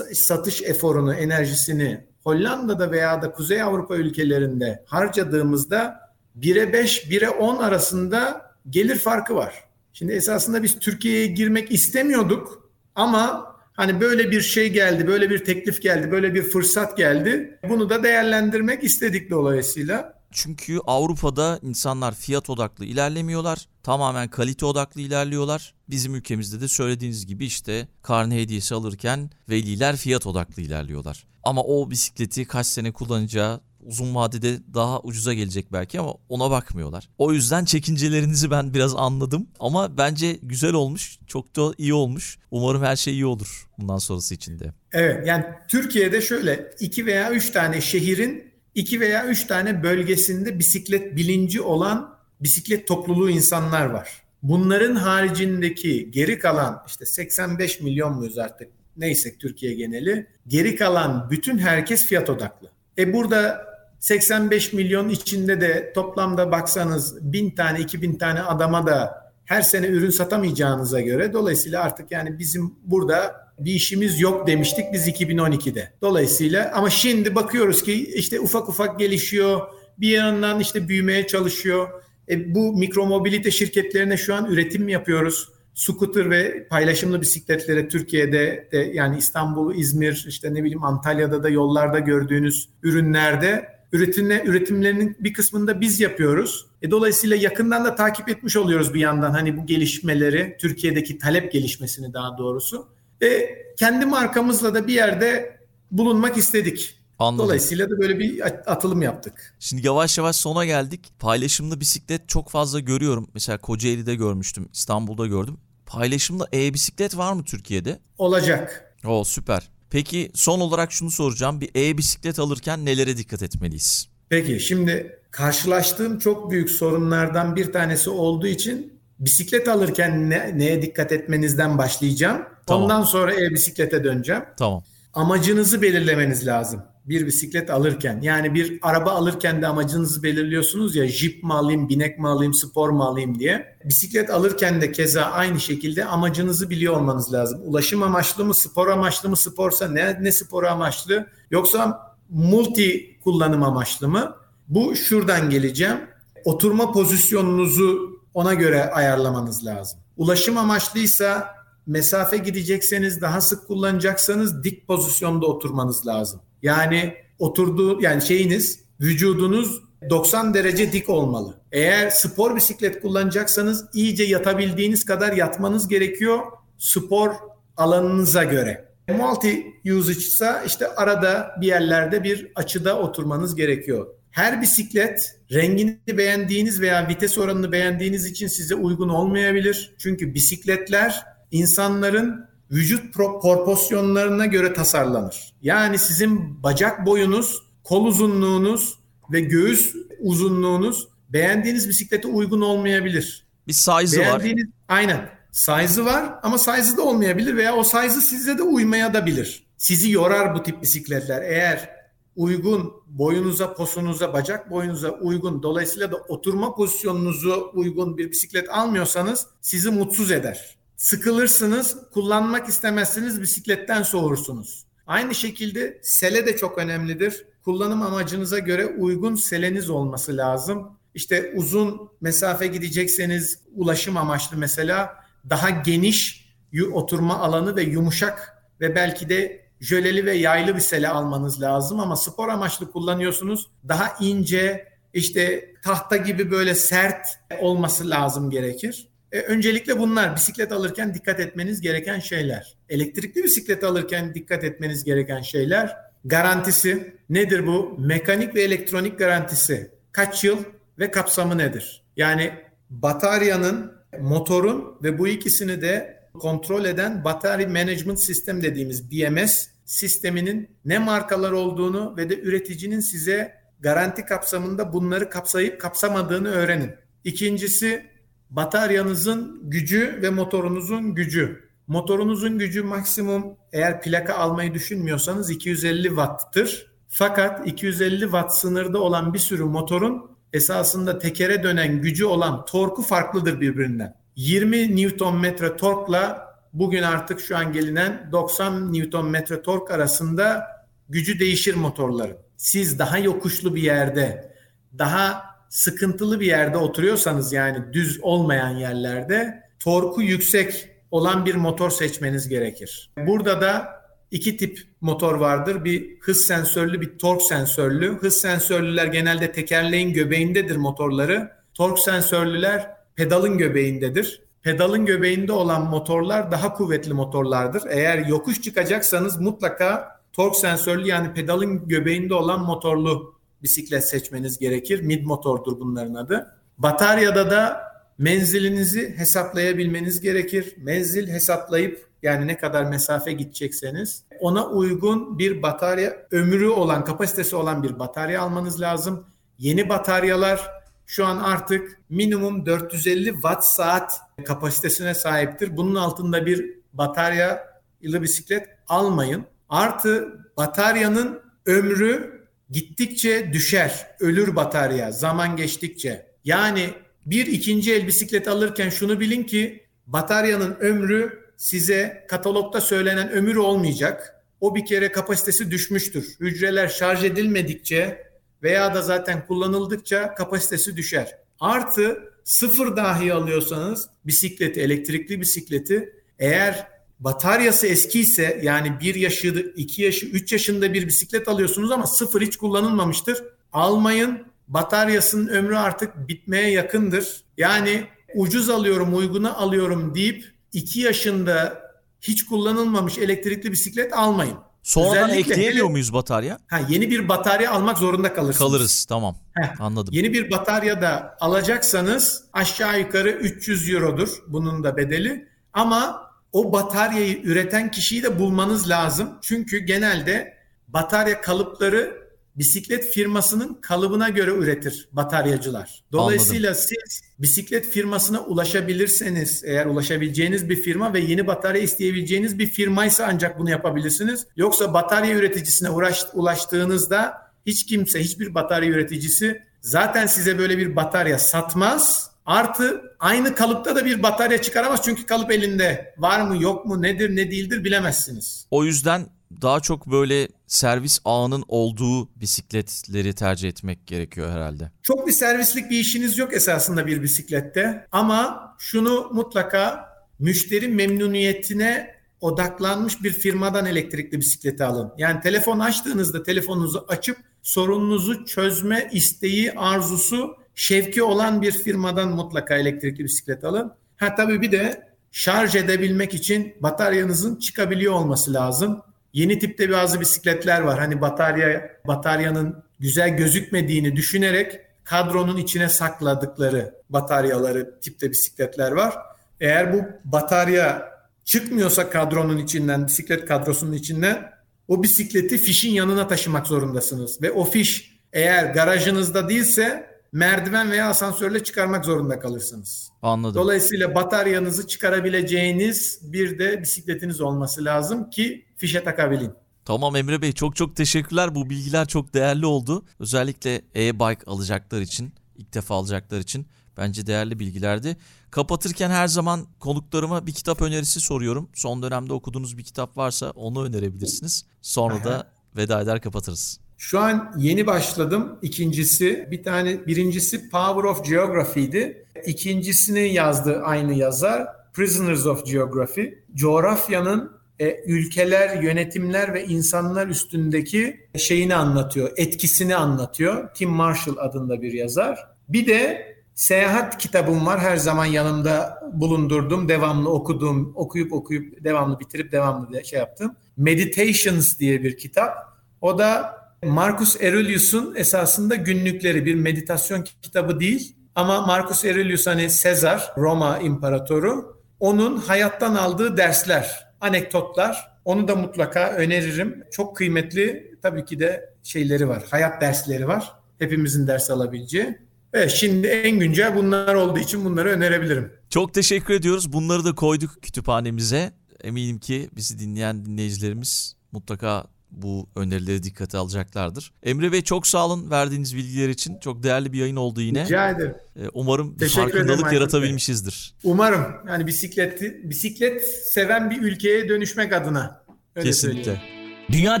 satış 0.12 0.62
eforunu, 0.62 1.14
enerjisini 1.14 2.04
Hollanda'da 2.24 2.90
veya 2.90 3.22
da 3.22 3.32
Kuzey 3.32 3.62
Avrupa 3.62 3.96
ülkelerinde 3.96 4.84
harcadığımızda 4.86 6.00
1'e 6.40 6.72
5, 6.72 7.04
1'e 7.04 7.28
10 7.28 7.56
arasında 7.56 8.50
gelir 8.70 8.98
farkı 8.98 9.34
var. 9.34 9.64
Şimdi 9.92 10.12
esasında 10.12 10.62
biz 10.62 10.78
Türkiye'ye 10.78 11.26
girmek 11.26 11.72
istemiyorduk 11.72 12.70
ama 12.94 13.53
Hani 13.74 14.00
böyle 14.00 14.30
bir 14.30 14.40
şey 14.40 14.72
geldi, 14.72 15.06
böyle 15.06 15.30
bir 15.30 15.44
teklif 15.44 15.82
geldi, 15.82 16.10
böyle 16.10 16.34
bir 16.34 16.42
fırsat 16.42 16.96
geldi. 16.96 17.58
Bunu 17.68 17.90
da 17.90 18.02
değerlendirmek 18.02 18.84
istedik 18.84 19.30
dolayısıyla. 19.30 20.14
Çünkü 20.30 20.78
Avrupa'da 20.86 21.58
insanlar 21.62 22.14
fiyat 22.14 22.50
odaklı 22.50 22.84
ilerlemiyorlar. 22.84 23.68
Tamamen 23.82 24.28
kalite 24.28 24.66
odaklı 24.66 25.00
ilerliyorlar. 25.00 25.74
Bizim 25.90 26.14
ülkemizde 26.14 26.60
de 26.60 26.68
söylediğiniz 26.68 27.26
gibi 27.26 27.46
işte 27.46 27.88
karne 28.02 28.36
hediyesi 28.36 28.74
alırken 28.74 29.30
veliler 29.48 29.96
fiyat 29.96 30.26
odaklı 30.26 30.62
ilerliyorlar. 30.62 31.26
Ama 31.42 31.62
o 31.62 31.90
bisikleti 31.90 32.44
kaç 32.44 32.66
sene 32.66 32.92
kullanacağı 32.92 33.60
uzun 33.84 34.14
vadede 34.14 34.58
daha 34.74 35.00
ucuza 35.00 35.34
gelecek 35.34 35.72
belki 35.72 36.00
ama 36.00 36.14
ona 36.28 36.50
bakmıyorlar. 36.50 37.08
O 37.18 37.32
yüzden 37.32 37.64
çekincelerinizi 37.64 38.50
ben 38.50 38.74
biraz 38.74 38.94
anladım 38.94 39.46
ama 39.60 39.98
bence 39.98 40.38
güzel 40.42 40.72
olmuş. 40.72 41.18
Çok 41.26 41.56
da 41.56 41.74
iyi 41.78 41.94
olmuş. 41.94 42.38
Umarım 42.50 42.82
her 42.82 42.96
şey 42.96 43.14
iyi 43.14 43.26
olur 43.26 43.68
bundan 43.78 43.98
sonrası 43.98 44.34
için 44.34 44.58
de. 44.58 44.72
Evet 44.92 45.26
yani 45.26 45.44
Türkiye'de 45.68 46.20
şöyle 46.20 46.70
iki 46.80 47.06
veya 47.06 47.30
üç 47.30 47.50
tane 47.50 47.80
şehrin 47.80 48.52
iki 48.74 49.00
veya 49.00 49.26
üç 49.26 49.46
tane 49.46 49.82
bölgesinde 49.82 50.58
bisiklet 50.58 51.16
bilinci 51.16 51.60
olan 51.60 52.14
bisiklet 52.40 52.88
topluluğu 52.88 53.30
insanlar 53.30 53.86
var. 53.86 54.08
Bunların 54.42 54.94
haricindeki 54.94 56.10
geri 56.10 56.38
kalan 56.38 56.82
işte 56.86 57.06
85 57.06 57.80
milyon 57.80 58.14
muyuz 58.14 58.38
artık 58.38 58.68
neyse 58.96 59.38
Türkiye 59.38 59.74
geneli 59.74 60.26
geri 60.46 60.76
kalan 60.76 61.30
bütün 61.30 61.58
herkes 61.58 62.06
fiyat 62.06 62.30
odaklı. 62.30 62.70
E 62.98 63.12
burada 63.12 63.66
85 64.04 64.72
milyon 64.72 65.08
içinde 65.08 65.60
de 65.60 65.92
toplamda 65.94 66.52
baksanız 66.52 67.32
1000 67.32 67.50
tane 67.50 67.80
2000 67.80 68.18
tane 68.18 68.42
adama 68.42 68.86
da 68.86 69.14
her 69.44 69.62
sene 69.62 69.86
ürün 69.86 70.10
satamayacağınıza 70.10 71.00
göre 71.00 71.32
dolayısıyla 71.32 71.82
artık 71.82 72.10
yani 72.10 72.38
bizim 72.38 72.74
burada 72.84 73.34
bir 73.58 73.72
işimiz 73.72 74.20
yok 74.20 74.46
demiştik 74.46 74.84
biz 74.92 75.08
2012'de. 75.08 75.92
Dolayısıyla 76.02 76.72
ama 76.74 76.90
şimdi 76.90 77.34
bakıyoruz 77.34 77.82
ki 77.82 78.14
işte 78.14 78.40
ufak 78.40 78.68
ufak 78.68 78.98
gelişiyor. 78.98 79.60
Bir 79.98 80.08
yandan 80.08 80.60
işte 80.60 80.88
büyümeye 80.88 81.26
çalışıyor. 81.26 81.88
E, 82.28 82.54
bu 82.54 82.76
mikromobilite 82.76 83.50
şirketlerine 83.50 84.16
şu 84.16 84.34
an 84.34 84.46
üretim 84.46 84.88
yapıyoruz. 84.88 85.48
Scooter 85.74 86.30
ve 86.30 86.68
paylaşımlı 86.68 87.20
bisikletlere 87.20 87.88
Türkiye'de 87.88 88.68
de 88.72 88.78
yani 88.78 89.18
İstanbul, 89.18 89.74
İzmir, 89.74 90.24
işte 90.28 90.54
ne 90.54 90.64
bileyim 90.64 90.84
Antalya'da 90.84 91.42
da 91.42 91.48
yollarda 91.48 91.98
gördüğünüz 91.98 92.68
ürünlerde 92.82 93.73
üretimle 93.94 94.42
üretimlerinin 94.44 95.16
bir 95.20 95.32
kısmını 95.32 95.66
da 95.66 95.80
biz 95.80 96.00
yapıyoruz. 96.00 96.66
E, 96.82 96.90
dolayısıyla 96.90 97.36
yakından 97.36 97.84
da 97.84 97.94
takip 97.94 98.28
etmiş 98.28 98.56
oluyoruz 98.56 98.94
bir 98.94 99.00
yandan 99.00 99.30
hani 99.30 99.56
bu 99.56 99.66
gelişmeleri, 99.66 100.56
Türkiye'deki 100.60 101.18
talep 101.18 101.52
gelişmesini 101.52 102.14
daha 102.14 102.38
doğrusu. 102.38 102.88
E, 103.22 103.48
kendi 103.78 104.06
markamızla 104.06 104.74
da 104.74 104.86
bir 104.86 104.94
yerde 104.94 105.58
bulunmak 105.90 106.36
istedik. 106.36 107.00
Anladım. 107.18 107.46
Dolayısıyla 107.46 107.90
da 107.90 107.98
böyle 107.98 108.18
bir 108.18 108.42
atılım 108.72 109.02
yaptık. 109.02 109.54
Şimdi 109.60 109.86
yavaş 109.86 110.18
yavaş 110.18 110.36
sona 110.36 110.64
geldik. 110.64 111.12
Paylaşımlı 111.18 111.80
bisiklet 111.80 112.28
çok 112.28 112.50
fazla 112.50 112.80
görüyorum. 112.80 113.30
Mesela 113.34 113.58
Kocaeli'de 113.58 114.14
görmüştüm, 114.14 114.68
İstanbul'da 114.72 115.26
gördüm. 115.26 115.56
Paylaşımlı 115.86 116.48
e-bisiklet 116.52 117.16
var 117.16 117.32
mı 117.32 117.44
Türkiye'de? 117.44 117.98
Olacak. 118.18 118.94
O 119.06 119.24
süper. 119.24 119.68
Peki 119.90 120.30
son 120.34 120.60
olarak 120.60 120.92
şunu 120.92 121.10
soracağım. 121.10 121.60
Bir 121.60 121.70
e-bisiklet 121.76 122.38
alırken 122.38 122.86
nelere 122.86 123.16
dikkat 123.16 123.42
etmeliyiz? 123.42 124.08
Peki 124.28 124.60
şimdi 124.60 125.18
karşılaştığım 125.30 126.18
çok 126.18 126.50
büyük 126.50 126.70
sorunlardan 126.70 127.56
bir 127.56 127.72
tanesi 127.72 128.10
olduğu 128.10 128.46
için 128.46 129.00
bisiklet 129.18 129.68
alırken 129.68 130.30
ne, 130.30 130.58
neye 130.58 130.82
dikkat 130.82 131.12
etmenizden 131.12 131.78
başlayacağım. 131.78 132.42
Tamam. 132.66 132.82
Ondan 132.82 133.02
sonra 133.02 133.34
e-bisiklete 133.34 134.04
döneceğim. 134.04 134.42
Tamam. 134.56 134.84
Amacınızı 135.14 135.82
belirlemeniz 135.82 136.46
lazım 136.46 136.82
bir 137.06 137.26
bisiklet 137.26 137.70
alırken 137.70 138.20
yani 138.22 138.54
bir 138.54 138.78
araba 138.82 139.10
alırken 139.10 139.62
de 139.62 139.66
amacınızı 139.66 140.22
belirliyorsunuz 140.22 140.96
ya 140.96 141.08
jip 141.08 141.44
mi 141.44 141.54
alayım, 141.54 141.88
binek 141.88 142.18
mi 142.18 142.28
alayım, 142.28 142.54
spor 142.54 142.90
mu 142.90 143.02
alayım 143.04 143.38
diye. 143.38 143.76
Bisiklet 143.84 144.30
alırken 144.30 144.80
de 144.80 144.92
keza 144.92 145.22
aynı 145.22 145.60
şekilde 145.60 146.04
amacınızı 146.04 146.70
biliyor 146.70 146.96
olmanız 146.96 147.32
lazım. 147.32 147.60
Ulaşım 147.64 148.02
amaçlı 148.02 148.44
mı, 148.44 148.54
spor 148.54 148.88
amaçlı 148.88 149.28
mı, 149.28 149.36
sporsa 149.36 149.88
ne, 149.88 150.18
ne 150.20 150.32
spor 150.32 150.64
amaçlı 150.64 151.26
yoksa 151.50 152.00
multi 152.30 153.18
kullanım 153.24 153.62
amaçlı 153.62 154.08
mı? 154.08 154.36
Bu 154.68 154.96
şuradan 154.96 155.50
geleceğim. 155.50 156.00
Oturma 156.44 156.92
pozisyonunuzu 156.92 158.20
ona 158.34 158.54
göre 158.54 158.90
ayarlamanız 158.90 159.66
lazım. 159.66 159.98
Ulaşım 160.16 160.58
amaçlıysa 160.58 161.54
mesafe 161.86 162.36
gidecekseniz 162.36 163.20
daha 163.20 163.40
sık 163.40 163.66
kullanacaksanız 163.66 164.64
dik 164.64 164.86
pozisyonda 164.86 165.46
oturmanız 165.46 166.06
lazım. 166.06 166.40
Yani 166.64 167.14
oturduğu 167.38 168.02
yani 168.02 168.22
şeyiniz 168.22 168.80
vücudunuz 169.00 169.80
90 170.10 170.54
derece 170.54 170.92
dik 170.92 171.08
olmalı. 171.08 171.60
Eğer 171.72 172.10
spor 172.10 172.56
bisiklet 172.56 173.00
kullanacaksanız 173.00 173.84
iyice 173.94 174.24
yatabildiğiniz 174.24 175.04
kadar 175.04 175.32
yatmanız 175.32 175.88
gerekiyor 175.88 176.38
spor 176.78 177.30
alanınıza 177.76 178.44
göre. 178.44 178.88
Multi 179.08 179.66
usage 179.96 180.18
ise 180.18 180.52
işte 180.66 180.88
arada 180.88 181.50
bir 181.60 181.66
yerlerde 181.66 182.24
bir 182.24 182.52
açıda 182.54 182.98
oturmanız 182.98 183.54
gerekiyor. 183.54 184.06
Her 184.30 184.62
bisiklet 184.62 185.40
rengini 185.52 185.98
beğendiğiniz 186.08 186.80
veya 186.80 187.08
vites 187.08 187.38
oranını 187.38 187.72
beğendiğiniz 187.72 188.26
için 188.26 188.46
size 188.46 188.74
uygun 188.74 189.08
olmayabilir. 189.08 189.94
Çünkü 189.98 190.34
bisikletler 190.34 191.24
insanların 191.50 192.46
vücut 192.74 193.14
proporsiyonlarına 193.14 194.46
göre 194.46 194.72
tasarlanır. 194.72 195.54
Yani 195.62 195.98
sizin 195.98 196.62
bacak 196.62 197.06
boyunuz, 197.06 197.62
kol 197.84 198.06
uzunluğunuz 198.06 198.98
ve 199.32 199.40
göğüs 199.40 199.94
uzunluğunuz 200.20 201.08
beğendiğiniz 201.28 201.88
bisiklete 201.88 202.28
uygun 202.28 202.60
olmayabilir. 202.60 203.46
Bir 203.68 203.72
size'ı 203.72 204.20
var. 204.20 204.42
Aynen. 204.88 205.30
Size'ı 205.52 206.04
var 206.04 206.34
ama 206.42 206.58
size'ı 206.58 206.96
da 206.96 207.02
olmayabilir 207.02 207.56
veya 207.56 207.76
o 207.76 207.84
size'ı 207.84 208.20
size 208.20 208.58
de 208.58 208.62
uymaya 208.62 209.14
da 209.14 209.26
bilir. 209.26 209.66
Sizi 209.76 210.10
yorar 210.10 210.54
bu 210.54 210.62
tip 210.62 210.82
bisikletler. 210.82 211.42
Eğer 211.42 211.90
uygun 212.36 212.92
boyunuza, 213.06 213.74
posunuza, 213.74 214.32
bacak 214.32 214.70
boyunuza 214.70 215.10
uygun 215.10 215.62
dolayısıyla 215.62 216.12
da 216.12 216.16
oturma 216.16 216.74
pozisyonunuzu 216.74 217.70
uygun 217.74 218.18
bir 218.18 218.30
bisiklet 218.30 218.70
almıyorsanız 218.70 219.46
sizi 219.60 219.90
mutsuz 219.90 220.30
eder. 220.30 220.76
Sıkılırsınız, 220.96 221.96
kullanmak 222.14 222.68
istemezsiniz, 222.68 223.40
bisikletten 223.40 224.02
soğursunuz. 224.02 224.86
Aynı 225.06 225.34
şekilde 225.34 226.00
sele 226.02 226.46
de 226.46 226.56
çok 226.56 226.78
önemlidir. 226.78 227.46
Kullanım 227.64 228.02
amacınıza 228.02 228.58
göre 228.58 228.86
uygun 228.86 229.34
seleniz 229.34 229.90
olması 229.90 230.36
lazım. 230.36 230.98
İşte 231.14 231.52
uzun 231.56 232.10
mesafe 232.20 232.66
gidecekseniz 232.66 233.58
ulaşım 233.74 234.16
amaçlı 234.16 234.56
mesela 234.56 235.14
daha 235.50 235.70
geniş 235.70 236.44
oturma 236.92 237.38
alanı 237.38 237.76
ve 237.76 237.82
yumuşak 237.82 238.64
ve 238.80 238.94
belki 238.94 239.28
de 239.28 239.64
jöleli 239.80 240.24
ve 240.24 240.36
yaylı 240.36 240.74
bir 240.74 240.80
sele 240.80 241.08
almanız 241.08 241.60
lazım 241.60 242.00
ama 242.00 242.16
spor 242.16 242.48
amaçlı 242.48 242.90
kullanıyorsunuz. 242.90 243.70
Daha 243.88 244.16
ince 244.20 244.88
işte 245.12 245.74
tahta 245.82 246.16
gibi 246.16 246.50
böyle 246.50 246.74
sert 246.74 247.26
olması 247.60 248.10
lazım 248.10 248.50
gerekir. 248.50 249.08
E, 249.34 249.40
öncelikle 249.40 249.98
bunlar 249.98 250.36
bisiklet 250.36 250.72
alırken 250.72 251.14
dikkat 251.14 251.40
etmeniz 251.40 251.80
gereken 251.80 252.20
şeyler. 252.20 252.76
Elektrikli 252.88 253.44
bisiklet 253.44 253.84
alırken 253.84 254.34
dikkat 254.34 254.64
etmeniz 254.64 255.04
gereken 255.04 255.40
şeyler. 255.40 255.96
Garantisi 256.24 257.14
nedir 257.30 257.66
bu? 257.66 257.96
Mekanik 257.98 258.54
ve 258.54 258.62
elektronik 258.62 259.18
garantisi. 259.18 259.90
Kaç 260.12 260.44
yıl 260.44 260.58
ve 260.98 261.10
kapsamı 261.10 261.58
nedir? 261.58 262.02
Yani 262.16 262.52
bataryanın, 262.90 263.92
motorun 264.20 264.98
ve 265.02 265.18
bu 265.18 265.28
ikisini 265.28 265.82
de 265.82 266.20
kontrol 266.32 266.84
eden 266.84 267.24
Battery 267.24 267.66
Management 267.66 268.20
System 268.20 268.62
dediğimiz 268.62 269.10
BMS 269.10 269.68
sisteminin 269.84 270.68
ne 270.84 270.98
markalar 270.98 271.52
olduğunu 271.52 272.16
ve 272.16 272.30
de 272.30 272.40
üreticinin 272.40 273.00
size 273.00 273.54
garanti 273.80 274.24
kapsamında 274.24 274.92
bunları 274.92 275.30
kapsayıp 275.30 275.80
kapsamadığını 275.80 276.48
öğrenin. 276.48 276.90
İkincisi 277.24 278.13
bataryanızın 278.50 279.60
gücü 279.62 280.18
ve 280.22 280.30
motorunuzun 280.30 281.14
gücü. 281.14 281.64
Motorunuzun 281.86 282.58
gücü 282.58 282.82
maksimum 282.82 283.56
eğer 283.72 284.02
plaka 284.02 284.34
almayı 284.34 284.74
düşünmüyorsanız 284.74 285.50
250 285.50 286.08
watt'tır. 286.08 286.94
Fakat 287.08 287.66
250 287.66 288.20
watt 288.20 288.54
sınırda 288.54 288.98
olan 288.98 289.34
bir 289.34 289.38
sürü 289.38 289.64
motorun 289.64 290.30
esasında 290.52 291.18
tekere 291.18 291.62
dönen 291.62 292.02
gücü 292.02 292.24
olan 292.24 292.64
torku 292.64 293.02
farklıdır 293.02 293.60
birbirinden. 293.60 294.14
20 294.36 294.96
Nm 294.96 295.76
torkla 295.76 296.54
bugün 296.72 297.02
artık 297.02 297.40
şu 297.40 297.56
an 297.56 297.72
gelinen 297.72 298.28
90 298.32 298.92
Nm 298.92 299.62
tork 299.64 299.90
arasında 299.90 300.66
gücü 301.08 301.40
değişir 301.40 301.74
motorların. 301.74 302.36
Siz 302.56 302.98
daha 302.98 303.18
yokuşlu 303.18 303.74
bir 303.74 303.82
yerde, 303.82 304.54
daha 304.98 305.53
sıkıntılı 305.74 306.40
bir 306.40 306.46
yerde 306.46 306.78
oturuyorsanız 306.78 307.52
yani 307.52 307.92
düz 307.92 308.18
olmayan 308.22 308.76
yerlerde 308.76 309.62
torku 309.78 310.22
yüksek 310.22 310.88
olan 311.10 311.46
bir 311.46 311.54
motor 311.54 311.90
seçmeniz 311.90 312.48
gerekir. 312.48 313.10
Burada 313.26 313.60
da 313.60 313.88
iki 314.30 314.56
tip 314.56 314.78
motor 315.00 315.34
vardır. 315.34 315.84
Bir 315.84 316.20
hız 316.20 316.46
sensörlü, 316.46 317.00
bir 317.00 317.18
tork 317.18 317.42
sensörlü. 317.42 318.18
Hız 318.18 318.36
sensörlüler 318.36 319.06
genelde 319.06 319.52
tekerleğin 319.52 320.12
göbeğindedir 320.12 320.76
motorları. 320.76 321.52
Tork 321.74 321.98
sensörlüler 321.98 322.90
pedalın 323.16 323.58
göbeğindedir. 323.58 324.42
Pedalın 324.62 325.06
göbeğinde 325.06 325.52
olan 325.52 325.90
motorlar 325.90 326.50
daha 326.50 326.74
kuvvetli 326.74 327.12
motorlardır. 327.12 327.82
Eğer 327.90 328.26
yokuş 328.26 328.62
çıkacaksanız 328.62 329.40
mutlaka 329.40 330.20
tork 330.32 330.56
sensörlü 330.56 331.08
yani 331.08 331.32
pedalın 331.34 331.88
göbeğinde 331.88 332.34
olan 332.34 332.60
motorlu 332.60 333.34
bisiklet 333.64 334.08
seçmeniz 334.08 334.58
gerekir. 334.58 335.00
Mid 335.00 335.24
motordur 335.24 335.80
bunların 335.80 336.14
adı. 336.14 336.56
Bataryada 336.78 337.50
da 337.50 337.82
menzilinizi 338.18 339.14
hesaplayabilmeniz 339.16 340.20
gerekir. 340.20 340.74
Menzil 340.76 341.28
hesaplayıp 341.28 342.06
yani 342.22 342.46
ne 342.46 342.56
kadar 342.56 342.84
mesafe 342.84 343.32
gidecekseniz 343.32 344.22
ona 344.40 344.66
uygun 344.66 345.38
bir 345.38 345.62
batarya 345.62 346.26
ömrü 346.30 346.68
olan, 346.68 347.04
kapasitesi 347.04 347.56
olan 347.56 347.82
bir 347.82 347.98
batarya 347.98 348.42
almanız 348.42 348.80
lazım. 348.80 349.26
Yeni 349.58 349.88
bataryalar 349.88 350.70
şu 351.06 351.26
an 351.26 351.38
artık 351.38 352.00
minimum 352.08 352.66
450 352.66 353.32
watt 353.32 353.64
saat 353.64 354.20
kapasitesine 354.44 355.14
sahiptir. 355.14 355.76
Bunun 355.76 355.94
altında 355.94 356.46
bir 356.46 356.78
batarya 356.92 357.66
ile 358.02 358.22
bisiklet 358.22 358.68
almayın. 358.88 359.44
Artı 359.68 360.28
bataryanın 360.56 361.40
ömrü 361.66 362.33
gittikçe 362.70 363.52
düşer. 363.52 364.06
Ölür 364.20 364.56
batarya 364.56 365.12
zaman 365.12 365.56
geçtikçe. 365.56 366.26
Yani 366.44 366.90
bir 367.26 367.46
ikinci 367.46 367.94
el 367.94 368.06
bisiklet 368.06 368.48
alırken 368.48 368.90
şunu 368.90 369.20
bilin 369.20 369.42
ki 369.42 369.84
bataryanın 370.06 370.76
ömrü 370.80 371.44
size 371.56 372.26
katalogda 372.28 372.80
söylenen 372.80 373.30
ömür 373.30 373.56
olmayacak. 373.56 374.42
O 374.60 374.74
bir 374.74 374.86
kere 374.86 375.12
kapasitesi 375.12 375.70
düşmüştür. 375.70 376.36
Hücreler 376.40 376.88
şarj 376.88 377.24
edilmedikçe 377.24 378.26
veya 378.62 378.94
da 378.94 379.02
zaten 379.02 379.46
kullanıldıkça 379.46 380.34
kapasitesi 380.34 380.96
düşer. 380.96 381.38
Artı 381.60 382.32
sıfır 382.44 382.96
dahi 382.96 383.32
alıyorsanız 383.32 384.08
bisikleti, 384.24 384.80
elektrikli 384.80 385.40
bisikleti 385.40 386.14
eğer 386.38 386.93
bataryası 387.20 387.86
eskiyse 387.86 388.60
yani 388.62 389.00
bir 389.00 389.14
yaşı, 389.14 389.72
iki 389.76 390.02
yaşı, 390.02 390.26
üç 390.26 390.52
yaşında 390.52 390.92
bir 390.92 391.06
bisiklet 391.06 391.48
alıyorsunuz 391.48 391.90
ama 391.90 392.06
sıfır 392.06 392.42
hiç 392.42 392.56
kullanılmamıştır. 392.56 393.44
Almayın. 393.72 394.46
Bataryasının 394.68 395.48
ömrü 395.48 395.76
artık 395.76 396.28
bitmeye 396.28 396.70
yakındır. 396.70 397.44
Yani 397.56 398.06
ucuz 398.34 398.70
alıyorum, 398.70 399.16
uyguna 399.16 399.54
alıyorum 399.54 400.14
deyip 400.14 400.44
iki 400.72 401.00
yaşında 401.00 401.82
hiç 402.20 402.46
kullanılmamış 402.46 403.18
elektrikli 403.18 403.72
bisiklet 403.72 404.12
almayın. 404.12 404.56
Sonradan 404.82 405.30
Özellikle 405.30 405.52
ekleyemiyor 405.52 405.90
muyuz 405.90 406.12
batarya? 406.12 406.58
Ha, 406.66 406.80
yeni 406.88 407.10
bir 407.10 407.28
batarya 407.28 407.72
almak 407.72 407.98
zorunda 407.98 408.34
kalırsınız. 408.34 408.58
Kalırız 408.58 409.04
tamam 409.04 409.36
Heh, 409.52 409.80
anladım. 409.80 410.14
Yeni 410.14 410.32
bir 410.32 410.50
batarya 410.50 411.02
da 411.02 411.36
alacaksanız 411.40 412.44
aşağı 412.52 413.00
yukarı 413.00 413.30
300 413.30 413.90
eurodur 413.90 414.28
bunun 414.46 414.84
da 414.84 414.96
bedeli. 414.96 415.48
Ama 415.72 416.30
o 416.54 416.72
bataryayı 416.72 417.42
üreten 417.42 417.90
kişiyi 417.90 418.22
de 418.22 418.38
bulmanız 418.38 418.88
lazım. 418.88 419.38
Çünkü 419.42 419.78
genelde 419.78 420.54
batarya 420.88 421.40
kalıpları 421.40 422.24
bisiklet 422.56 423.04
firmasının 423.04 423.74
kalıbına 423.74 424.28
göre 424.28 424.50
üretir 424.50 425.08
bataryacılar. 425.12 426.04
Dolayısıyla 426.12 426.70
Anladım. 426.70 426.86
siz 426.88 427.22
bisiklet 427.38 427.86
firmasına 427.90 428.40
ulaşabilirseniz 428.40 429.62
eğer 429.64 429.86
ulaşabileceğiniz 429.86 430.68
bir 430.68 430.76
firma 430.76 431.14
ve 431.14 431.20
yeni 431.20 431.46
batarya 431.46 431.82
isteyebileceğiniz 431.82 432.58
bir 432.58 432.66
firmaysa 432.66 433.26
ancak 433.28 433.58
bunu 433.58 433.70
yapabilirsiniz. 433.70 434.46
Yoksa 434.56 434.94
batarya 434.94 435.34
üreticisine 435.34 435.90
uğraş, 435.90 436.24
ulaştığınızda 436.32 437.34
hiç 437.66 437.86
kimse, 437.86 438.20
hiçbir 438.20 438.54
batarya 438.54 438.90
üreticisi 438.90 439.62
zaten 439.80 440.26
size 440.26 440.58
böyle 440.58 440.78
bir 440.78 440.96
batarya 440.96 441.38
satmaz. 441.38 442.33
Artı 442.44 443.02
aynı 443.20 443.54
kalıpta 443.54 443.96
da 443.96 444.04
bir 444.04 444.22
batarya 444.22 444.62
çıkaramaz 444.62 445.02
çünkü 445.04 445.26
kalıp 445.26 445.50
elinde. 445.50 446.14
Var 446.18 446.40
mı 446.40 446.62
yok 446.62 446.86
mu 446.86 447.02
nedir 447.02 447.36
ne 447.36 447.50
değildir 447.50 447.84
bilemezsiniz. 447.84 448.66
O 448.70 448.84
yüzden 448.84 449.26
daha 449.62 449.80
çok 449.80 450.06
böyle 450.06 450.48
servis 450.66 451.20
ağının 451.24 451.64
olduğu 451.68 452.28
bisikletleri 452.40 453.34
tercih 453.34 453.68
etmek 453.68 454.06
gerekiyor 454.06 454.50
herhalde. 454.50 454.90
Çok 455.02 455.26
bir 455.26 455.32
servislik 455.32 455.90
bir 455.90 455.98
işiniz 455.98 456.38
yok 456.38 456.54
esasında 456.54 457.06
bir 457.06 457.22
bisiklette 457.22 458.06
ama 458.12 458.74
şunu 458.78 459.30
mutlaka 459.32 460.08
müşteri 460.38 460.88
memnuniyetine 460.88 462.14
odaklanmış 462.40 463.22
bir 463.22 463.30
firmadan 463.30 463.86
elektrikli 463.86 464.40
bisikleti 464.40 464.84
alın. 464.84 465.12
Yani 465.18 465.40
telefon 465.40 465.78
açtığınızda 465.78 466.42
telefonunuzu 466.42 467.04
açıp 467.08 467.36
sorununuzu 467.62 468.44
çözme 468.44 469.10
isteği, 469.12 469.72
arzusu, 469.72 470.56
şevki 470.74 471.22
olan 471.22 471.62
bir 471.62 471.72
firmadan 471.72 472.28
mutlaka 472.28 472.76
elektrikli 472.76 473.24
bisiklet 473.24 473.64
alın. 473.64 473.92
Ha 474.16 474.34
tabii 474.34 474.62
bir 474.62 474.72
de 474.72 475.08
şarj 475.32 475.76
edebilmek 475.76 476.34
için 476.34 476.74
bataryanızın 476.80 477.56
çıkabiliyor 477.56 478.12
olması 478.12 478.54
lazım. 478.54 479.02
Yeni 479.32 479.58
tipte 479.58 479.92
bazı 479.92 480.20
bisikletler 480.20 480.80
var. 480.80 480.98
Hani 480.98 481.20
batarya 481.20 481.90
bataryanın 482.06 482.84
güzel 483.00 483.36
gözükmediğini 483.36 484.16
düşünerek 484.16 484.80
kadronun 485.04 485.56
içine 485.56 485.88
sakladıkları 485.88 486.94
bataryaları 487.10 488.00
tipte 488.00 488.30
bisikletler 488.30 488.92
var. 488.92 489.14
Eğer 489.60 489.92
bu 489.92 490.02
batarya 490.24 491.14
çıkmıyorsa 491.44 492.10
kadronun 492.10 492.58
içinden, 492.58 493.06
bisiklet 493.06 493.46
kadrosunun 493.46 493.92
içinden 493.92 494.50
o 494.88 495.02
bisikleti 495.02 495.58
fişin 495.58 495.90
yanına 495.90 496.28
taşımak 496.28 496.66
zorundasınız. 496.66 497.42
Ve 497.42 497.50
o 497.50 497.64
fiş 497.64 498.18
eğer 498.32 498.64
garajınızda 498.64 499.48
değilse 499.48 500.13
merdiven 500.34 500.90
veya 500.90 501.08
asansörle 501.08 501.64
çıkarmak 501.64 502.04
zorunda 502.04 502.38
kalırsınız. 502.38 503.10
Anladım. 503.22 503.62
Dolayısıyla 503.62 504.14
bataryanızı 504.14 504.86
çıkarabileceğiniz 504.86 506.20
bir 506.22 506.58
de 506.58 506.82
bisikletiniz 506.82 507.40
olması 507.40 507.84
lazım 507.84 508.30
ki 508.30 508.66
fişe 508.76 509.04
takabilin. 509.04 509.52
Tamam 509.84 510.16
Emre 510.16 510.42
Bey 510.42 510.52
çok 510.52 510.76
çok 510.76 510.96
teşekkürler. 510.96 511.54
Bu 511.54 511.70
bilgiler 511.70 512.08
çok 512.08 512.34
değerli 512.34 512.66
oldu. 512.66 513.04
Özellikle 513.18 513.82
e-bike 513.94 514.44
alacaklar 514.46 515.00
için, 515.00 515.32
ilk 515.56 515.74
defa 515.74 515.94
alacaklar 515.94 516.38
için 516.38 516.66
bence 516.96 517.26
değerli 517.26 517.58
bilgilerdi. 517.58 518.16
Kapatırken 518.50 519.10
her 519.10 519.28
zaman 519.28 519.66
konuklarıma 519.80 520.46
bir 520.46 520.52
kitap 520.52 520.82
önerisi 520.82 521.20
soruyorum. 521.20 521.68
Son 521.74 522.02
dönemde 522.02 522.32
okuduğunuz 522.32 522.78
bir 522.78 522.84
kitap 522.84 523.16
varsa 523.16 523.50
onu 523.50 523.84
önerebilirsiniz. 523.84 524.64
Sonra 524.82 525.24
da 525.24 525.50
veda 525.76 526.00
eder 526.00 526.20
kapatırız. 526.20 526.83
Şu 527.04 527.20
an 527.20 527.54
yeni 527.58 527.86
başladım. 527.86 528.58
İkincisi 528.62 529.48
bir 529.50 529.62
tane 529.62 530.06
birincisi 530.06 530.70
Power 530.70 531.04
of 531.04 531.24
Geography'di. 531.24 532.26
İkincisini 532.46 533.34
yazdı 533.34 533.82
aynı 533.84 534.14
yazar. 534.14 534.66
Prisoners 534.92 535.46
of 535.46 535.66
Geography. 535.66 536.38
Coğrafyanın 536.54 537.52
e, 537.78 538.04
ülkeler, 538.06 538.82
yönetimler 538.82 539.54
ve 539.54 539.64
insanlar 539.64 540.26
üstündeki 540.26 541.28
şeyini 541.36 541.74
anlatıyor, 541.74 542.30
etkisini 542.36 542.96
anlatıyor. 542.96 543.74
Tim 543.74 543.90
Marshall 543.90 544.36
adında 544.38 544.82
bir 544.82 544.92
yazar. 544.92 545.38
Bir 545.68 545.86
de 545.86 546.34
seyahat 546.54 547.18
kitabım 547.18 547.66
var 547.66 547.80
her 547.80 547.96
zaman 547.96 548.26
yanımda 548.26 549.00
bulundurdum, 549.12 549.88
devamlı 549.88 550.30
okudum, 550.30 550.92
okuyup 550.94 551.32
okuyup 551.32 551.84
devamlı 551.84 552.20
bitirip 552.20 552.52
devamlı 552.52 553.04
şey 553.04 553.18
yaptım. 553.18 553.56
Meditations 553.76 554.78
diye 554.78 555.02
bir 555.02 555.16
kitap. 555.16 555.56
O 556.00 556.18
da 556.18 556.63
Marcus 556.84 557.36
Aurelius'un 557.36 558.14
esasında 558.14 558.74
günlükleri 558.74 559.46
bir 559.46 559.54
meditasyon 559.54 560.24
kitabı 560.42 560.80
değil 560.80 561.16
ama 561.34 561.66
Marcus 561.66 562.04
Aurelius 562.04 562.46
hani 562.46 562.70
Sezar 562.70 563.32
Roma 563.38 563.78
imparatoru 563.78 564.80
onun 565.00 565.36
hayattan 565.36 565.94
aldığı 565.94 566.36
dersler, 566.36 567.06
anekdotlar 567.20 568.14
onu 568.24 568.48
da 568.48 568.56
mutlaka 568.56 569.10
öneririm. 569.10 569.84
Çok 569.90 570.16
kıymetli 570.16 570.96
tabii 571.02 571.24
ki 571.24 571.40
de 571.40 571.74
şeyleri 571.82 572.28
var. 572.28 572.42
Hayat 572.50 572.80
dersleri 572.80 573.28
var. 573.28 573.52
Hepimizin 573.78 574.26
ders 574.26 574.50
alabileceği. 574.50 575.18
Evet 575.52 575.70
şimdi 575.70 576.06
en 576.06 576.38
güncel 576.38 576.76
bunlar 576.76 577.14
olduğu 577.14 577.38
için 577.38 577.64
bunları 577.64 577.88
önerebilirim. 577.88 578.52
Çok 578.70 578.94
teşekkür 578.94 579.34
ediyoruz. 579.34 579.72
Bunları 579.72 580.04
da 580.04 580.14
koyduk 580.14 580.62
kütüphanemize. 580.62 581.52
Eminim 581.80 582.18
ki 582.18 582.48
bizi 582.56 582.78
dinleyen 582.78 583.24
dinleyicilerimiz 583.24 584.16
mutlaka 584.32 584.84
bu 585.22 585.48
önerileri 585.56 586.02
dikkate 586.02 586.38
alacaklardır. 586.38 587.12
Emre 587.22 587.52
Bey 587.52 587.62
çok 587.62 587.86
sağ 587.86 588.06
olun 588.06 588.30
verdiğiniz 588.30 588.76
bilgiler 588.76 589.08
için. 589.08 589.38
Çok 589.38 589.62
değerli 589.62 589.92
bir 589.92 589.98
yayın 589.98 590.16
oldu 590.16 590.40
yine. 590.40 590.64
Rica 590.64 590.90
ederim. 590.90 591.14
Ee, 591.36 591.48
umarım 591.54 592.00
bir 592.00 592.08
farkındalık 592.08 592.60
ederim, 592.60 592.74
yaratabilmişizdir. 592.74 593.74
Umarım. 593.84 594.24
Yani 594.48 594.66
bisikleti 594.66 595.40
bisiklet 595.44 596.08
seven 596.32 596.70
bir 596.70 596.82
ülkeye 596.82 597.28
dönüşmek 597.28 597.72
adına. 597.72 598.24
Öyle 598.56 598.68
Kesinlikle. 598.68 599.04
Söyleyeyim. 599.04 599.28
Dünya 599.72 600.00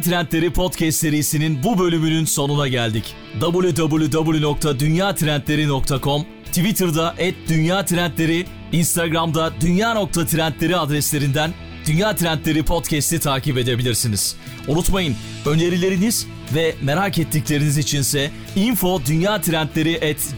Trendleri 0.00 0.52
Podcast 0.52 0.98
serisinin 0.98 1.62
bu 1.62 1.78
bölümünün 1.78 2.24
sonuna 2.24 2.68
geldik. 2.68 3.14
www.dünyatrendleri.com 3.40 6.26
Twitter'da 6.44 7.14
@dünyatrendleri, 7.48 8.46
Instagram'da 8.72 9.52
dünya.trendleri 9.60 10.76
adreslerinden 10.76 11.54
Dünya 11.86 12.16
Trendleri 12.16 12.62
Podcast'i 12.62 13.20
takip 13.20 13.58
edebilirsiniz. 13.58 14.36
Unutmayın 14.68 15.16
önerileriniz 15.46 16.26
ve 16.54 16.74
merak 16.82 17.18
ettikleriniz 17.18 17.78
içinse 17.78 18.30
info 18.56 19.00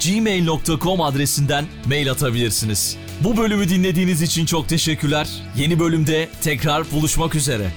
gmail.com 0.04 1.00
adresinden 1.00 1.64
mail 1.86 2.10
atabilirsiniz. 2.10 2.96
Bu 3.20 3.36
bölümü 3.36 3.68
dinlediğiniz 3.68 4.22
için 4.22 4.46
çok 4.46 4.68
teşekkürler. 4.68 5.28
Yeni 5.56 5.80
bölümde 5.80 6.28
tekrar 6.42 6.90
buluşmak 6.90 7.34
üzere. 7.34 7.70